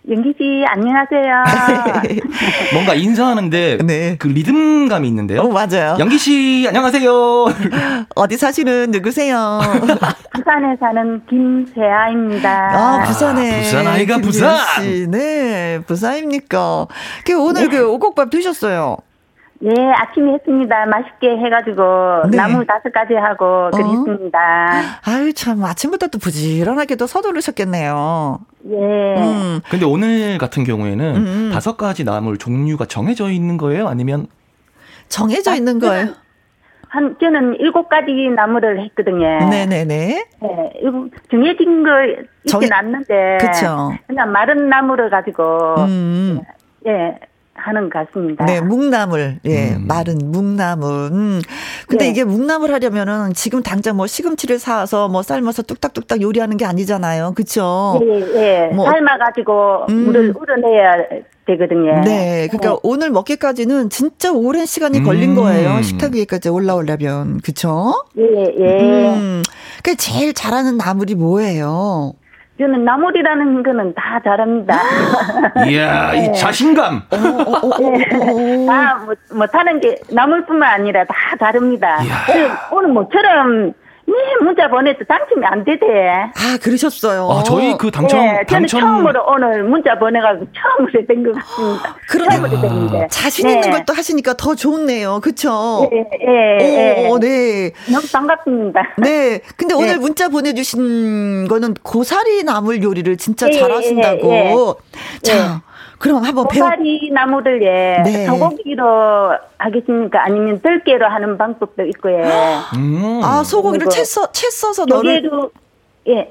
영기 0.09 0.34
씨, 0.38 0.64
안녕하세요. 0.68 2.12
뭔가 2.74 2.95
인사하는데 2.95 3.78
네. 3.84 4.16
그 4.20 4.28
리듬감이 4.28 5.09
있는데요. 5.09 5.40
어, 5.40 5.49
맞아요. 5.49 5.97
영기 5.99 6.16
씨, 6.16 6.64
안녕하세요. 6.68 7.11
어디 8.14 8.36
사시는 8.36 8.92
누구세요? 8.92 9.59
부산에 10.32 10.76
사는 10.78 11.26
김세아입니다. 11.28 12.70
아, 12.72 13.05
부산에. 13.05 13.53
아, 13.53 13.62
부산 13.62 13.86
아이가 13.88 14.18
부산. 14.18 14.57
씨. 14.80 15.09
네, 15.09 15.80
부산입니까? 15.88 16.86
그 17.24 17.36
오늘 17.36 17.68
네. 17.68 17.78
그 17.78 17.88
오곡밥 17.90 18.30
드셨어요? 18.30 18.99
네, 19.65 19.73
아침에 19.95 20.35
했습니다. 20.35 20.85
맛있게 20.87 21.39
해가지고 21.39 22.29
네. 22.31 22.37
나물 22.37 22.67
다섯 22.67 22.93
가지 22.93 23.15
하고 23.15 23.71
그랬습니다. 23.71 24.39
아유, 25.07 25.33
참, 25.33 25.65
아침부터 25.65 26.09
또 26.09 26.19
부지런하게 26.19 26.97
또 26.97 27.07
서두르셨겠네요. 27.07 28.41
예. 28.71 28.75
음. 28.75 29.61
근데 29.71 29.87
오늘 29.87 30.37
같은 30.37 30.65
경우에는 30.65 31.17
음. 31.17 31.51
다섯 31.53 31.79
가지 31.79 32.05
나물 32.05 32.37
종류가 32.37 32.85
정해져 32.87 33.31
있는 33.31 33.57
거예요? 33.57 33.89
아니면 33.89 34.27
정해져 35.09 35.55
있는 35.55 35.79
거예요? 35.79 36.09
한 36.91 37.17
저는 37.19 37.57
일곱 37.59 37.89
가지 37.89 38.12
나물을 38.37 38.81
했거든요. 38.85 39.49
네네네. 39.49 39.85
네, 40.43 40.73
일곱- 40.83 41.11
정해진 41.31 41.83
거 41.83 41.91
있긴 42.05 42.47
정해- 42.47 42.69
않는데 42.71 43.39
그쵸. 43.41 43.93
그냥 44.07 44.31
마른 44.31 44.69
나물을 44.69 45.09
가지고 45.09 45.75
음. 45.79 46.41
예 46.87 47.19
하는 47.55 47.88
것 47.88 48.07
같습니다. 48.12 48.44
네, 48.44 48.61
묵나물. 48.61 49.38
예, 49.44 49.74
음. 49.74 49.86
마른 49.86 50.18
묵나물. 50.32 50.90
음. 51.12 51.42
근데 51.86 52.07
네. 52.07 52.11
이게 52.11 52.24
묵나물 52.24 52.72
하려면은 52.72 53.32
지금 53.32 53.62
당장 53.62 53.96
뭐 53.96 54.07
시금치를 54.07 54.59
사서 54.59 55.09
뭐 55.09 55.22
삶아서 55.22 55.62
뚝딱뚝딱 55.62 56.20
요리하는 56.20 56.57
게 56.57 56.64
아니잖아요. 56.64 57.32
그쵸? 57.34 58.00
예, 58.05 58.20
예. 58.68 58.74
뭐- 58.74 58.86
삶아가지고 58.90 59.86
음. 59.88 59.94
물을 60.07 60.34
우려내야 60.36 60.94
되거든요. 61.46 62.00
네. 62.05 62.48
그러니까 62.50 62.70
네. 62.70 62.76
오늘 62.82 63.11
먹기까지는 63.11 63.90
진짜 63.90 64.32
오랜 64.32 64.66
시간이 64.66 64.98
음. 64.98 65.05
걸린 65.05 65.34
거예요. 65.34 65.80
식탁 65.82 66.14
위에까지 66.14 66.48
올라오려면. 66.48 67.40
그쵸? 67.42 67.92
예, 68.18 68.22
예. 68.59 69.14
음. 69.14 69.42
그 69.82 69.94
제일 69.96 70.34
잘하는 70.34 70.76
나물이 70.76 71.14
뭐예요? 71.14 72.14
저는 72.59 72.84
나물이라는 72.84 73.62
거는 73.64 73.94
다 73.94 74.20
잘합니다. 74.22 74.78
이야, 75.68 76.12
네. 76.14 76.26
이 76.26 76.38
자신감. 76.38 77.02
어, 77.11 77.80
네. 77.80 78.66
다 78.66 79.02
뭐, 79.05 79.14
못하는 79.32 79.80
게 79.80 79.96
나물뿐만 80.12 80.80
아니라 80.80 81.05
다 81.05 81.14
다릅니다. 81.38 81.98
오늘, 82.30 82.50
오늘 82.70 82.88
뭐처럼 82.90 83.72
네, 84.07 84.14
문자 84.42 84.68
보내도 84.68 85.05
당첨이 85.05 85.44
안 85.46 85.64
되대. 85.64 85.86
아, 85.86 86.59
그러셨어요. 86.62 87.28
아, 87.30 87.42
저희 87.42 87.76
그 87.78 87.90
당첨, 87.90 88.20
네, 88.20 88.44
저는 88.46 88.66
당첨. 88.68 88.80
처음으로 88.80 89.24
오늘 89.26 89.64
문자 89.64 89.98
보내가지고 89.98 90.46
처음으로 90.52 91.07
된 91.07 91.24
것 91.24 91.32
같습니다. 91.34 91.96
그러네. 92.09 93.09
자신 93.09 93.48
있는 93.48 93.61
네. 93.62 93.70
걸 93.70 93.84
또 93.86 93.92
하시니까 93.94 94.34
더 94.34 94.55
좋네요. 94.55 95.20
그쵸? 95.22 95.88
네, 95.90 96.07
네. 96.24 97.09
오, 97.09 97.18
네. 97.18 97.72
너무 97.90 98.07
반갑습니다. 98.12 98.82
네. 98.98 99.40
근데 99.57 99.74
오늘 99.74 99.88
네. 99.88 99.96
문자 99.96 100.28
보내주신 100.28 101.48
거는 101.48 101.74
고사리 101.82 102.44
나물 102.44 102.82
요리를 102.82 103.16
진짜 103.18 103.50
잘하신다고. 103.50 104.76
자. 105.22 105.62
그럼 106.05 106.22
한번 106.22 106.46
배워. 106.48 106.68
고사리 106.68 107.11
나무를 107.14 107.62
예 107.62 108.02
네. 108.05 108.26
소고기로 108.26 108.84
하겠습니까? 109.57 110.22
아니면 110.22 110.61
들깨로 110.61 111.07
하는 111.07 111.38
방법도 111.38 111.82
있고요. 111.86 112.18
음. 112.76 113.22
아 113.24 113.42
소고기를 113.42 113.88
채 113.88 114.05
써, 114.05 114.30
채 114.30 114.50
써서 114.50 114.84
너를 114.84 115.22
예 116.09 116.30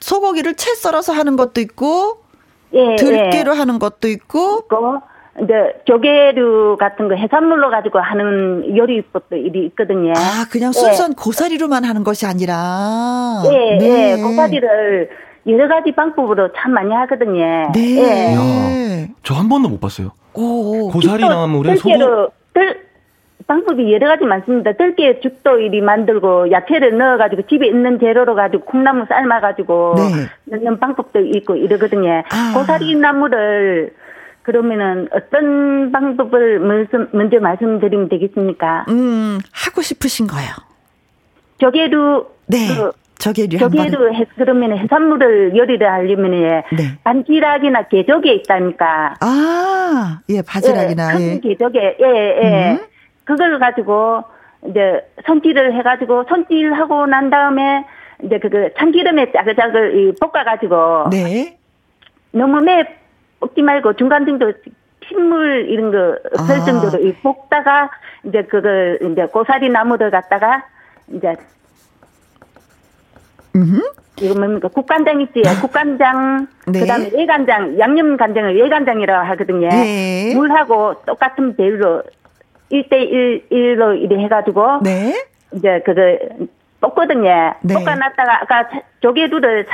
소고기를 0.00 0.56
채 0.56 0.74
썰어서 0.74 1.12
하는 1.12 1.36
것도 1.36 1.60
있고 1.60 2.24
예, 2.72 2.96
들깨로 2.96 3.54
예. 3.54 3.56
하는 3.56 3.78
것도 3.78 4.08
있고. 4.08 4.64
있고. 4.64 5.00
이제 5.42 5.54
조개류 5.86 6.76
같은 6.78 7.08
거 7.08 7.14
해산물로 7.14 7.70
가지고 7.70 8.00
하는 8.00 8.76
요리법도 8.76 9.36
일이 9.36 9.64
있거든요. 9.66 10.12
아, 10.16 10.44
그냥 10.50 10.72
순수한 10.72 11.12
예. 11.12 11.14
고사리로만 11.16 11.84
하는 11.84 12.02
것이 12.02 12.26
아니라. 12.26 13.42
예, 13.46 13.78
네. 13.78 14.12
예, 14.18 14.22
고사리를 14.22 15.08
여러 15.46 15.68
가지 15.68 15.92
방법으로 15.92 16.50
참 16.56 16.72
많이 16.72 16.92
하거든요. 16.94 17.70
네. 17.74 17.98
예. 17.98 19.08
저 19.22 19.34
한 19.34 19.48
번도 19.48 19.68
못 19.68 19.80
봤어요. 19.80 20.10
오, 20.34 20.88
고사리 20.90 21.22
나물에 21.22 21.76
소금. 21.76 22.28
방법이 23.46 23.92
여러 23.92 24.06
가지 24.06 24.24
많습니다. 24.24 24.72
들깨 24.74 25.18
죽도 25.20 25.58
이리 25.58 25.80
만들고 25.80 26.52
야채를 26.52 26.96
넣어가지고 26.96 27.42
집에 27.48 27.66
있는 27.66 27.98
재료로 27.98 28.36
가지고 28.36 28.64
콩나물 28.66 29.06
삶아가지고 29.08 29.94
네. 29.96 30.56
넣는 30.56 30.78
방법도 30.78 31.18
있고 31.20 31.56
이러거든요. 31.56 32.22
아. 32.30 32.52
고사리 32.54 32.94
나물을 32.94 33.92
그러면은 34.42 35.08
어떤 35.12 35.90
방법을 35.92 36.60
먼저, 36.60 37.06
먼저 37.12 37.40
말씀드리면 37.40 38.08
되겠습니까? 38.10 38.86
음 38.88 39.38
하고 39.52 39.82
싶으신 39.82 40.28
거요. 40.28 40.46
조개류 41.58 42.26
네. 42.46 42.58
그 42.68 42.92
저게류 43.22 43.56
저게류 43.56 44.14
해, 44.14 44.26
그러면 44.34 44.76
해산물을 44.76 45.56
요리를 45.56 45.88
하려면 45.88 46.34
예, 46.34 46.64
네. 46.76 46.98
반지락이나 47.04 47.86
게조개 47.88 48.32
있다니까. 48.32 49.14
아, 49.20 50.20
예, 50.28 50.42
바지락이나 50.42 51.20
예, 51.20 51.30
큰 51.30 51.40
게조개, 51.40 51.96
예, 52.00 52.38
예. 52.42 52.72
음. 52.72 52.86
그걸 53.22 53.60
가지고 53.60 54.24
이제 54.68 55.06
손질을 55.24 55.74
해가지고 55.78 56.24
손질하고 56.28 57.06
난 57.06 57.30
다음에 57.30 57.84
이제 58.24 58.40
그, 58.40 58.48
그 58.48 58.70
참기름에 58.76 59.30
짜글짜글 59.30 60.14
볶아가지고. 60.20 61.10
네. 61.10 61.56
너무 62.32 62.60
매 62.60 62.82
볶지 63.38 63.62
말고 63.62 63.94
중간 63.94 64.26
정도 64.26 64.52
핏물 65.00 65.66
이런 65.68 65.92
거설 65.92 66.56
아. 66.60 66.64
정도로 66.64 67.12
볶다가 67.22 67.90
이제 68.24 68.42
그걸 68.42 68.98
이제 69.00 69.26
고사리 69.26 69.68
나무를 69.68 70.10
갖다가 70.10 70.64
이제 71.08 71.34
이거 74.20 74.38
뭡니까? 74.38 74.68
국간장 74.68 75.20
있지? 75.22 75.42
아. 75.46 75.60
국간장, 75.60 76.46
네. 76.66 76.80
그 76.80 76.86
다음에 76.86 77.10
예간장, 77.12 77.78
양념 77.78 78.16
간장을 78.16 78.58
예간장이라고 78.58 79.26
하거든요. 79.30 79.68
네. 79.68 80.32
물하고 80.34 81.02
똑같은 81.06 81.56
배율로 81.56 82.02
1대1, 82.70 83.50
1로 83.50 84.00
이래 84.00 84.22
해가지고. 84.24 84.80
네. 84.82 85.14
이제 85.52 85.82
그거 85.84 86.02
볶거든요. 86.80 87.54
네. 87.62 87.74
볶아놨다가 87.74 88.42
아까 88.42 88.68
조개류를 89.00 89.66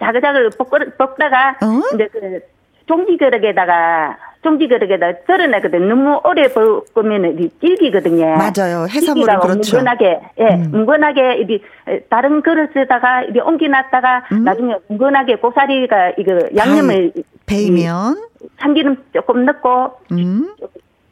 자글자글 0.00 0.50
볶다가 0.98 1.56
어? 1.62 1.94
이제 1.94 2.08
그 2.12 2.40
종지 2.86 3.16
그릇에다가 3.16 4.16
종지 4.42 4.66
그릇에다 4.68 5.20
썰어내거든. 5.26 5.88
너무 5.88 6.20
오래 6.24 6.48
볶으면 6.52 7.50
질기거든요. 7.60 8.36
맞아요. 8.36 8.86
해산물은 8.88 9.40
그렇죠. 9.40 9.76
뭉근하게, 9.76 10.20
예, 10.38 10.44
음. 10.54 10.70
뭉근하게 10.72 11.36
이리 11.36 11.62
다른 12.10 12.42
그릇에다가 12.42 13.22
이리 13.22 13.40
옮겨놨다가 13.40 14.24
음. 14.32 14.44
나중에 14.44 14.74
뭉근하게 14.88 15.36
고사리가 15.36 16.14
이거 16.18 16.40
양념을 16.56 17.12
베이면 17.46 18.16
참기름 18.60 18.96
조금 19.12 19.44
넣고 19.44 19.92
음. 20.12 20.54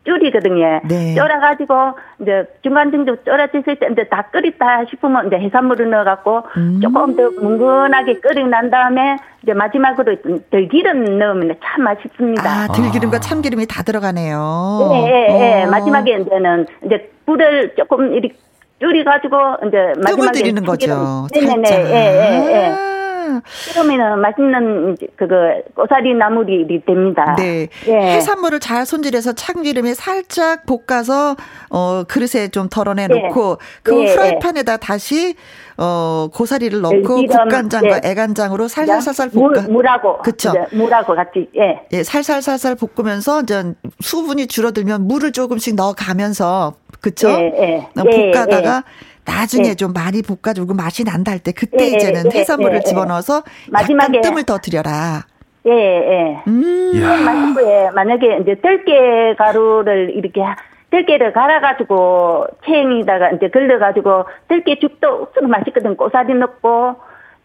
쫄이거든요. 0.05 0.80
네. 0.88 1.14
쫄아가지고 1.14 1.74
이제 2.20 2.44
중간 2.62 2.90
정도 2.90 3.16
쫄아졌을 3.22 3.76
때 3.76 3.88
이제 3.92 4.05
다 4.09 4.22
끓였다 4.32 4.86
싶으면 4.88 5.26
이제 5.26 5.36
해산물을 5.36 5.90
넣어갖고 5.90 6.42
음. 6.57 6.80
조금 6.82 7.16
더 7.16 7.30
뭉근하게 7.30 8.20
끓여 8.20 8.46
난 8.46 8.70
다음에 8.70 9.16
이제 9.42 9.53
마지막으로 9.53 10.16
들기름 10.51 11.18
넣으면 11.18 11.57
참 11.62 11.84
맛있습니다. 11.84 12.42
아, 12.42 12.68
들기름과 12.68 13.18
아. 13.18 13.20
참기름이 13.20 13.66
다 13.66 13.82
들어가네요. 13.82 14.88
네, 14.92 15.11
네, 15.11 15.38
네. 15.38 15.66
마지막에 15.66 16.18
이제는 16.18 16.66
이제 16.86 17.11
불을 17.26 17.74
조금 17.76 18.14
이렇게 18.14 18.34
줄여가지고 18.80 19.36
이제 19.68 19.92
마지막에 20.03 20.38
드리는 20.38 20.64
거죠. 20.64 21.26
네네네. 21.34 21.70
예, 21.70 21.94
예, 21.94 22.55
예. 22.55 22.99
그러면은 23.72 24.20
맛있는 24.20 24.96
그거 25.16 25.34
고사리 25.74 26.14
나물이 26.14 26.82
됩니다. 26.86 27.36
네. 27.38 27.68
예. 27.86 27.92
해산물을 27.92 28.60
잘 28.60 28.86
손질해서 28.86 29.32
참기름에 29.32 29.94
살짝 29.94 30.64
볶아서 30.66 31.36
어 31.70 32.04
그릇에 32.06 32.48
좀 32.48 32.68
덜어내 32.68 33.08
놓고 33.08 33.58
예. 33.60 33.80
그 33.82 34.02
예. 34.02 34.14
프라이팬에다 34.14 34.76
다시 34.78 35.34
어 35.76 36.28
고사리를 36.32 36.80
넣고 36.80 37.20
네, 37.20 37.26
국간장과 37.26 38.00
예. 38.04 38.10
애간장으로 38.10 38.68
살살살살 38.68 39.30
볶아 39.30 39.62
물, 39.68 39.86
하고 39.86 40.18
그쵸 40.18 40.52
물하고 40.72 41.14
같이 41.14 41.48
예. 41.56 41.82
예, 41.92 42.02
살살살살 42.02 42.76
볶으면서 42.76 43.40
이제 43.42 43.74
수분이 44.00 44.46
줄어들면 44.46 45.06
물을 45.06 45.32
조금씩 45.32 45.74
넣어 45.76 45.94
가면서 45.94 46.74
그쵸? 47.00 47.30
예, 47.30 47.52
예. 47.58 47.88
볶아다가 47.94 48.84
예. 48.86 49.19
나중에 49.30 49.68
네. 49.70 49.74
좀 49.74 49.92
많이 49.92 50.22
볶아주고 50.22 50.74
맛이 50.74 51.04
난다 51.04 51.32
할 51.32 51.38
때 51.40 51.52
그때 51.52 51.76
네, 51.76 51.86
이제는 51.96 52.28
네, 52.28 52.40
해산물을 52.40 52.82
집어넣어서 52.82 53.42
마지막에 53.70 54.20
뜸을 54.20 54.42
더 54.44 54.58
들여라. 54.58 55.24
예, 55.66 55.70
예. 55.72 56.42
음. 56.48 56.92
맛있고, 57.24 57.70
예. 57.70 57.90
만약에 57.94 58.38
이제 58.42 58.54
들깨 58.56 59.34
가루를 59.38 60.12
이렇게 60.14 60.42
들깨를 60.90 61.32
갈아가지고 61.32 62.46
체행에다가 62.66 63.30
이제 63.32 63.48
걸러가지고 63.48 64.24
들깨 64.48 64.78
죽도 64.80 65.22
옥수수 65.22 65.46
맛있거든. 65.46 65.96
고사리 65.96 66.34
넣고 66.34 66.96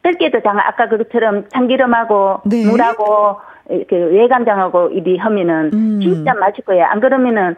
들깨도 0.03 0.41
장 0.41 0.57
아까 0.59 0.87
그것처럼 0.87 1.45
참기름하고 1.49 2.41
네. 2.45 2.65
물하고 2.65 3.37
이렇게 3.69 3.95
외간장하고 3.97 4.89
이리 4.89 5.17
하면은 5.17 5.71
음. 5.73 5.99
진짜 6.01 6.33
맛있고요. 6.33 6.83
안 6.85 6.99
그러면은 6.99 7.55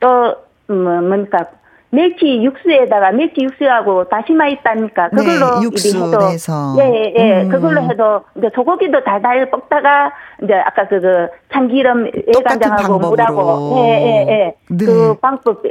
또 0.00 0.34
뭐, 0.66 1.00
뭡니까 1.00 1.46
멸치 1.90 2.42
육수에다가 2.42 3.10
멸치 3.12 3.42
육수하고 3.42 4.08
다시마 4.08 4.48
있다니까 4.48 5.10
네, 5.12 5.16
그걸로 5.16 5.58
네, 5.58 5.64
육수 5.64 6.10
내서 6.18 6.76
예, 6.78 7.12
예, 7.16 7.42
음. 7.42 7.48
그걸로 7.48 7.82
해도 7.82 8.22
이제 8.36 8.48
소고기도 8.54 9.02
달달 9.02 9.50
볶다가 9.50 10.12
이제 10.42 10.54
아까 10.54 10.86
그, 10.86 11.00
그 11.00 11.28
참기름 11.52 12.10
애간장하고 12.28 12.98
물하고 12.98 13.74
예, 13.78 13.90
예, 13.90 14.32
예. 14.32 14.54
네. 14.68 14.86
그 14.86 15.14
방법 15.20 15.62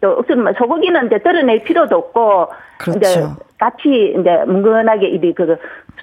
또 0.00 0.22
소고기는 0.58 1.06
이제 1.06 1.22
덜어낼 1.22 1.64
필요도 1.64 1.96
없고 1.96 2.48
그렇죠. 2.78 2.98
이제 2.98 3.26
같이 3.58 4.14
이제 4.18 4.44
뭉근하게 4.46 5.08
이리 5.08 5.34
그 5.34 5.56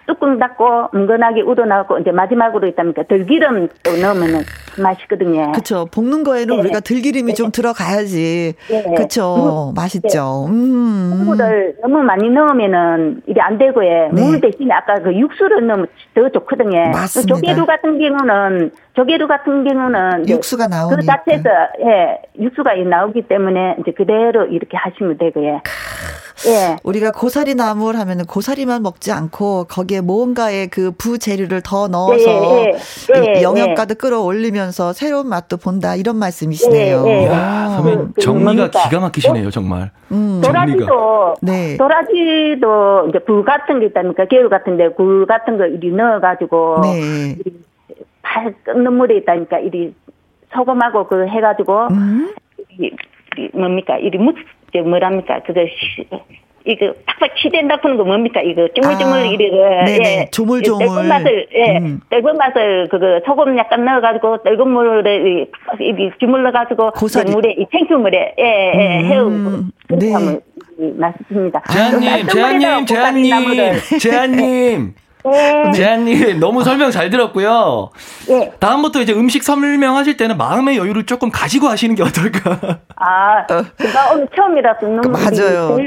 뚜껑 0.07 0.37
닫고 0.37 0.89
뭉근하게 0.91 1.41
우러나고 1.41 1.99
이제 1.99 2.11
마지막으로 2.11 2.67
있다니까 2.67 3.03
들기름 3.03 3.69
또 3.83 3.91
넣으면은 3.95 4.41
맛있거든요. 4.81 5.51
그렇죠. 5.51 5.85
볶는 5.85 6.23
거에는 6.23 6.55
네. 6.55 6.61
우리가 6.61 6.79
들기름이 6.79 7.31
네. 7.31 7.33
좀 7.33 7.51
들어가야지. 7.51 8.53
네. 8.69 8.83
그렇죠. 8.95 9.71
맛있죠. 9.75 10.47
네. 10.49 10.53
음. 10.53 11.25
물을 11.25 11.75
너무 11.81 12.01
많이 12.03 12.29
넣으면은 12.29 13.21
이게 13.27 13.39
안 13.39 13.57
되고요. 13.57 14.11
네. 14.13 14.21
물 14.21 14.41
대신에 14.41 14.73
아까 14.73 14.95
그 14.95 15.15
육수를 15.15 15.65
넣으면 15.67 15.87
더 16.15 16.29
좋거든요. 16.29 16.89
맞습니다. 16.89 17.35
조개류 17.35 17.65
같은 17.65 17.99
경우는 17.99 18.71
조개류 18.95 19.27
같은 19.27 19.63
경우는 19.63 20.27
육수가 20.27 20.67
나오니까 20.67 20.95
그 20.97 21.05
자체에서 21.05 21.49
예 21.81 22.19
육수가 22.39 22.73
나오기 22.75 23.23
때문에 23.23 23.77
이제 23.79 23.91
그대로 23.91 24.45
이렇게 24.45 24.75
하시면 24.75 25.17
되고요. 25.17 25.61
예. 26.47 26.77
우리가 26.83 27.11
고사리 27.11 27.55
나물 27.55 27.95
하면은 27.95 28.25
고사리만 28.25 28.83
먹지 28.83 29.11
않고 29.11 29.65
거기에 29.65 30.01
뭔가의 30.01 30.67
그 30.67 30.91
부재료를 30.91 31.61
더 31.61 31.87
넣어서 31.87 32.15
예, 32.17 32.73
예, 33.15 33.35
예 33.37 33.41
영양가도 33.41 33.95
끌어올리면서 33.95 34.93
새로운 34.93 35.29
맛도 35.29 35.57
본다 35.57 35.95
이런 35.95 36.17
말씀이시네요. 36.17 37.03
예, 37.07 37.25
야, 37.27 37.69
선배 37.77 38.21
정리가 38.21 38.69
기가 38.69 38.99
막히시네요, 38.99 39.49
정말. 39.51 39.91
음. 40.11 40.41
도라지도 40.43 41.35
네. 41.41 41.77
도라지도 41.77 43.07
이제 43.09 43.19
굴 43.19 43.43
같은 43.43 43.79
게 43.79 43.87
있다니까 43.87 44.25
개울 44.25 44.49
같은데 44.49 44.89
굴 44.89 45.25
같은 45.25 45.57
거 45.57 45.65
이리 45.65 45.91
넣어가지고 45.91 46.81
네. 46.83 47.35
발 48.21 48.53
끓는 48.63 48.93
물에 48.93 49.17
있다니까 49.17 49.59
이리 49.59 49.93
소금하고 50.53 51.07
그 51.07 51.27
해가지고 51.27 51.87
음? 51.91 52.33
이, 52.79 52.91
이 53.37 53.49
뭡니까 53.53 53.97
이리 53.97 54.17
무 54.81 54.89
뭐랍니까? 54.89 55.41
그거 55.45 55.61
이거 56.65 56.93
팍팍 57.05 57.35
치댄다 57.35 57.81
푸는 57.81 57.97
거 57.97 58.03
뭡니까? 58.05 58.41
이거 58.41 58.67
쪼물쪼물 58.73 59.13
아, 59.17 59.21
이래 59.25 59.45
예. 59.87 60.27
조물조물. 60.31 60.85
떫은 60.87 61.07
맛을 61.09 61.47
예. 61.53 61.77
음. 61.79 61.99
떫은 62.09 62.37
맛을 62.37 62.87
그거 62.89 63.19
소금 63.25 63.57
약간 63.57 63.83
넣어 63.83 63.99
가지고 63.99 64.37
떫은 64.43 64.69
물에 64.69 65.17
이 65.81 66.09
주물러 66.19 66.51
가지고 66.53 66.91
고사리. 66.91 67.31
물에 67.31 67.55
이 67.57 67.65
생수물에 67.69 68.35
예예 68.39 68.75
예, 68.75 68.99
음, 69.01 69.71
해우고 69.89 69.97
네. 69.99 70.13
맛있습니다. 70.97 71.61
재한님 71.69 72.27
재한님 72.27 72.85
재한님 72.85 73.73
재한님 73.99 74.93
네. 75.25 75.71
재한님 75.71 76.39
너무 76.39 76.63
설명 76.63 76.91
잘 76.91 77.09
들었고요. 77.09 77.91
네. 78.27 78.51
다음부터 78.59 79.01
이제 79.01 79.13
음식 79.13 79.43
설명하실 79.43 80.17
때는 80.17 80.37
마음의 80.37 80.77
여유를 80.77 81.05
조금 81.05 81.29
가지고 81.31 81.67
하시는 81.67 81.95
게 81.95 82.03
어떨까? 82.03 82.79
아, 82.95 83.45
제가 83.47 84.13
오늘 84.13 84.27
처음이라 84.35 84.77
듣는 84.77 85.01
그, 85.01 85.07
맞아요. 85.07 85.77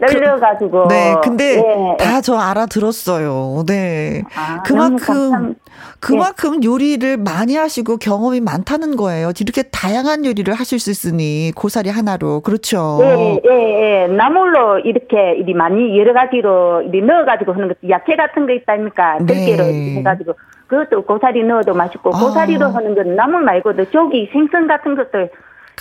떨려가지고. 0.00 0.88
그, 0.88 0.92
네, 0.92 1.14
근데 1.22 1.56
네. 1.56 1.96
다저 1.98 2.36
알아들었어요. 2.36 3.64
네. 3.66 4.22
아, 4.34 4.62
그만큼 4.62 5.54
그만큼 6.00 6.60
네. 6.60 6.66
요리를 6.66 7.16
많이 7.16 7.56
하시고 7.56 7.96
경험이 7.98 8.40
많다는 8.40 8.96
거예요. 8.96 9.32
이렇게 9.40 9.62
다양한 9.62 10.24
요리를 10.24 10.52
하실 10.54 10.78
수 10.78 10.90
있으니 10.90 11.52
고사리 11.54 11.90
하나로 11.90 12.40
그렇죠. 12.40 12.98
예, 13.02 13.40
예, 13.50 14.04
예. 14.04 14.06
나물로 14.06 14.80
이렇게 14.80 15.34
이리 15.38 15.54
많이 15.54 15.98
여러 15.98 16.12
가지로 16.12 16.82
이리 16.82 17.02
넣어가지고 17.02 17.52
하는 17.52 17.68
것도 17.68 17.88
야채 17.90 18.16
같은 18.16 18.46
거 18.46 18.52
있다 18.52 18.74
아닙니까? 18.86 19.18
들깨로 19.26 19.64
네. 19.64 19.94
해가지고 19.96 20.34
그것도 20.66 21.02
고사리 21.02 21.44
넣어도 21.44 21.74
맛있고 21.74 22.10
아. 22.14 22.18
고사리로 22.18 22.66
하는 22.68 22.94
건 22.94 23.16
나물 23.16 23.42
말고도 23.42 23.90
조기 23.90 24.28
생선 24.32 24.66
같은 24.66 24.96
것들 24.96 25.30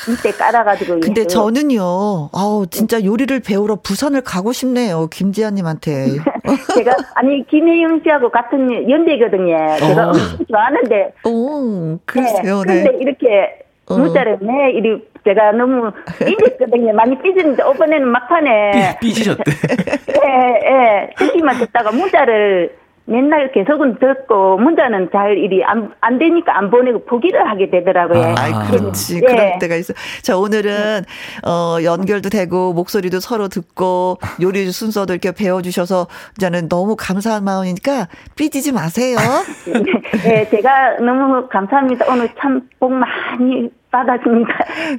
이때 0.10 0.32
깔아가지고. 0.32 1.00
근데 1.00 1.22
예. 1.22 1.28
저는요, 1.28 2.30
아우, 2.34 2.68
진짜 2.70 3.04
요리를 3.04 3.40
배우러 3.40 3.76
부산을 3.76 4.22
가고 4.22 4.52
싶네요. 4.52 5.08
김지아님한테. 5.08 6.08
제가, 6.76 6.96
아니, 7.16 7.46
김혜영 7.48 8.02
씨하고 8.04 8.30
같은 8.30 8.90
연대거든요. 8.90 9.56
제가 9.80 10.10
어. 10.10 10.14
좋아하는데. 10.50 11.14
오, 11.24 11.98
그러세요, 12.06 12.62
네. 12.68 12.84
근데 12.84 12.98
이렇게 13.00 13.66
어. 13.88 13.98
문자를 13.98 14.38
내, 14.42 14.72
이리, 14.72 15.02
제가 15.24 15.54
너무 15.54 15.92
삐졌거든요. 16.20 16.94
많이 16.94 17.18
삐졌는데, 17.22 17.64
이번에는 17.74 18.08
막판에. 18.10 18.98
삐, 19.00 19.08
삐지셨대. 19.08 19.44
예, 19.48 20.60
예. 21.08 21.10
듣기만 21.18 21.58
듣다가 21.60 21.92
문자를 21.92 22.76
맨날 23.08 23.52
계속은 23.52 24.00
듣고 24.00 24.58
문자는 24.58 25.10
잘 25.12 25.38
일이 25.38 25.64
안, 25.64 25.92
안 26.02 26.18
되니까 26.18 26.58
안 26.58 26.72
보내고 26.72 27.06
포기를 27.06 27.48
하게 27.48 27.70
되더라고요. 27.70 28.34
아, 28.38 28.68
그렇지. 28.70 29.22
네. 29.22 29.26
그럴 29.28 29.60
때가 29.60 29.76
있어. 29.76 29.94
자, 30.24 30.38
오늘은 30.38 31.04
어 31.46 31.78
연결도 31.84 32.30
되고 32.30 32.74
목소리도 32.74 33.20
서로 33.20 33.48
듣고 33.48 34.18
요리 34.42 34.66
순서도 34.72 35.14
이렇게 35.14 35.32
배워 35.32 35.62
주셔서 35.62 36.08
이제는 36.38 36.68
너무 36.68 36.96
감사한 36.96 37.44
마음이니까 37.44 38.08
삐지지 38.36 38.72
마세요. 38.72 39.18
네, 40.26 40.50
제가 40.50 40.98
너무 40.98 41.48
감사합니다. 41.48 42.06
오늘 42.12 42.30
참 42.40 42.62
복 42.80 42.92
많이 42.92 43.70
받았습니다. 43.96 44.50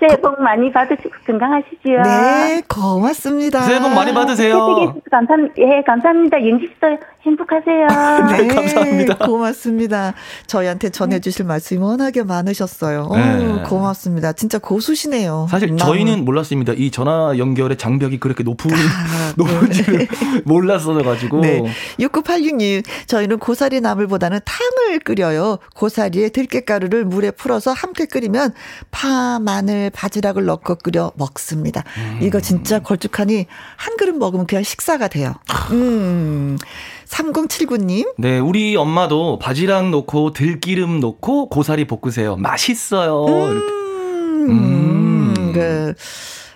새해 0.01 0.21
복 0.21 0.41
많이 0.41 0.73
받으시고 0.73 1.11
건강하시지요. 1.27 2.03
네, 2.03 2.63
고맙습니다. 2.69 3.63
새해 3.63 3.81
복 3.81 3.93
많이 3.95 4.13
받으세요. 4.15 4.95
감사합니다. 5.11 5.55
예, 5.59 5.83
감사합니다. 5.87 6.39
영지 6.49 6.67
씨도 6.69 6.87
행복하세요. 7.27 7.87
네, 8.31 8.47
감사합니다. 8.55 9.17
고맙습니다. 9.19 10.15
저희한테 10.47 10.91
전해주실 10.91 11.45
말씀이 11.45 11.83
워낙에 11.83 12.23
많으셨어요. 12.23 13.09
네. 13.13 13.47
오, 13.47 13.63
고맙습니다. 13.65 14.33
진짜 14.33 14.59
고수시네요. 14.59 15.47
사실 15.51 15.69
나무. 15.69 15.79
저희는 15.79 16.25
몰랐습니다. 16.25 16.73
이 16.75 16.91
전화 16.91 17.37
연결의 17.37 17.77
장벽이 17.77 18.19
그렇게 18.21 18.45
높은, 18.45 18.71
아, 18.73 18.77
높은지 19.37 19.83
네. 19.85 20.07
몰랐어가지고. 20.47 21.41
네. 21.41 21.65
6986님, 21.99 22.85
저희는 23.07 23.39
고사리 23.39 23.81
나물보다는 23.81 24.41
탕을 24.45 25.01
끓여요. 25.01 25.59
고사리에 25.75 26.29
들깨가루를 26.31 27.05
물에 27.05 27.33
풀어서 27.33 27.73
함께 27.73 28.07
끓이면 28.07 28.53
파, 28.91 29.39
마늘, 29.39 29.91
바지락을 29.91 30.45
넣고 30.45 30.77
끓여 30.77 31.13
먹습니다. 31.17 31.85
음. 31.99 32.21
이거 32.23 32.41
진짜 32.41 32.79
걸쭉하니 32.81 33.47
한 33.77 33.97
그릇 33.97 34.15
먹으면 34.15 34.47
그냥 34.47 34.63
식사가 34.63 35.09
돼요. 35.09 35.35
음. 35.73 36.59
3079님. 37.07 38.15
네, 38.19 38.39
우리 38.39 38.77
엄마도 38.77 39.39
바지락 39.39 39.91
넣고 39.91 40.33
들기름 40.33 41.01
넣고 41.01 41.49
고사리 41.49 41.87
볶으세요. 41.87 42.37
맛있어요. 42.37 43.27
음. 43.27 43.51
이렇게. 43.51 44.53
음. 44.53 45.53
그. 45.53 45.95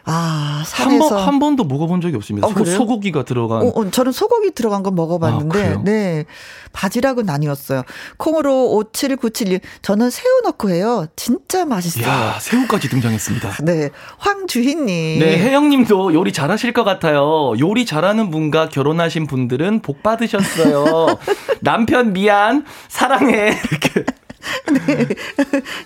아, 0.05 0.63
산에서 0.67 1.05
한, 1.05 1.09
번, 1.11 1.29
한 1.29 1.39
번도 1.39 1.65
먹어본 1.65 2.01
적이 2.01 2.17
없습니다. 2.17 2.49
어, 2.49 2.65
소, 2.65 2.87
고기가 2.87 3.25
들어간. 3.25 3.63
어, 3.63 3.67
어, 3.69 3.91
저는 3.91 4.13
소고기 4.13 4.53
들어간 4.53 4.83
건 4.83 4.95
먹어봤는데, 4.95 5.75
아, 5.75 5.83
네. 5.85 6.25
바지락은 6.73 7.29
아니었어요. 7.29 7.83
콩으로 8.17 8.85
5797님, 8.93 9.61
저는 9.83 10.11
새우 10.11 10.41
넣고 10.45 10.71
해요. 10.71 11.07
진짜 11.17 11.65
맛있어요. 11.65 12.07
야, 12.07 12.37
새우까지 12.41 12.89
등장했습니다. 12.89 13.57
네. 13.65 13.91
황주희님. 14.19 15.19
네, 15.21 15.39
혜영님도 15.39 16.15
요리 16.15 16.33
잘하실 16.33 16.73
것 16.73 16.85
같아요. 16.85 17.53
요리 17.59 17.85
잘하는 17.87 18.31
분과 18.31 18.69
결혼하신 18.69 19.27
분들은 19.27 19.81
복 19.83 20.03
받으셨어요. 20.03 21.19
남편 21.61 22.13
미안, 22.13 22.65
사랑해. 22.89 23.59
이렇게. 23.71 24.05
네. 24.87 25.07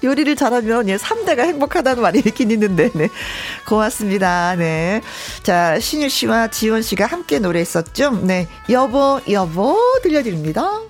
요리를 0.03 0.37
잘하면 0.37 0.89
예, 0.89 0.97
3대가 0.97 1.41
행복하다는 1.41 2.03
말이 2.03 2.23
있긴 2.25 2.51
있는데, 2.53 2.91
네. 2.95 3.09
고맙습니다. 3.69 4.57
네. 4.57 5.01
자, 5.43 5.79
신유 5.79 6.09
씨와 6.09 6.49
지원 6.49 6.83
씨가 6.83 7.07
함께 7.07 7.39
노래했었죠. 7.39 8.21
네. 8.23 8.49
여보, 8.71 9.21
여보, 9.31 9.79
들려드립니다. 10.03 10.81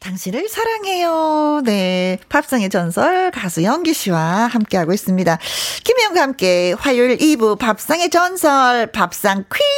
당신을 0.00 0.48
사랑해요. 0.48 1.62
네. 1.64 2.18
팝상의 2.28 2.70
전설 2.70 3.30
가수 3.32 3.64
연기 3.64 3.92
씨와 3.92 4.46
함께하고 4.46 4.92
있습니다. 4.92 5.38
김혜영과 5.84 6.22
함께 6.22 6.72
화요일 6.78 7.18
2부 7.18 7.58
밥상의 7.58 8.10
전설 8.10 8.86
밥상 8.92 9.44
퀴즈 9.52 9.77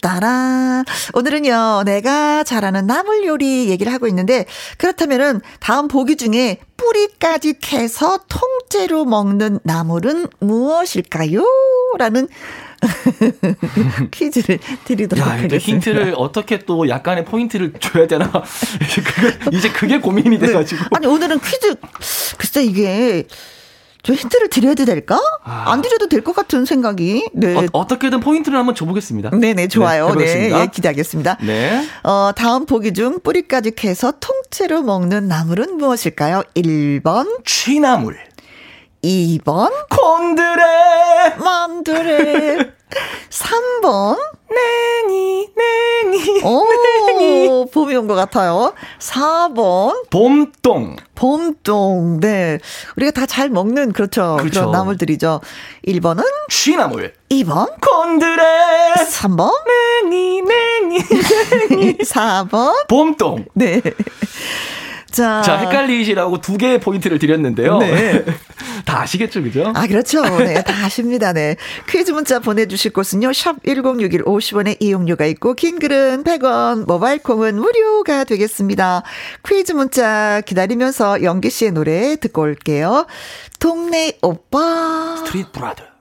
따라. 0.00 0.84
오늘은요, 1.14 1.82
내가 1.84 2.44
잘하는 2.44 2.86
나물 2.86 3.24
요리 3.26 3.68
얘기를 3.68 3.92
하고 3.92 4.06
있는데, 4.08 4.46
그렇다면은 4.78 5.40
다음 5.60 5.88
보기 5.88 6.16
중에 6.16 6.58
뿌리까지 6.76 7.54
캐서 7.60 8.20
통째로 8.28 9.04
먹는 9.04 9.60
나물은 9.62 10.26
무엇일까요? 10.40 11.44
라는 11.98 12.28
퀴즈를 14.10 14.58
드리도록 14.84 15.24
야, 15.24 15.30
하겠습니다. 15.32 15.56
힌트를 15.58 16.14
어떻게 16.16 16.58
또 16.58 16.88
약간의 16.88 17.24
포인트를 17.24 17.74
줘야 17.78 18.06
되나? 18.08 18.30
이제 19.52 19.70
그게 19.70 20.00
고민이 20.00 20.38
네. 20.38 20.46
돼가지고. 20.48 20.84
아니 20.96 21.06
오늘은 21.06 21.38
퀴즈 21.40 21.76
글쎄 22.38 22.64
이게 22.64 23.26
저 24.02 24.12
힌트를 24.14 24.48
드려도 24.48 24.84
될까? 24.84 25.20
아. 25.44 25.64
안 25.70 25.80
드려도 25.80 26.08
될 26.08 26.22
것 26.22 26.34
같은 26.34 26.64
생각이. 26.64 27.28
네. 27.34 27.68
어, 27.72 27.86
떻게든 27.86 28.20
포인트를 28.20 28.58
한번 28.58 28.74
줘보겠습니다. 28.74 29.30
네네, 29.30 29.68
좋아요. 29.68 30.14
네, 30.14 30.48
네, 30.48 30.60
예, 30.60 30.66
기대하겠습니다. 30.66 31.38
네. 31.42 31.84
어, 32.02 32.30
다음 32.34 32.66
보기 32.66 32.92
중 32.94 33.20
뿌리까지 33.20 33.72
캐서 33.72 34.14
통째로 34.20 34.82
먹는 34.82 35.28
나물은 35.28 35.76
무엇일까요? 35.78 36.42
1번. 36.54 37.44
취나물. 37.44 38.16
2번? 39.02 39.70
곤드레. 39.90 41.34
만드레. 41.38 42.72
3번? 43.30 44.16
냉이 44.52 45.48
냉이 45.56 46.42
오 46.44 46.64
냉이. 47.08 47.70
봄이 47.72 47.96
온 47.96 48.06
것 48.06 48.14
같아요. 48.14 48.74
4번? 48.98 50.08
봄동. 50.10 50.96
봄동. 51.14 52.20
네. 52.20 52.58
우리가 52.96 53.10
다 53.12 53.26
잘 53.26 53.48
먹는 53.48 53.92
그렇죠, 53.92 54.36
그렇죠. 54.38 54.60
그런 54.60 54.72
나물들이죠. 54.72 55.40
1번은? 55.88 56.22
취나물. 56.50 57.14
2번? 57.30 57.80
곤드레. 57.80 58.94
3번? 59.10 59.52
냉이 60.10 60.42
냉이 60.42 60.98
냉이. 61.70 61.98
4번? 61.98 62.86
봄동. 62.88 63.46
네 63.54 63.80
자, 65.12 65.42
자 65.42 65.58
헷갈리시라고 65.58 66.40
두 66.40 66.56
개의 66.56 66.80
포인트를 66.80 67.18
드렸는데요. 67.18 67.78
네. 67.78 68.24
다 68.84 69.02
아시겠죠, 69.02 69.42
그죠? 69.42 69.72
아, 69.74 69.86
그렇죠. 69.86 70.22
네, 70.38 70.62
다 70.64 70.84
아십니다. 70.84 71.32
네. 71.32 71.56
퀴즈 71.88 72.10
문자 72.10 72.40
보내주실 72.40 72.92
곳은요, 72.92 73.32
샵 73.32 73.62
1061 73.64 74.24
50원의 74.24 74.78
이용료가 74.80 75.26
있고, 75.26 75.54
긴 75.54 75.78
글은 75.78 76.24
100원, 76.24 76.86
모바일 76.86 77.18
콩은 77.18 77.56
무료가 77.56 78.24
되겠습니다. 78.24 79.02
퀴즈 79.46 79.72
문자 79.72 80.40
기다리면서 80.40 81.22
영기 81.22 81.50
씨의 81.50 81.72
노래 81.72 82.16
듣고 82.16 82.42
올게요. 82.42 83.06
동네 83.60 84.18
오빠. 84.22 85.16
스트릿 85.18 85.52
브라더. 85.52 85.91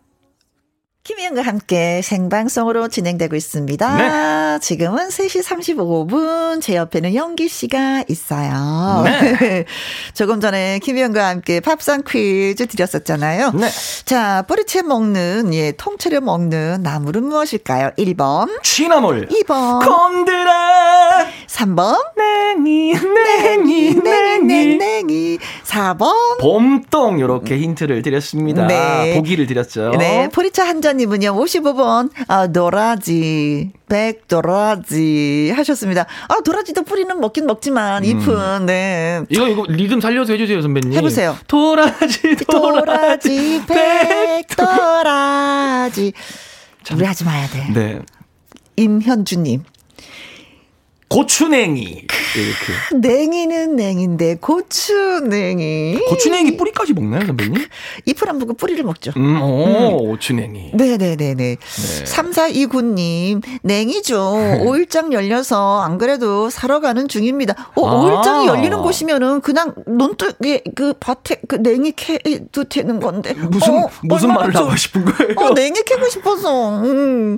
김희영과 1.12 1.42
함께 1.42 2.02
생방송으로 2.02 2.88
진행되고 2.88 3.36
있습니다. 3.36 3.98
네. 3.98 4.60
지금은 4.60 5.10
3시 5.10 5.44
35분. 5.44 6.62
제 6.62 6.76
옆에는 6.76 7.16
영기 7.16 7.50
씨가 7.50 8.06
있어요. 8.08 9.04
네. 9.04 9.66
조금 10.14 10.40
전에 10.40 10.80
김희영과 10.80 11.28
함께 11.28 11.60
밥상 11.60 12.04
퀴즈 12.08 12.66
드렸었잖아요. 12.68 13.52
네. 13.52 13.68
자, 14.06 14.46
뿌리채 14.48 14.84
먹는, 14.84 15.54
예, 15.54 15.74
통째로 15.74 16.22
먹는 16.22 16.82
나물은 16.82 17.26
무엇일까요? 17.26 17.92
1번. 17.98 18.64
취나물. 18.64 19.28
2번. 19.28 19.86
곤드레. 19.86 20.50
3번. 21.48 21.98
냉이, 22.16 22.94
냉이, 22.94 23.96
냉이, 23.96 24.78
냉이. 24.78 25.38
4번. 25.66 26.40
봄동. 26.40 27.20
요렇게 27.20 27.58
힌트를 27.58 28.02
드렸습니다. 28.02 28.66
네. 28.68 29.14
보기를 29.16 29.46
드렸죠. 29.48 29.92
네. 30.00 30.30
보리차 30.30 30.66
한 30.66 30.82
잔. 30.82 31.01
님은요, 31.02 31.34
55번, 31.34 32.12
아, 32.28 32.48
도라지, 32.48 33.72
백 33.90 34.28
도라지 34.28 35.52
하셨습니다. 35.56 36.06
아, 36.28 36.42
도라지도 36.42 36.84
뿌리는 36.84 37.20
먹긴 37.20 37.48
먹지만, 37.48 38.06
잎은, 38.06 38.62
음. 38.62 38.66
네. 38.68 39.22
이거, 39.30 39.48
이거 39.48 39.66
리듬 39.68 40.00
살려서 40.00 40.34
해주세요, 40.34 40.62
선배님. 40.62 40.94
해보세요. 40.94 41.36
도라지, 41.48 42.36
도라지, 42.48 43.62
백 43.68 44.48
도라지. 44.56 46.14
우리 46.94 47.06
하지 47.06 47.24
마야 47.26 47.48
돼. 47.48 47.68
네. 47.74 48.00
임현주님. 48.76 49.64
고추냉이 51.12 51.82
이렇게. 51.84 52.96
냉이는 52.96 53.76
냉인데 53.76 54.38
고추냉이. 54.40 56.00
고추냉이 56.08 56.56
뿌리까지 56.56 56.94
먹나요, 56.94 57.26
선배님? 57.26 57.66
잎을 58.06 58.30
안 58.30 58.40
보고 58.40 58.54
뿌리를 58.54 58.82
먹죠. 58.86 59.12
음, 59.18 59.42
오, 59.42 59.66
음. 59.66 60.08
고추냉이. 60.12 60.72
네네네네. 60.74 61.36
네. 61.36 61.58
3429님, 62.06 63.44
냉이죠. 63.62 64.62
오일장 64.64 65.12
열려서 65.12 65.82
안 65.82 65.98
그래도 65.98 66.50
사러 66.50 66.80
가는 66.80 67.10
중입니다. 67.10 67.72
오, 67.76 67.88
아. 67.88 67.94
오일장이 67.96 68.48
열리는 68.48 68.82
곳이면은 68.82 69.42
그냥 69.42 69.76
논둑에 69.86 70.64
그 70.76 70.94
밭에 70.98 71.42
그 71.50 71.56
냉이 71.56 71.92
캐도 71.92 72.64
되는 72.70 73.02
건데. 73.02 73.34
무슨, 73.34 73.84
어, 73.84 73.90
무슨 74.04 74.34
말을 74.34 74.56
하고 74.56 74.74
싶은 74.78 75.04
거예요? 75.04 75.34
어, 75.36 75.54
냉이 75.54 75.84
캐고 75.84 76.08
싶어서. 76.08 76.80
음. 76.84 77.38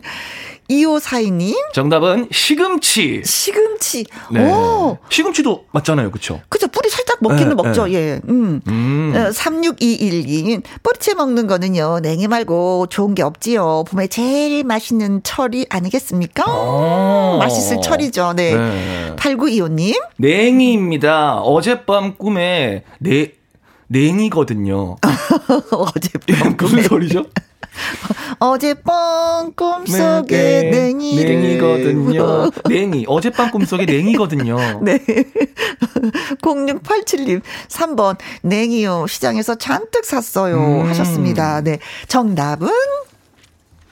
2542님. 0.73 1.55
정답은 1.73 2.27
시금치. 2.31 3.21
시금치. 3.25 4.05
네. 4.31 4.43
오. 4.51 4.97
시금치도 5.09 5.65
맞잖아요. 5.71 6.11
그쵸? 6.11 6.41
그죠. 6.49 6.67
뿌리 6.67 6.89
살짝 6.89 7.17
먹기는 7.21 7.49
네, 7.49 7.55
먹죠. 7.55 7.85
네. 7.85 7.93
예. 7.93 8.21
음. 8.29 8.61
음. 8.67 9.13
36212님. 9.15 10.59
어, 10.59 10.69
뿌리채 10.81 11.13
먹는 11.13 11.47
거는요. 11.47 11.99
냉이 12.01 12.27
말고 12.27 12.87
좋은 12.87 13.15
게 13.15 13.23
없지요. 13.23 13.85
봄에 13.87 14.07
제일 14.07 14.63
맛있는 14.63 15.21
철이 15.23 15.67
아니겠습니까? 15.69 16.43
오. 16.45 17.37
맛있을 17.39 17.81
철이죠. 17.81 18.33
네. 18.35 18.55
네. 18.55 19.15
8925님. 19.15 20.01
냉이입니다. 20.17 21.39
어젯밤 21.39 22.15
꿈에 22.17 22.83
내, 22.99 23.31
냉이거든요. 23.87 24.97
어젯밤. 25.71 26.57
무슨 26.57 26.83
소리죠? 26.83 27.25
어젯밤 28.39 29.53
꿈속에 29.53 30.69
냉이 30.71 31.15
냉이거든요. 31.23 32.51
냉이. 32.69 33.05
어젯밤 33.07 33.51
꿈속에 33.51 33.85
냉이거든요. 33.85 34.57
네. 34.81 34.99
0687님 36.41 37.41
3번 37.69 38.17
냉이요. 38.41 39.07
시장에서 39.07 39.55
잔뜩 39.55 40.05
샀어요. 40.05 40.57
음. 40.57 40.89
하셨습니다. 40.89 41.61
네. 41.61 41.79
정답은 42.07 42.69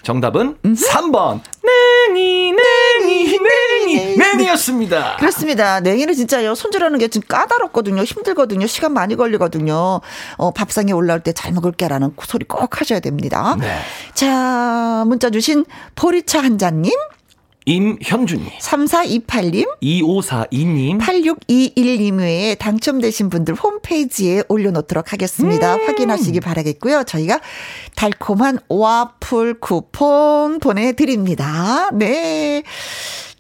정답은 0.03 0.57
음? 0.65 0.73
3번. 0.75 1.41
냉이, 1.63 2.53
냉이, 2.53 3.37
냉이, 3.39 4.17
냉이였습니다. 4.17 5.17
그렇습니다. 5.17 5.79
냉이는 5.79 6.13
진짜요. 6.13 6.55
손질하는 6.55 6.97
게좀 6.99 7.21
까다롭거든요. 7.27 8.03
힘들거든요. 8.03 8.67
시간 8.67 8.93
많이 8.93 9.15
걸리거든요. 9.15 10.01
어, 10.37 10.51
밥상에 10.51 10.91
올라올 10.91 11.21
때 11.21 11.31
잘 11.33 11.53
먹을게라는 11.53 12.13
소리 12.23 12.45
꼭 12.45 12.79
하셔야 12.81 12.99
됩니다. 12.99 13.55
네. 13.59 13.79
자, 14.13 15.03
문자 15.07 15.29
주신 15.29 15.65
보리차 15.95 16.43
한 16.43 16.57
잔님. 16.57 16.91
임현준님. 17.65 18.49
3428님. 18.59 19.67
2542님. 19.83 20.99
8621님 20.99 22.19
외에 22.19 22.55
당첨되신 22.55 23.29
분들 23.29 23.53
홈페이지에 23.53 24.43
올려놓도록 24.49 25.13
하겠습니다. 25.13 25.75
음. 25.75 25.87
확인하시기 25.87 26.39
바라겠고요. 26.39 27.03
저희가 27.03 27.39
달콤한 27.95 28.59
와플 28.67 29.59
쿠폰 29.59 30.59
보내드립니다. 30.59 31.89
네. 31.93 32.63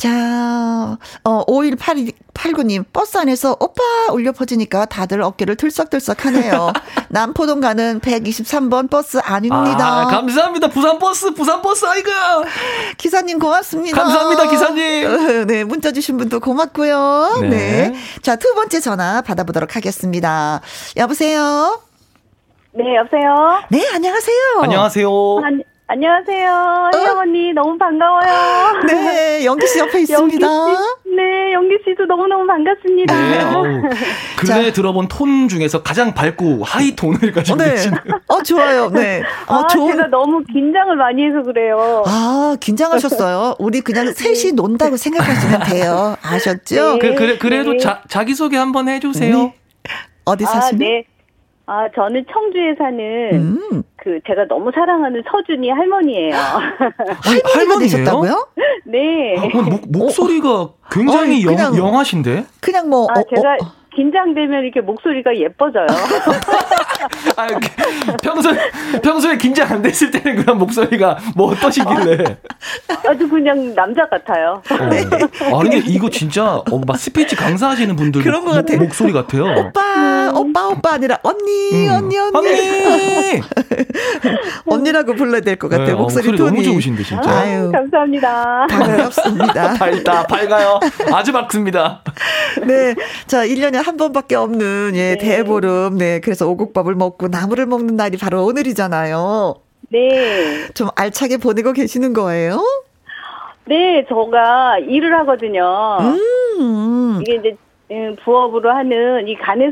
자, 0.01 0.97
어, 1.23 1.45
5189님, 1.45 2.85
버스 2.91 3.19
안에서 3.19 3.55
오빠 3.59 3.83
울려 4.11 4.31
퍼지니까 4.31 4.85
다들 4.85 5.21
어깨를 5.21 5.55
들썩들썩 5.57 6.25
하네요. 6.25 6.73
남포동 7.09 7.59
가는 7.61 7.99
123번 7.99 8.89
버스 8.89 9.19
아닙니다. 9.19 10.01
아, 10.01 10.07
감사합니다. 10.07 10.69
부산 10.69 10.97
버스, 10.97 11.31
부산 11.35 11.61
버스, 11.61 11.85
아이고. 11.85 12.09
기사님 12.97 13.37
고맙습니다. 13.37 13.95
감사합니다, 13.95 14.49
기사님. 14.49 15.45
네, 15.45 15.63
문자 15.65 15.91
주신 15.91 16.17
분도 16.17 16.39
고맙고요. 16.39 17.41
네. 17.41 17.49
네. 17.49 17.95
자, 18.23 18.37
두 18.37 18.55
번째 18.55 18.79
전화 18.79 19.21
받아보도록 19.21 19.75
하겠습니다. 19.75 20.61
여보세요? 20.97 21.79
네, 22.71 22.95
여보세요? 22.95 23.61
네, 23.69 23.87
안녕하세요. 23.93 24.61
안녕하세요. 24.63 25.09
안, 25.43 25.61
안녕하세요. 25.93 26.89
혜영 26.95 27.17
어? 27.17 27.19
언니 27.19 27.51
너무 27.51 27.77
반가워요. 27.77 28.81
네, 28.87 29.43
영기 29.43 29.67
씨 29.67 29.79
옆에 29.79 29.99
있습니다. 30.03 30.47
영기 30.47 30.71
씨, 30.73 31.15
네, 31.17 31.51
영기 31.51 31.77
씨도 31.83 32.05
너무너무 32.05 32.47
반갑습니다. 32.47 33.13
네, 33.13 33.89
근래 34.39 34.71
들어본 34.71 35.09
톤 35.09 35.49
중에서 35.49 35.83
가장 35.83 36.13
밝고 36.13 36.63
하이 36.63 36.95
톤을 36.95 37.33
가지고 37.33 37.57
네. 37.57 37.71
계시네요. 37.71 37.99
어, 38.27 38.41
좋아요. 38.41 38.89
네. 38.89 39.21
어, 39.47 39.55
아, 39.55 39.67
좋은... 39.67 39.91
제가 39.91 40.07
너무 40.07 40.41
긴장을 40.45 40.95
많이 40.95 41.25
해서 41.25 41.43
그래요. 41.43 42.03
아, 42.07 42.55
긴장하셨어요? 42.61 43.55
우리 43.59 43.81
그냥 43.81 44.13
셋이 44.13 44.53
논다고 44.53 44.95
생각하시면 44.95 45.63
돼요. 45.63 46.15
아셨죠? 46.23 46.99
네, 46.99 46.99
그, 46.99 47.15
그래, 47.15 47.37
그래도 47.37 47.73
네. 47.73 47.79
자, 47.79 48.01
자기소개 48.07 48.55
한번 48.55 48.87
해주세요. 48.87 49.37
네. 49.37 49.53
어디 50.23 50.45
사시는? 50.45 50.85
아, 50.85 50.89
네. 50.89 51.03
아, 51.65 51.87
저는 51.95 52.25
청주에 52.31 52.75
사는 52.77 53.31
음. 53.33 53.83
그 53.95 54.19
제가 54.27 54.45
너무 54.47 54.71
사랑하는 54.73 55.23
서준이 55.31 55.69
할머니예요. 55.69 56.33
할머니가 57.53 57.79
되셨다고요? 57.79 58.47
네. 58.85 59.35
아, 59.37 59.61
목, 59.61 59.89
목소리가 59.89 60.69
굉장히 60.91 61.45
어, 61.47 61.53
영, 61.53 61.77
영하신데? 61.77 62.45
그냥 62.59 62.89
뭐 62.89 63.07
아, 63.09 63.19
어, 63.19 63.23
제가 63.33 63.57
어, 63.61 63.80
긴장되면 63.95 64.63
이렇게 64.63 64.81
목소리가 64.81 65.35
예뻐져요. 65.35 65.85
아, 67.35 67.47
평소 68.23 68.49
평소에 69.03 69.37
긴장 69.37 69.69
안 69.71 69.81
됐을 69.81 70.11
때는 70.11 70.37
그런 70.43 70.57
목소리가 70.59 71.17
뭐 71.35 71.51
어떠시길래? 71.51 72.37
아주 73.07 73.27
그냥 73.27 73.73
남자 73.75 74.07
같아요. 74.07 74.61
어. 74.69 74.85
네. 74.85 75.03
아니 75.53 75.79
이거 75.87 76.09
진짜 76.09 76.55
어, 76.57 76.81
막 76.87 76.97
스피치 76.97 77.35
강사하시는 77.35 77.95
분들 77.95 78.21
그런 78.23 78.45
것 78.45 78.51
같아. 78.51 78.77
목소리 78.77 79.11
같아요. 79.11 79.43
오빠, 79.45 80.29
음. 80.31 80.37
오빠, 80.37 80.67
오빠 80.69 80.93
아니라 80.93 81.17
언니, 81.23 81.87
음. 81.87 81.91
언니, 81.91 82.17
언니, 82.17 82.37
언니. 82.37 83.41
언니라고 84.67 85.15
불러야 85.15 85.41
될 85.41 85.55
것 85.57 85.69
같아요. 85.69 85.87
네, 85.87 85.93
목소리, 85.93 86.27
목소리 86.29 86.37
톤이. 86.37 86.51
너무 86.51 86.63
좋으신데 86.63 87.03
진짜. 87.03 87.29
아유, 87.29 87.71
감사합니다. 87.71 88.67
반갑습니다. 88.69 89.73
밝다, 89.73 90.23
밝아요. 90.27 90.79
아주 91.13 91.31
밝습니다. 91.33 92.01
네, 92.65 92.95
자 93.27 93.45
1년에 93.45 93.80
한 93.81 93.97
번밖에 93.97 94.35
없는 94.35 94.91
예 94.95 95.15
네. 95.15 95.17
대보름. 95.17 95.97
네, 95.97 96.19
그래서 96.19 96.47
오곡밥을 96.49 96.95
먹고 96.95 97.27
나물을 97.27 97.65
먹는 97.65 97.95
날이 97.95 98.17
바로 98.17 98.45
오늘이잖아요. 98.45 99.55
네. 99.89 100.67
좀 100.73 100.87
알차게 100.95 101.37
보내고 101.37 101.73
계시는 101.73 102.13
거예요? 102.13 102.61
네, 103.65 104.05
저가 104.07 104.79
일을 104.79 105.13
하거든요. 105.19 105.97
음. 106.01 107.19
이게 107.21 107.35
이제 107.35 107.55
음, 107.91 108.15
부업으로 108.23 108.71
하는 108.71 109.27
이 109.27 109.35
가내 109.35 109.71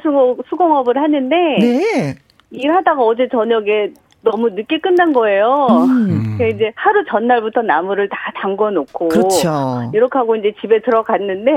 수공업을 0.49 0.98
하는데 0.98 1.36
네. 1.60 2.15
일하다가 2.52 3.02
어제 3.02 3.27
저녁에 3.31 3.91
너무 4.22 4.49
늦게 4.49 4.80
끝난 4.80 5.14
거예요. 5.14 5.68
음. 5.69 6.36
그래서 6.38 6.56
이제 6.56 6.72
하루 6.76 7.03
전날부터 7.06 7.61
나무를 7.61 8.10
다 8.10 8.18
담궈 8.36 8.72
놓고 8.72 9.07
그렇죠. 9.07 9.90
이렇게 9.94 10.18
하고 10.18 10.36
이제 10.36 10.53
집에 10.60 10.81
들어갔는데 10.81 11.52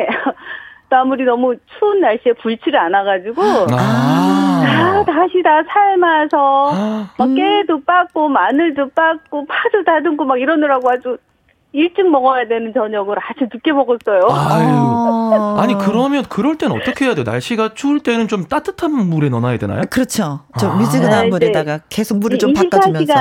나물이 0.93 1.25
너무 1.25 1.55
추운 1.79 2.01
날씨에 2.01 2.35
불지를 2.35 2.79
않아가지고 2.79 3.43
아. 3.73 4.63
다 4.63 5.05
다시 5.05 5.43
다 5.43 5.63
삶아서 5.67 7.09
막 7.17 7.29
음. 7.29 7.35
깨도 7.35 7.81
빻고 7.85 8.29
마늘도 8.29 8.91
빻고 8.91 9.47
파도 9.47 9.85
다듬고 9.85 10.25
막 10.25 10.39
이러느라고 10.39 10.91
아주 10.91 11.17
일찍 11.73 12.09
먹어야 12.09 12.47
되는 12.47 12.73
저녁을 12.75 13.17
아주 13.19 13.49
늦게 13.51 13.73
먹었어요. 13.73 14.21
아유. 14.31 14.69
아. 14.69 15.57
아니 15.59 15.77
그러면 15.79 16.23
그럴 16.29 16.59
때는 16.59 16.77
어떻게 16.77 17.07
해야 17.07 17.15
돼요? 17.15 17.25
날씨가 17.25 17.71
추울 17.73 18.01
때는 18.01 18.29
좀 18.29 18.45
따뜻한 18.45 18.93
물에 18.93 19.31
넣어놔야 19.31 19.57
되나요? 19.57 19.83
그렇죠. 19.89 20.41
좀 20.61 20.73
아. 20.73 20.77
미지근한 20.77 21.25
네, 21.25 21.29
물에다가 21.31 21.81
계속 21.89 22.19
물을 22.19 22.39
좀 22.39 22.53
바꿔주면서. 22.53 23.15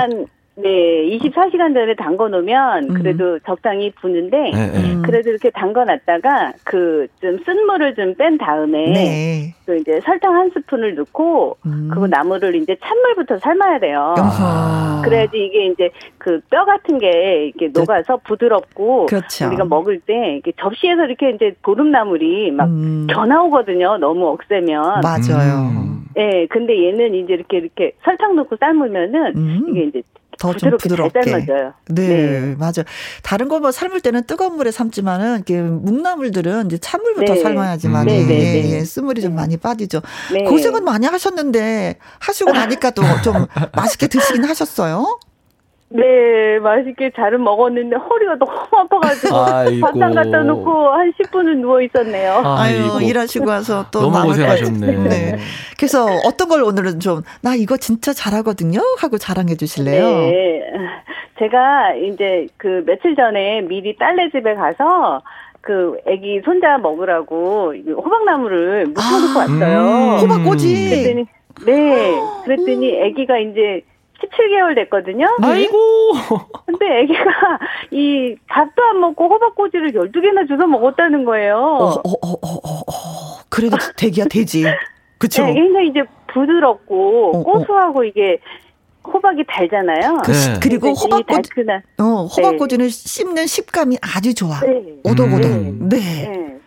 네, 0.55 0.69
24시간 1.17 1.73
전에 1.73 1.95
담궈 1.95 2.27
놓으면 2.27 2.89
음. 2.89 2.93
그래도 2.93 3.35
음. 3.35 3.39
적당히 3.45 3.89
부는데 3.91 4.37
네, 4.51 4.67
네. 4.67 5.01
그래도 5.01 5.29
이렇게 5.29 5.49
담궈 5.49 5.85
놨다가 5.85 6.53
그 6.65 7.07
좀 7.21 7.39
쓴 7.45 7.65
물을 7.65 7.95
좀 7.95 8.13
뺀 8.15 8.37
다음에 8.37 8.91
네. 8.91 9.55
그 9.65 9.77
이제 9.77 10.01
설탕 10.03 10.35
한 10.35 10.49
스푼을 10.51 10.95
넣고 10.95 11.57
음. 11.65 11.87
그리고 11.89 12.05
나물을 12.07 12.53
이제 12.55 12.75
찬물부터 12.83 13.39
삶아야 13.39 13.79
돼요. 13.79 14.13
어허. 14.17 15.01
그래야지 15.03 15.37
이게 15.37 15.67
이제 15.67 15.89
그 16.17 16.41
뼈 16.49 16.65
같은 16.65 16.97
게 16.99 17.45
이렇게 17.55 17.69
녹아서 17.73 18.17
부드럽고 18.17 19.05
그렇죠. 19.05 19.47
우리가 19.47 19.63
먹을 19.65 19.99
때 20.01 20.33
이렇게 20.33 20.51
접시에서 20.59 21.05
이렇게 21.05 21.29
이제 21.31 21.55
보름나물이 21.63 22.51
막 22.51 22.65
음. 22.67 23.07
겨나오거든요. 23.09 23.97
너무 23.99 24.27
억세면. 24.27 25.01
맞아요. 25.01 25.69
음. 25.71 26.03
네, 26.13 26.45
근데 26.49 26.87
얘는 26.87 27.15
이제 27.15 27.33
이렇게 27.33 27.57
이렇게 27.57 27.93
설탕 28.03 28.35
넣고 28.35 28.57
삶으면은 28.59 29.33
음. 29.37 29.65
이게 29.69 29.83
이제 29.85 30.01
더 30.41 30.53
좀 30.53 30.75
부드럽게. 30.77 31.21
잘 31.21 31.45
네, 31.45 32.07
네, 32.07 32.55
맞아. 32.57 32.83
다른 33.21 33.47
거 33.47 33.59
뭐 33.59 33.71
삶을 33.71 34.01
때는 34.01 34.23
뜨거운 34.23 34.55
물에 34.55 34.71
삶지만은 34.71 35.35
이렇게 35.35 35.61
묵나물들은 35.61 36.65
이제 36.65 36.77
찬물부터 36.79 37.33
네. 37.35 37.41
삶아야지만 37.43 38.07
네, 38.07 38.25
네, 38.25 38.33
예, 38.39 38.61
네. 38.63 38.71
예, 38.71 38.83
쓴물이 38.83 39.21
좀 39.21 39.35
많이 39.35 39.55
빠지죠. 39.57 40.01
네. 40.33 40.43
고생은 40.45 40.83
많이 40.83 41.05
하셨는데 41.05 41.97
하시고 42.19 42.51
나니까 42.53 42.89
또 42.91 43.03
좀 43.23 43.45
맛있게 43.75 44.07
드시긴 44.07 44.45
하셨어요. 44.45 45.19
네, 45.93 46.59
맛있게 46.59 47.11
잘은 47.15 47.43
먹었는데 47.43 47.95
허리가 47.97 48.35
너무 48.37 48.51
아파가지고 48.71 49.35
밥상 49.81 50.13
갖다 50.13 50.41
놓고 50.43 50.89
한 50.89 51.11
10분은 51.19 51.57
누워 51.59 51.81
있었네요. 51.81 52.41
아유, 52.45 52.91
아유 52.97 53.07
일하시고 53.07 53.45
와서 53.47 53.85
또 53.91 54.01
너무 54.09 54.23
고생하셨네. 54.27 54.87
네. 55.09 55.37
그래서 55.77 56.05
어떤 56.25 56.47
걸 56.47 56.63
오늘은 56.63 56.99
좀 56.99 57.21
나 57.41 57.55
이거 57.55 57.75
진짜 57.77 58.13
잘하거든요 58.13 58.79
하고 58.99 59.17
자랑해 59.17 59.55
주실래요? 59.55 60.03
네, 60.05 60.61
제가 61.39 61.93
이제 61.95 62.47
그 62.57 62.83
며칠 62.85 63.15
전에 63.15 63.61
미리 63.61 63.95
딸네 63.97 64.29
집에 64.31 64.53
가서 64.55 65.21
그 65.61 65.97
아기 66.07 66.41
손자 66.45 66.77
먹으라고 66.77 67.73
호박나무를 67.95 68.87
묵혀놓고 68.87 69.39
아, 69.39 69.39
왔어요. 69.39 69.79
음. 69.81 70.19
호박꼬지. 70.19 70.89
그랬더니 70.89 71.25
네, 71.65 72.15
그랬더니 72.45 73.03
아기가 73.03 73.37
이제 73.39 73.81
17개월 74.21 74.75
됐거든요. 74.75 75.25
네. 75.41 75.47
아이고. 75.47 75.77
근데 76.65 77.01
아기가 77.01 77.59
이 77.91 78.35
밥도 78.47 78.83
안 78.83 78.99
먹고 78.99 79.27
호박꼬지를 79.27 79.91
12개나 79.91 80.47
주워 80.47 80.67
먹었다는 80.67 81.25
거예요. 81.25 81.57
어, 81.57 81.85
어, 81.85 81.99
어, 81.99 82.31
어, 82.31 82.55
어. 82.55 82.79
어. 82.79 83.41
그래도 83.49 83.77
대기야 83.97 84.25
되지. 84.25 84.65
그쵸? 85.17 85.45
네, 85.45 85.53
굉장히 85.53 85.89
이제 85.89 86.01
부드럽고 86.33 87.31
어, 87.35 87.39
어. 87.39 87.43
고소하고 87.43 88.03
이게 88.03 88.39
호박이 89.03 89.43
달잖아요. 89.47 90.21
그, 90.23 90.31
네. 90.31 90.59
그리고 90.61 90.91
호박꼬지, 90.91 91.49
어, 91.99 92.25
호박꼬지는 92.25 92.85
네. 92.85 92.89
씹는 92.89 93.47
식감이 93.47 93.97
아주 94.01 94.33
좋아. 94.33 94.59
네. 94.61 94.83
오독오독. 95.03 95.51
네. 95.89 95.99
네. 95.99 96.60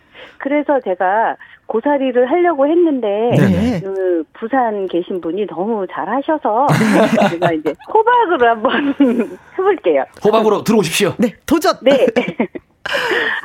그래서 0.45 0.79
제가 0.81 1.35
고사리를 1.65 2.29
하려고 2.29 2.67
했는데 2.67 3.07
네. 3.35 3.81
그 3.83 4.23
부산 4.33 4.85
계신 4.87 5.19
분이 5.19 5.47
너무 5.47 5.87
잘하셔서 5.91 6.67
네. 7.23 7.29
제가 7.31 7.51
이제 7.53 7.73
호박으로 7.91 8.47
한번 8.47 8.93
해볼게요. 9.57 10.03
호박으로 10.23 10.63
들어오십시오. 10.63 11.15
네, 11.17 11.33
도전. 11.47 11.73
네. 11.81 12.05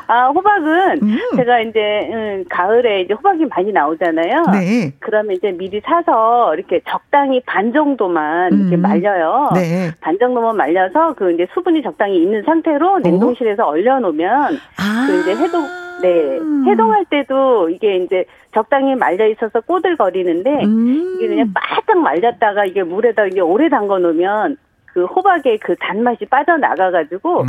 아, 0.07 0.27
호박은 0.29 1.03
음. 1.03 1.19
제가 1.37 1.61
이제 1.61 2.11
음, 2.13 2.45
가을에 2.49 3.03
이제 3.03 3.15
호박이 3.15 3.47
많이 3.47 3.73
나오잖아요. 3.73 4.43
네. 4.53 4.93
그러면 4.99 5.37
이제 5.37 5.53
미리 5.53 5.81
사서 5.81 6.55
이렇게 6.55 6.81
적당히 6.89 7.41
반 7.47 7.73
정도만 7.73 8.53
음. 8.53 8.61
이렇게 8.61 8.77
말려요. 8.77 9.51
네. 9.55 9.93
반 10.01 10.19
정도만 10.19 10.57
말려서 10.57 11.15
그 11.15 11.33
이제 11.33 11.47
수분이 11.55 11.83
적당히 11.83 12.23
있는 12.23 12.43
상태로 12.43 12.95
어? 12.95 12.99
냉동실에서 12.99 13.65
얼려 13.67 14.01
놓으면 14.01 14.59
아. 14.79 15.07
그 15.07 15.21
이제 15.21 15.37
해동 15.37 15.63
네. 16.03 16.39
해동할 16.69 17.05
때도 17.05 17.69
이게 17.71 17.97
이제 17.99 18.25
적당히 18.53 18.95
말려 18.95 19.29
있어서 19.29 19.61
꼬들거리는데 19.61 20.65
음. 20.65 21.17
이게 21.17 21.29
그냥 21.29 21.53
바짝 21.55 21.99
말렸다가 21.99 22.65
이게 22.65 22.83
물에다 22.83 23.27
이제 23.27 23.41
오래 23.41 23.69
담궈 23.69 23.99
놓으면 23.99 24.57
그 24.93 25.05
호박의 25.05 25.59
그 25.59 25.75
단맛이 25.77 26.25
빠져나가가지고 26.27 27.41
음. 27.43 27.47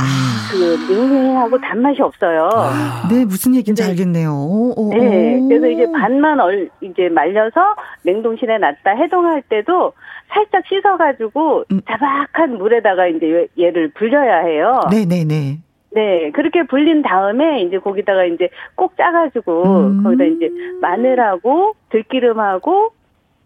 그 0.50 0.92
밍밍하고 0.92 1.58
단맛이 1.60 2.00
없어요. 2.02 2.48
아. 2.52 3.08
네, 3.10 3.24
무슨 3.24 3.54
얘기인지 3.54 3.82
네. 3.82 3.88
알겠네요. 3.88 4.30
오, 4.30 4.72
오, 4.76 4.94
네, 4.94 5.40
그래서 5.48 5.68
이제 5.68 5.90
반만 5.92 6.38
얼 6.40 6.68
이제 6.80 7.08
말려서 7.08 7.74
냉동실에 8.02 8.58
놨다 8.58 8.90
해동할 8.92 9.42
때도 9.48 9.92
살짝 10.28 10.62
씻어가지고 10.66 11.64
음. 11.72 11.80
자박한 11.86 12.58
물에다가 12.58 13.08
이제 13.08 13.48
얘를 13.58 13.90
불려야 13.94 14.40
해요. 14.40 14.80
네, 14.90 15.04
네, 15.04 15.24
네. 15.24 15.58
네, 15.94 16.30
그렇게 16.30 16.62
불린 16.66 17.02
다음에 17.02 17.62
이제 17.62 17.78
거기다가 17.78 18.24
이제 18.24 18.48
꼭 18.74 18.96
짜가지고 18.96 19.62
음. 19.64 20.02
거기다 20.02 20.24
이제 20.24 20.48
마늘하고 20.80 21.74
들기름하고 21.90 22.92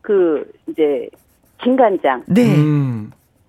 그 0.00 0.48
이제 0.68 1.08
진간장. 1.62 2.24
네. 2.28 2.42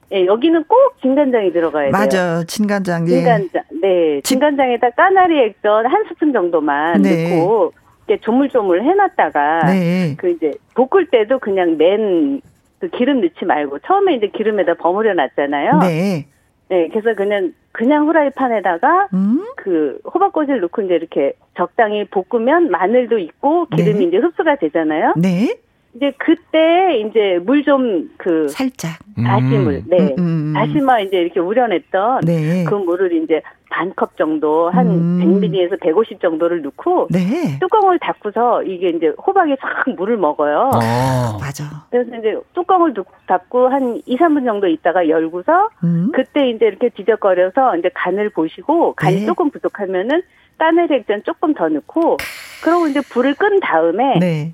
음. 0.08 0.10
네, 0.10 0.26
여기는 0.26 0.64
꼭 0.66 0.78
진간장이 1.02 1.52
들어가야 1.52 1.86
돼요. 1.86 1.92
맞아, 1.92 2.44
진간장. 2.46 3.08
예. 3.08 3.12
진간장. 3.12 3.64
네, 3.82 4.22
진간장에다 4.22 4.92
까나리 4.92 5.40
액젓 5.40 5.86
한 5.86 6.06
스푼 6.10 6.34
정도만 6.34 7.02
네. 7.02 7.40
넣고 7.40 7.74
이렇게 8.08 8.22
조물조물 8.22 8.84
해놨다가 8.84 9.66
네. 9.68 10.16
그 10.18 10.30
이제 10.32 10.54
볶을 10.76 11.08
때도 11.10 11.40
그냥 11.40 11.78
맨 11.78 12.42
그 12.80 12.90
기름 12.90 13.22
넣지 13.22 13.46
말고 13.46 13.80
처음에 13.80 14.16
이제 14.16 14.28
기름에다 14.28 14.76
버무려 14.76 15.14
놨잖아요. 15.14 15.80
네. 15.80 16.28
네, 16.70 16.90
그래서 16.90 17.16
그냥 17.16 17.54
그냥 17.72 18.08
후라이팬에다가 18.08 19.08
음? 19.14 19.46
그 19.56 20.00
호박꼬지를 20.06 20.60
넣고 20.62 20.82
이제 20.82 20.96
이렇게 20.96 21.34
적당히 21.56 22.06
볶으면 22.06 22.70
마늘도 22.70 23.18
있고 23.20 23.66
기름이 23.68 24.00
네. 24.00 24.06
이제 24.06 24.18
흡수가 24.18 24.58
되잖아요. 24.58 25.14
네. 25.18 25.56
이제 25.98 26.14
그때 26.18 27.00
이제 27.00 27.40
물 27.44 27.64
좀 27.64 28.10
그 28.18 28.48
살짝 28.50 29.00
다시물 29.16 29.74
음. 29.76 29.84
네 29.88 29.98
음, 29.98 30.14
음, 30.20 30.20
음. 30.20 30.54
다시마 30.54 31.00
이제 31.02 31.18
이렇게 31.18 31.40
우려냈던 31.40 32.22
네. 32.22 32.64
그 32.66 32.76
물을 32.76 33.12
이제 33.24 33.42
반 33.70 33.92
컵 33.96 34.16
정도 34.16 34.70
한 34.70 34.88
음. 34.88 35.20
100ml에서 35.42 35.80
150 35.82 36.22
정도를 36.22 36.62
넣고 36.62 37.08
네. 37.10 37.58
뚜껑을 37.60 38.00
닫고서 38.00 38.64
이게 38.64 38.90
이제 38.90 39.12
호박이 39.26 39.56
싹 39.60 39.90
물을 39.96 40.18
먹어요. 40.18 40.72
어. 40.74 41.38
맞아. 41.40 41.86
그래서 41.90 42.16
이제 42.16 42.38
뚜껑을 42.54 42.94
닫고 43.28 43.68
한 43.70 44.02
2, 44.06 44.18
3분 44.18 44.46
정도 44.46 44.68
있다가 44.68 45.10
열고서 45.10 45.70
음. 45.84 46.12
그때 46.14 46.50
이제 46.50 46.66
이렇게 46.68 46.90
뒤적거려서 46.90 47.78
이제 47.78 47.90
간을 47.94 48.30
보시고 48.30 48.94
간이 48.94 49.22
네. 49.22 49.26
조금 49.26 49.50
부족하면은 49.50 50.22
따늘 50.58 50.92
액젓 50.92 51.24
조금 51.26 51.54
더 51.54 51.68
넣고 51.70 52.18
그러고 52.64 52.88
이제 52.88 53.02
불을 53.02 53.36
끈 53.36 53.60
다음에 53.60 54.18
네. 54.20 54.54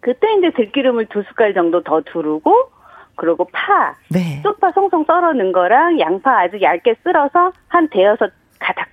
그때 0.00 0.32
이제 0.38 0.50
들기름을 0.50 1.06
두 1.06 1.22
숟갈 1.22 1.54
정도 1.54 1.82
더 1.82 2.00
두르고 2.00 2.70
그리고 3.16 3.46
파, 3.52 3.96
네. 4.08 4.40
쪽파 4.42 4.72
송송 4.72 5.04
썰어 5.04 5.34
넣은 5.34 5.52
거랑 5.52 6.00
양파 6.00 6.40
아주 6.40 6.60
얇게 6.60 6.96
쓸어서 7.02 7.52
한 7.68 7.88
대여섯 7.88 8.30
가닥 8.58 8.88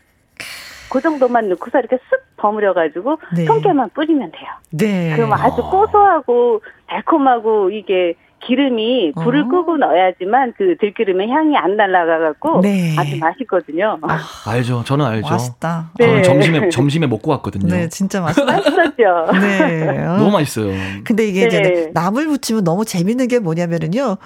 그 0.91 1.01
정도만 1.01 1.49
넣고서 1.49 1.79
이렇게 1.79 1.97
쓱 1.97 2.19
버무려가지고 2.37 3.17
네. 3.35 3.45
통깨만 3.45 3.89
뿌리면 3.93 4.31
돼요. 4.31 4.49
네. 4.71 5.15
그럼 5.15 5.33
아주 5.33 5.61
고소하고 5.61 6.61
달콤하고 6.87 7.69
이게 7.71 8.15
기름이 8.45 9.13
불을 9.13 9.41
어. 9.41 9.47
끄고 9.47 9.77
넣어야지만 9.77 10.53
그 10.57 10.75
들기름의 10.79 11.29
향이 11.29 11.57
안 11.57 11.75
날라가갖고 11.75 12.61
네. 12.61 12.95
아주 12.97 13.17
맛있거든요. 13.17 13.97
아, 14.01 14.19
알죠. 14.45 14.83
저는 14.85 15.05
알죠. 15.05 15.29
맛있다. 15.29 15.91
저는 15.99 16.15
네. 16.15 16.21
점심에 16.21 16.69
점심에 16.69 17.07
먹고 17.07 17.31
왔거든요. 17.31 17.73
네, 17.73 17.89
진짜. 17.89 18.21
맛있었죠. 18.21 19.31
네. 19.41 20.03
너무 20.05 20.31
맛있어요. 20.31 20.71
근데 21.03 21.27
이게 21.27 21.41
네. 21.41 21.47
이제 21.47 21.91
나물 21.93 22.27
부치면 22.27 22.63
너무 22.63 22.85
재밌는 22.85 23.27
게 23.27 23.39
뭐냐면은요. 23.39 24.17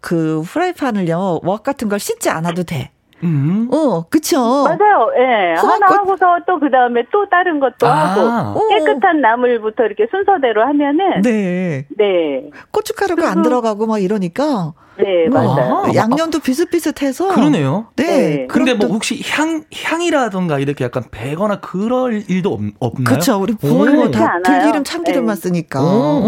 그 0.00 0.40
후라이팬을요. 0.40 1.40
웍 1.44 1.62
같은 1.62 1.88
걸 1.88 1.98
씻지 2.00 2.28
않아도 2.28 2.64
돼. 2.64 2.90
음. 3.22 3.68
어, 3.72 4.04
그쵸. 4.08 4.38
맞아요. 4.64 5.10
예. 5.18 5.22
네. 5.24 5.54
하나 5.54 5.86
꽃... 5.86 5.94
하고서 5.94 6.26
또 6.46 6.62
그 6.62 6.70
다음에 6.70 7.02
또 7.10 7.28
다른 7.28 7.58
것도 7.58 7.88
아. 7.88 8.50
하고 8.54 8.68
깨끗한 8.68 9.20
나물부터 9.20 9.84
이렇게 9.84 10.06
순서대로 10.10 10.62
하면은 10.62 11.22
네. 11.22 11.86
네. 11.98 12.50
고춧가루가 12.70 13.28
안 13.30 13.42
들어가고 13.42 13.86
막 13.86 13.98
이러니까 14.00 14.74
네, 14.96 15.28
맞아요. 15.28 15.84
아, 15.86 15.94
양념도 15.94 16.38
비슷비슷해서. 16.40 17.28
그러네요. 17.34 17.86
네. 17.96 18.04
네. 18.04 18.46
근데 18.46 18.74
뭐 18.74 18.88
혹시 18.88 19.22
향, 19.30 19.64
향이라던가 19.74 20.58
이렇게 20.60 20.84
약간 20.84 21.02
배거나 21.10 21.60
그럴 21.60 22.22
일도 22.28 22.52
없, 22.52 22.60
없나요? 22.78 23.04
그렇죠. 23.04 23.40
우리 23.40 23.54
부모님 23.54 23.96
뭐다 23.96 24.42
들기름 24.44 24.84
참기름만 24.84 25.34
네. 25.34 25.40
쓰니까. 25.40 25.80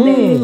네. 0.03 0.39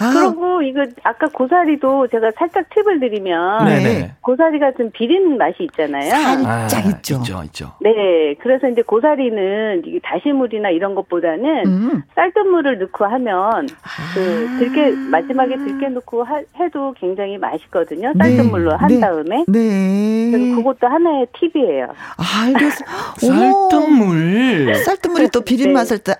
음. 0.00 0.04
아. 0.04 0.12
그리고 0.12 0.62
이거 0.62 0.84
아까 1.02 1.26
고사리도 1.28 2.08
제가 2.08 2.30
살짝 2.36 2.68
팁을 2.70 3.00
드리면 3.00 3.64
네네. 3.66 4.12
고사리가 4.20 4.72
좀 4.72 4.90
비린 4.92 5.36
맛이 5.36 5.64
있잖아요. 5.64 6.10
살짝 6.10 6.86
아, 6.86 6.88
있죠. 6.90 7.16
있죠, 7.16 7.42
있죠. 7.44 7.72
네, 7.80 8.34
그래서 8.40 8.68
이제 8.68 8.82
고사리는 8.82 9.82
이게 9.86 10.00
다시물이나 10.02 10.70
이런 10.70 10.94
것보다는 10.94 11.66
음. 11.66 12.02
쌀뜨물을 12.14 12.78
넣고 12.78 13.04
하면 13.04 13.40
아. 13.42 14.14
그 14.14 14.56
들깨 14.58 14.90
마지막에 15.10 15.56
들깨 15.56 15.88
넣고 15.88 16.24
하, 16.24 16.40
해도 16.58 16.94
굉장히 16.98 17.38
맛있거든요. 17.38 18.12
네. 18.14 18.36
쌀뜨물로 18.36 18.70
네. 18.70 18.76
한 18.76 18.88
네. 18.88 19.00
다음에. 19.00 19.44
네. 19.48 20.30
그래서 20.30 20.56
그것도 20.56 20.86
하나의 20.86 21.26
팁이에요. 21.38 21.86
아, 22.16 22.52
그래서 22.52 22.84
쌀뜨물. 23.18 24.74
쌀뜨물이 24.84 25.28
또 25.28 25.40
비린 25.42 25.68
네. 25.68 25.72
맛을 25.74 25.98
또 25.98 26.12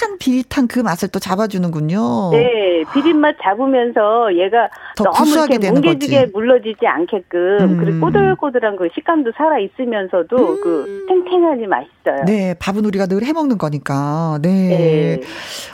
약간 0.00 0.16
비릿한 0.18 0.66
그 0.66 0.80
맛을 0.80 1.08
또 1.08 1.18
잡아주는군요. 1.18 2.30
네, 2.32 2.84
비린맛 2.92 3.36
잡으면서 3.42 4.34
얘가 4.34 4.68
너무 4.96 5.30
이렇게 5.30 5.70
뭉개지게 5.70 6.30
물러지지 6.32 6.86
않게끔 6.86 7.58
음. 7.60 7.76
그리고 7.78 8.00
꼬들꼬들한 8.06 8.76
그 8.76 8.88
식감도 8.94 9.32
살아 9.36 9.58
있으면서도 9.58 10.36
음. 10.36 10.60
그 10.62 11.06
탱탱하니 11.08 11.66
맛있어요. 11.66 12.24
네, 12.26 12.54
밥은 12.58 12.84
우리가 12.86 13.06
늘 13.06 13.24
해먹는 13.24 13.58
거니까. 13.58 14.38
네. 14.40 14.50
네. 14.50 15.20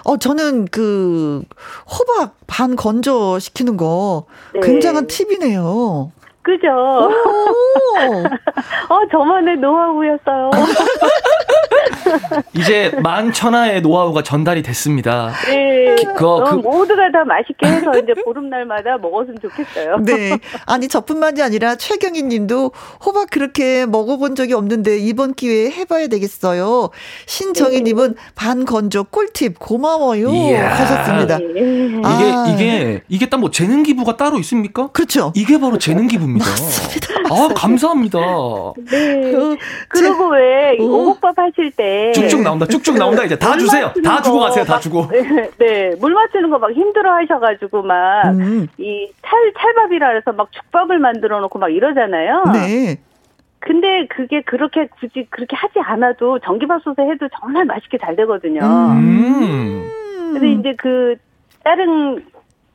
어 0.05 0.17
저는 0.17 0.67
그 0.67 1.43
호박 1.87 2.37
반 2.49 2.75
건조 2.75 3.39
시키는 3.39 3.77
거 3.77 4.27
네. 4.55 4.61
굉장한 4.61 5.07
팁이네요. 5.07 6.11
그죠? 6.47 6.69
어, 8.89 8.99
저만의 9.11 9.57
노하우였어요. 9.57 10.51
이제 12.55 12.93
만천하의 13.03 13.81
노하우가 13.83 14.23
전달이 14.23 14.63
됐습니다. 14.63 15.33
네. 15.47 15.97
그, 15.97 16.15
그, 16.15 16.55
모두가 16.55 17.11
다 17.13 17.25
맛있게 17.25 17.67
해서 17.67 17.91
이제 17.99 18.15
보름날마다 18.25 18.99
먹었으면 18.99 19.39
좋겠어요. 19.43 19.99
네. 20.07 20.39
아니, 20.67 20.89
저뿐만이 20.89 21.43
아니라 21.43 21.75
최경희 21.77 22.23
님도 22.23 22.73
호박 23.05 23.31
그렇게 23.31 23.87
먹어본 23.87 24.35
적이 24.37 24.55
없는데 24.55 24.99
이번 24.99 25.35
기회에 25.35 25.71
해봐야 25.71 26.07
되겠어요. 26.09 26.91
신정희 27.27 27.83
님은 27.83 28.15
네. 28.15 28.23
반건조 28.35 29.05
꿀팁 29.05 29.59
고마워요. 29.59 30.31
이야. 30.31 30.75
하셨습니다. 30.75 31.39
네. 31.39 32.01
아. 32.05 32.47
이게, 32.47 32.65
이게, 32.65 33.03
이게 33.09 33.29
딱 33.29 33.37
뭐 33.37 33.51
재능 33.51 33.83
기부가 33.83 34.17
따로 34.17 34.39
있습니까? 34.39 34.89
그렇죠. 34.89 35.33
이게 35.35 35.59
바로 35.61 35.79
재능 35.79 36.09
기부입니다. 36.09 36.36
맞습니다. 36.39 37.35
아, 37.35 37.49
감사합니다. 37.55 38.19
네. 38.91 39.33
그, 39.33 39.57
그리고 39.89 40.29
왜 40.31 40.77
오곡밥 40.79 41.39
하실 41.39 41.71
때 41.73 42.13
쭉쭉 42.13 42.43
나온다. 42.43 42.67
쭉쭉 42.67 42.97
나온다. 42.99 43.25
이제 43.25 43.39
다 43.39 43.57
주세요. 43.57 43.93
다 44.05 44.21
주고 44.23 44.39
가세요. 44.41 44.65
다 44.65 44.79
주고. 44.79 45.07
네. 45.09 45.51
네. 45.59 45.91
물 46.01 46.13
맞추는 46.15 46.51
거 46.51 46.59
막 46.59 46.73
힘들어 46.73 47.13
하셔가지고 47.15 47.83
막이 47.83 49.13
찰, 49.23 49.53
찰밥이라 49.59 50.09
해서 50.15 50.33
막 50.33 50.51
죽밥을 50.53 50.99
만들어 50.99 51.41
놓고 51.41 51.59
막 51.59 51.69
이러잖아요. 51.69 52.45
네. 52.53 52.97
근데 53.59 54.07
그게 54.09 54.43
그렇게 54.43 54.87
굳이 55.01 55.27
그렇게 55.31 55.57
하지 55.57 55.81
않아도 55.81 56.39
전기밥솥에 56.39 57.03
해도 57.03 57.29
정말 57.41 57.65
맛있게 57.65 57.99
잘 57.99 58.15
되거든요. 58.17 58.61
음. 58.63 59.91
근데 60.33 60.53
이제 60.53 60.75
그 60.79 61.17
다른 61.65 62.25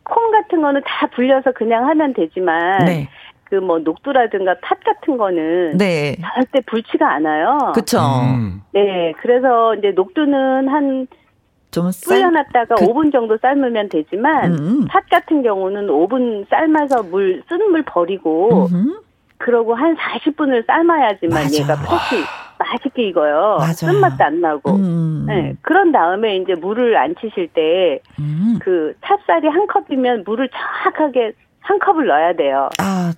콩 0.03 0.31
같은 0.31 0.61
거는 0.61 0.81
다 0.85 1.07
불려서 1.07 1.51
그냥 1.53 1.87
하면 1.87 2.13
되지만 2.13 2.85
네. 2.85 3.09
그 3.51 3.57
뭐 3.57 3.79
녹두라든가 3.79 4.55
팥 4.61 4.79
같은 4.81 5.17
거는 5.17 5.77
네. 5.77 6.15
절대 6.35 6.61
불지가 6.61 7.13
않아요. 7.15 7.73
그렇죠. 7.73 7.99
음. 7.99 8.61
네, 8.71 9.13
그래서 9.21 9.75
이제 9.75 9.91
녹두는 9.91 10.69
한좀 10.69 11.91
불려놨다가 12.05 12.75
그... 12.75 12.85
5분 12.85 13.11
정도 13.11 13.37
삶으면 13.41 13.89
되지만 13.89 14.53
음. 14.53 14.85
팥 14.87 15.03
같은 15.09 15.43
경우는 15.43 15.87
5분 15.87 16.49
삶아서 16.49 17.03
물쓴물 17.03 17.83
버리고 17.83 18.67
음. 18.67 19.01
그러고 19.37 19.75
한 19.75 19.97
40분을 19.97 20.65
삶아야지만 20.65 21.43
맞아. 21.43 21.61
얘가 21.61 21.75
팥이 21.75 22.23
맛있게 22.57 23.09
익어요. 23.09 23.57
맞아. 23.59 23.87
쓴맛도 23.87 24.23
안 24.23 24.39
나고. 24.39 24.75
음. 24.75 25.25
네. 25.27 25.55
그런 25.61 25.91
다음에 25.91 26.37
이제 26.37 26.53
물을 26.55 26.95
안 26.95 27.15
치실 27.19 27.49
때그 27.49 28.01
음. 28.21 28.93
찹쌀이 29.03 29.47
한 29.49 29.67
컵이면 29.67 30.23
물을 30.25 30.47
정확하게 30.47 31.33
한 31.61 31.79
컵을 31.79 32.07
넣어야 32.07 32.33
돼요. 32.33 32.69
아, 32.79 33.13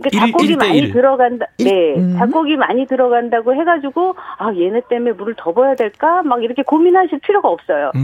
그러니까 0.00 0.26
작곡이 0.26 0.56
많이 0.56 0.92
들어간다. 0.92 1.46
네, 1.58 1.94
음. 1.96 2.16
작곡이 2.18 2.56
많이 2.56 2.86
들어간다고 2.86 3.54
해가지고 3.54 4.14
아 4.38 4.52
얘네 4.54 4.82
때문에 4.88 5.12
물을 5.12 5.34
더 5.36 5.52
부어야 5.52 5.74
될까? 5.74 6.22
막 6.22 6.42
이렇게 6.42 6.62
고민하실 6.62 7.18
필요가 7.20 7.48
없어요. 7.48 7.90
음. 7.96 8.02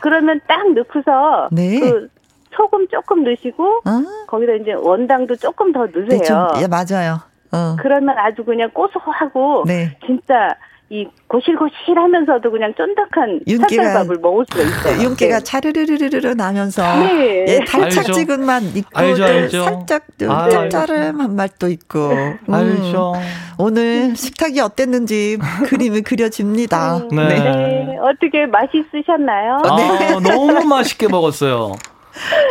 그러면 0.00 0.40
딱 0.46 0.72
넣고서 0.72 1.48
네. 1.52 1.78
그 1.78 2.08
소금 2.56 2.88
조금 2.88 3.22
넣으시고 3.24 3.64
어? 3.64 4.26
거기다 4.26 4.54
이제 4.54 4.72
원당도 4.72 5.36
조금 5.36 5.72
더 5.72 5.80
넣으세요. 5.80 6.08
네, 6.08 6.18
좀, 6.18 6.36
예, 6.62 6.66
맞아요. 6.66 7.18
어. 7.52 7.76
그러면 7.78 8.16
아주 8.18 8.44
그냥 8.44 8.70
고소하고 8.70 9.64
네. 9.66 9.96
진짜 10.06 10.56
이 10.92 11.06
고실고실 11.26 11.96
하면서도 11.96 12.50
그냥 12.50 12.74
쫀득한 12.76 13.40
찹쌀밥을 13.48 14.18
먹을 14.20 14.44
수가 14.50 14.62
있어요. 14.62 15.02
윤기가 15.08 15.38
네. 15.38 15.42
차르르르르 15.42 16.34
나면서 16.34 16.82
네. 16.96 17.46
예, 17.48 17.60
달짝지근만 17.66 18.62
있고 18.74 18.90
알죠, 18.92 19.24
알죠. 19.24 19.64
살짝 19.64 20.04
짭짤한 20.18 21.34
맛도 21.34 21.70
있고. 21.70 22.10
음. 22.10 22.38
알죠. 22.46 23.14
오늘 23.56 24.14
식탁이 24.14 24.60
어땠는지 24.60 25.38
그림이 25.64 26.02
그려집니다. 26.02 26.98
음, 26.98 27.08
네. 27.08 27.38
네. 27.38 27.96
어떻게 27.98 28.44
맛있으셨나요? 28.44 29.62
아, 29.64 29.76
네. 29.76 30.30
너무 30.30 30.62
맛있게 30.66 31.08
먹었어요. 31.08 31.72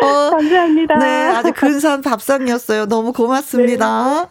어, 0.01 0.30
감사합니다. 0.31 0.97
네, 0.97 1.27
아주 1.27 1.53
근사한 1.53 2.01
밥상이었어요. 2.01 2.88
너무 2.88 3.13
고맙습니다. 3.13 4.27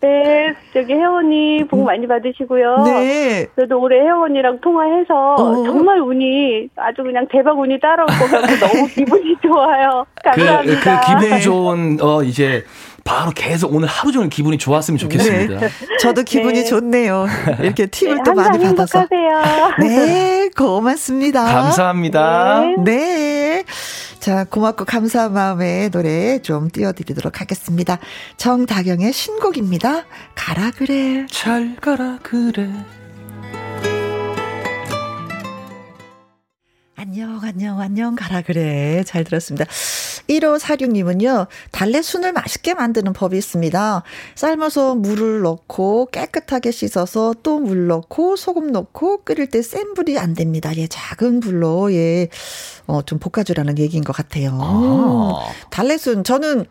네. 0.00 0.08
네, 0.22 0.54
저기 0.72 0.94
혜원이 0.94 1.64
복 1.68 1.84
많이 1.84 2.06
받으시고요. 2.06 2.84
네. 2.84 3.46
저도 3.56 3.80
올해 3.80 4.00
혜원이랑 4.00 4.60
통화해서 4.60 5.34
어. 5.34 5.64
정말 5.64 6.00
운이 6.00 6.68
아주 6.76 7.02
그냥 7.02 7.26
대박 7.30 7.58
운이 7.58 7.78
따라올 7.80 8.06
것 8.06 8.30
같고 8.30 8.56
너무 8.66 8.86
기분이 8.88 9.36
좋아요. 9.42 10.06
감사합니다. 10.24 10.80
그, 10.80 11.06
그 11.06 11.06
기분 11.06 11.30
네. 11.36 11.40
좋은 11.40 11.98
어 12.00 12.22
이제 12.22 12.64
바로 13.04 13.30
계속 13.34 13.74
오늘 13.74 13.88
하루 13.88 14.12
종일 14.12 14.30
기분이 14.30 14.56
좋았으면 14.56 14.96
좋겠습니다. 14.98 15.58
네. 15.60 15.68
저도 16.00 16.22
기분이 16.22 16.60
네. 16.60 16.64
좋네요. 16.64 17.26
이렇게 17.60 17.86
팁을 17.86 18.16
네, 18.16 18.22
또 18.24 18.34
많이 18.34 18.58
받아서. 18.58 19.00
행복하세요. 19.00 19.70
네, 19.80 20.48
고맙습니다. 20.56 21.44
감사합니다. 21.44 22.62
네. 22.84 23.64
네. 24.20 24.24
자, 24.24 24.44
고맙고 24.44 24.84
감사한 24.84 25.32
마음에 25.32 25.88
노래 25.88 26.40
좀 26.40 26.70
띄워드리도록 26.70 27.40
하겠습니다. 27.40 27.98
정다경의 28.36 29.14
신곡입니다. 29.14 30.04
가라 30.34 30.70
그래. 30.72 31.26
잘 31.30 31.74
가라 31.76 32.18
그래. 32.22 32.70
안녕, 36.96 37.40
안녕, 37.42 37.80
안녕, 37.80 38.14
가라 38.14 38.42
그래. 38.42 39.02
잘 39.04 39.24
들었습니다. 39.24 39.64
1546님은요, 40.30 41.46
달래순을 41.72 42.32
맛있게 42.32 42.74
만드는 42.74 43.12
법이 43.12 43.36
있습니다. 43.36 44.02
삶아서 44.34 44.94
물을 44.94 45.40
넣고 45.42 46.06
깨끗하게 46.06 46.70
씻어서 46.70 47.34
또 47.42 47.58
물 47.60 47.88
넣고 47.88 48.36
소금 48.36 48.68
넣고 48.72 49.22
끓일 49.24 49.48
때 49.48 49.60
센 49.62 49.92
불이 49.94 50.18
안 50.18 50.34
됩니다. 50.34 50.74
예, 50.76 50.86
작은 50.86 51.40
불로, 51.40 51.92
예, 51.92 52.28
어, 52.86 53.02
좀 53.02 53.18
볶아주라는 53.18 53.78
얘기인 53.78 54.02
것 54.04 54.14
같아요. 54.16 54.58
아. 54.60 55.52
달래순, 55.70 56.24
저는 56.24 56.64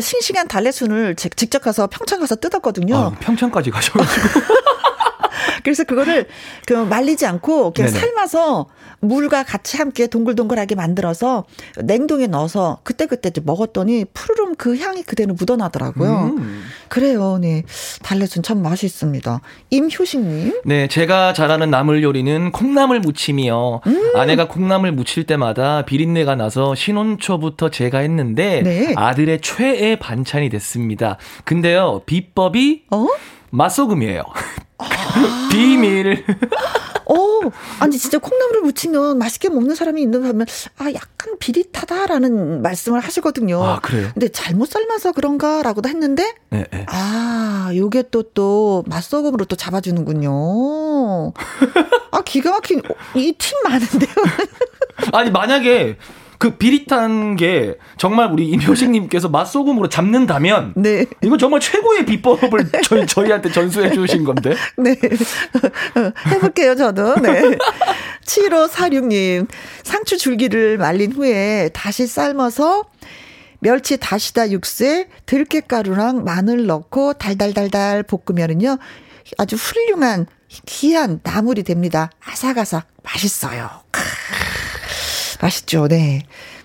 싱싱한 0.00 0.48
달래순을 0.48 1.14
직접 1.16 1.62
가서 1.62 1.86
평창 1.86 2.18
가서 2.20 2.36
뜯었거든요. 2.36 2.96
아, 2.96 3.10
평창까지 3.20 3.70
가셔가지고. 3.70 4.40
그래서 5.62 5.84
그거를 5.84 6.26
그 6.66 6.72
말리지 6.72 7.24
않고 7.26 7.72
그냥 7.72 7.92
네네. 7.92 8.00
삶아서 8.00 8.66
물과 9.02 9.42
같이 9.42 9.76
함께 9.76 10.06
동글동글하게 10.06 10.76
만들어서 10.76 11.44
냉동에 11.82 12.28
넣어서 12.28 12.78
그때 12.84 13.06
그때 13.06 13.30
먹었더니 13.44 14.06
푸르름 14.14 14.54
그 14.54 14.78
향이 14.78 15.02
그대로 15.02 15.34
묻어나더라고요. 15.34 16.34
음. 16.38 16.62
그래요. 16.88 17.38
네. 17.40 17.64
달래순 18.02 18.42
참 18.42 18.62
맛있습니다. 18.62 19.40
임효식님. 19.70 20.62
네. 20.64 20.86
제가 20.86 21.32
잘하는 21.32 21.70
나물 21.70 22.02
요리는 22.02 22.52
콩나물 22.52 23.00
무침이요. 23.00 23.80
음. 23.86 24.16
아내가 24.16 24.46
콩나물 24.46 24.92
무칠 24.92 25.24
때마다 25.24 25.84
비린내가 25.84 26.36
나서 26.36 26.74
신혼초부터 26.74 27.70
제가 27.70 27.98
했는데 27.98 28.62
네. 28.62 28.94
아들의 28.96 29.40
최애 29.40 29.96
반찬이 29.96 30.48
됐습니다. 30.48 31.18
근데요. 31.44 32.02
비법이 32.06 32.84
어? 32.92 33.06
맛소금이에요. 33.52 34.22
아. 34.78 35.48
비밀. 35.52 36.24
어, 37.04 37.16
아니 37.80 37.98
진짜 37.98 38.18
콩나물을 38.18 38.62
무치면 38.62 39.18
맛있게 39.18 39.50
먹는 39.50 39.74
사람이 39.74 40.00
있는 40.00 40.24
하면 40.24 40.46
아 40.78 40.86
약간 40.94 41.36
비릿하다라는 41.38 42.62
말씀을 42.62 43.00
하시거든요. 43.00 43.62
아 43.62 43.80
그래요? 43.80 44.08
근데 44.14 44.28
잘못 44.28 44.66
삶아서 44.70 45.12
그런가라고도 45.12 45.88
했는데 45.88 46.32
네, 46.50 46.64
네. 46.72 46.86
아 46.88 47.70
요게 47.74 48.04
또 48.10 48.22
또 48.34 48.82
맛소금으로 48.86 49.44
또 49.44 49.56
잡아주는군요. 49.56 51.32
아 52.12 52.22
기가 52.24 52.52
막힌 52.52 52.80
이 53.14 53.34
팀 53.36 53.58
많은데요. 53.64 54.14
아니 55.12 55.30
만약에 55.30 55.98
그 56.42 56.56
비릿한 56.56 57.36
게 57.36 57.76
정말 57.96 58.32
우리 58.32 58.48
임효식님께서 58.48 59.28
맛소금으로 59.28 59.88
잡는다면 59.88 60.72
네. 60.74 61.06
이건 61.22 61.38
정말 61.38 61.60
최고의 61.60 62.04
비법을 62.04 62.68
저희 62.82 63.06
저희한테 63.06 63.52
전수해 63.52 63.92
주신 63.92 64.24
건데. 64.24 64.56
네. 64.76 64.96
해볼게요 66.26 66.74
저도. 66.74 67.14
네. 67.20 67.42
7546님 68.24 69.46
상추 69.84 70.18
줄기를 70.18 70.78
말린 70.78 71.12
후에 71.12 71.70
다시 71.72 72.08
삶아서 72.08 72.86
멸치 73.60 73.96
다시다 73.96 74.50
육수에 74.50 75.06
들깨가루랑 75.26 76.24
마늘 76.24 76.66
넣고 76.66 77.12
달달달달 77.12 78.02
볶으면은요 78.02 78.78
아주 79.38 79.54
훌륭한 79.54 80.26
희한 80.66 81.20
나물이 81.22 81.62
됩니다. 81.62 82.10
아삭아삭 82.24 82.88
맛있어요. 83.04 83.70
맛있죠, 85.42 85.88
네. 85.88 86.22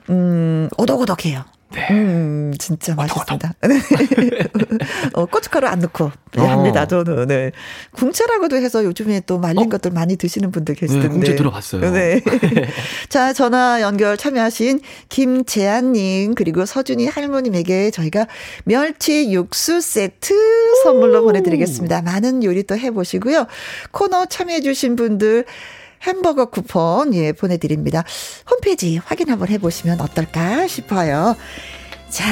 음, 0.09 0.69
오독오독해요. 0.77 1.43
네. 1.73 1.87
음, 1.91 2.53
진짜 2.57 2.95
맛있습니다. 2.95 3.53
어, 5.13 5.25
고춧가루 5.25 5.67
안 5.67 5.79
넣고 5.79 6.11
네, 6.33 6.41
어. 6.41 6.45
합니다, 6.45 6.85
저는. 6.85 7.27
네. 7.27 7.51
궁채라고도 7.91 8.55
해서 8.55 8.85
요즘에 8.85 9.21
또 9.25 9.37
말린 9.37 9.65
어? 9.65 9.69
것들 9.69 9.91
많이 9.91 10.15
드시는 10.15 10.51
분들 10.51 10.75
계시던데. 10.75 11.07
네, 11.07 11.13
궁채 11.13 11.35
들어봤어요. 11.35 11.91
네. 11.91 12.21
자, 13.09 13.33
전화 13.33 13.81
연결 13.81 14.15
참여하신 14.15 14.79
김재한님, 15.09 16.35
그리고 16.35 16.65
서준이 16.65 17.07
할머님에게 17.07 17.91
저희가 17.91 18.27
멸치 18.63 19.31
육수 19.33 19.81
세트 19.81 20.33
선물로 20.83 21.23
보내드리겠습니다. 21.23 22.01
많은 22.01 22.45
요리 22.45 22.63
또 22.63 22.77
해보시고요. 22.77 23.45
코너 23.91 24.25
참여해주신 24.25 24.95
분들, 24.95 25.43
햄버거 26.03 26.45
쿠폰 26.45 27.13
예 27.13 27.31
보내드립니다. 27.33 28.03
홈페이지 28.49 28.97
확인 28.97 29.29
한번 29.29 29.49
해보시면 29.49 30.01
어떨까 30.01 30.67
싶어요. 30.67 31.35
자 32.09 32.25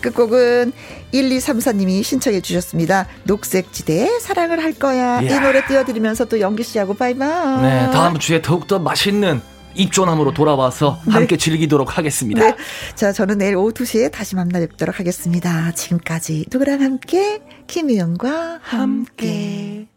끝곡은 0.00 0.72
1234님이 1.12 2.02
신청해 2.02 2.40
주셨습니다. 2.40 3.06
녹색지대 3.24 4.20
사랑을 4.20 4.62
할 4.62 4.72
거야. 4.72 5.20
이야. 5.20 5.36
이 5.36 5.40
노래 5.40 5.64
띄워드리면서 5.66 6.26
또 6.26 6.40
영기 6.40 6.62
씨하고 6.62 6.94
바이바이. 6.94 7.62
네 7.62 7.90
다음 7.90 8.18
주에 8.18 8.42
더욱더 8.42 8.78
맛있는 8.78 9.40
입조남으로 9.76 10.32
돌아와서 10.32 10.98
네. 11.06 11.12
함께 11.12 11.36
즐기도록 11.36 11.98
하겠습니다. 11.98 12.42
네. 12.42 12.56
자, 12.94 13.12
저는 13.12 13.38
내일 13.38 13.56
오후 13.56 13.72
2시에 13.72 14.10
다시 14.10 14.34
만나 14.34 14.58
뵙도록 14.58 14.98
하겠습니다. 14.98 15.72
지금까지 15.72 16.46
누구랑 16.50 16.80
함께? 16.80 17.40
김희영과 17.66 18.60
함께. 18.62 19.86
함께. 19.86 19.95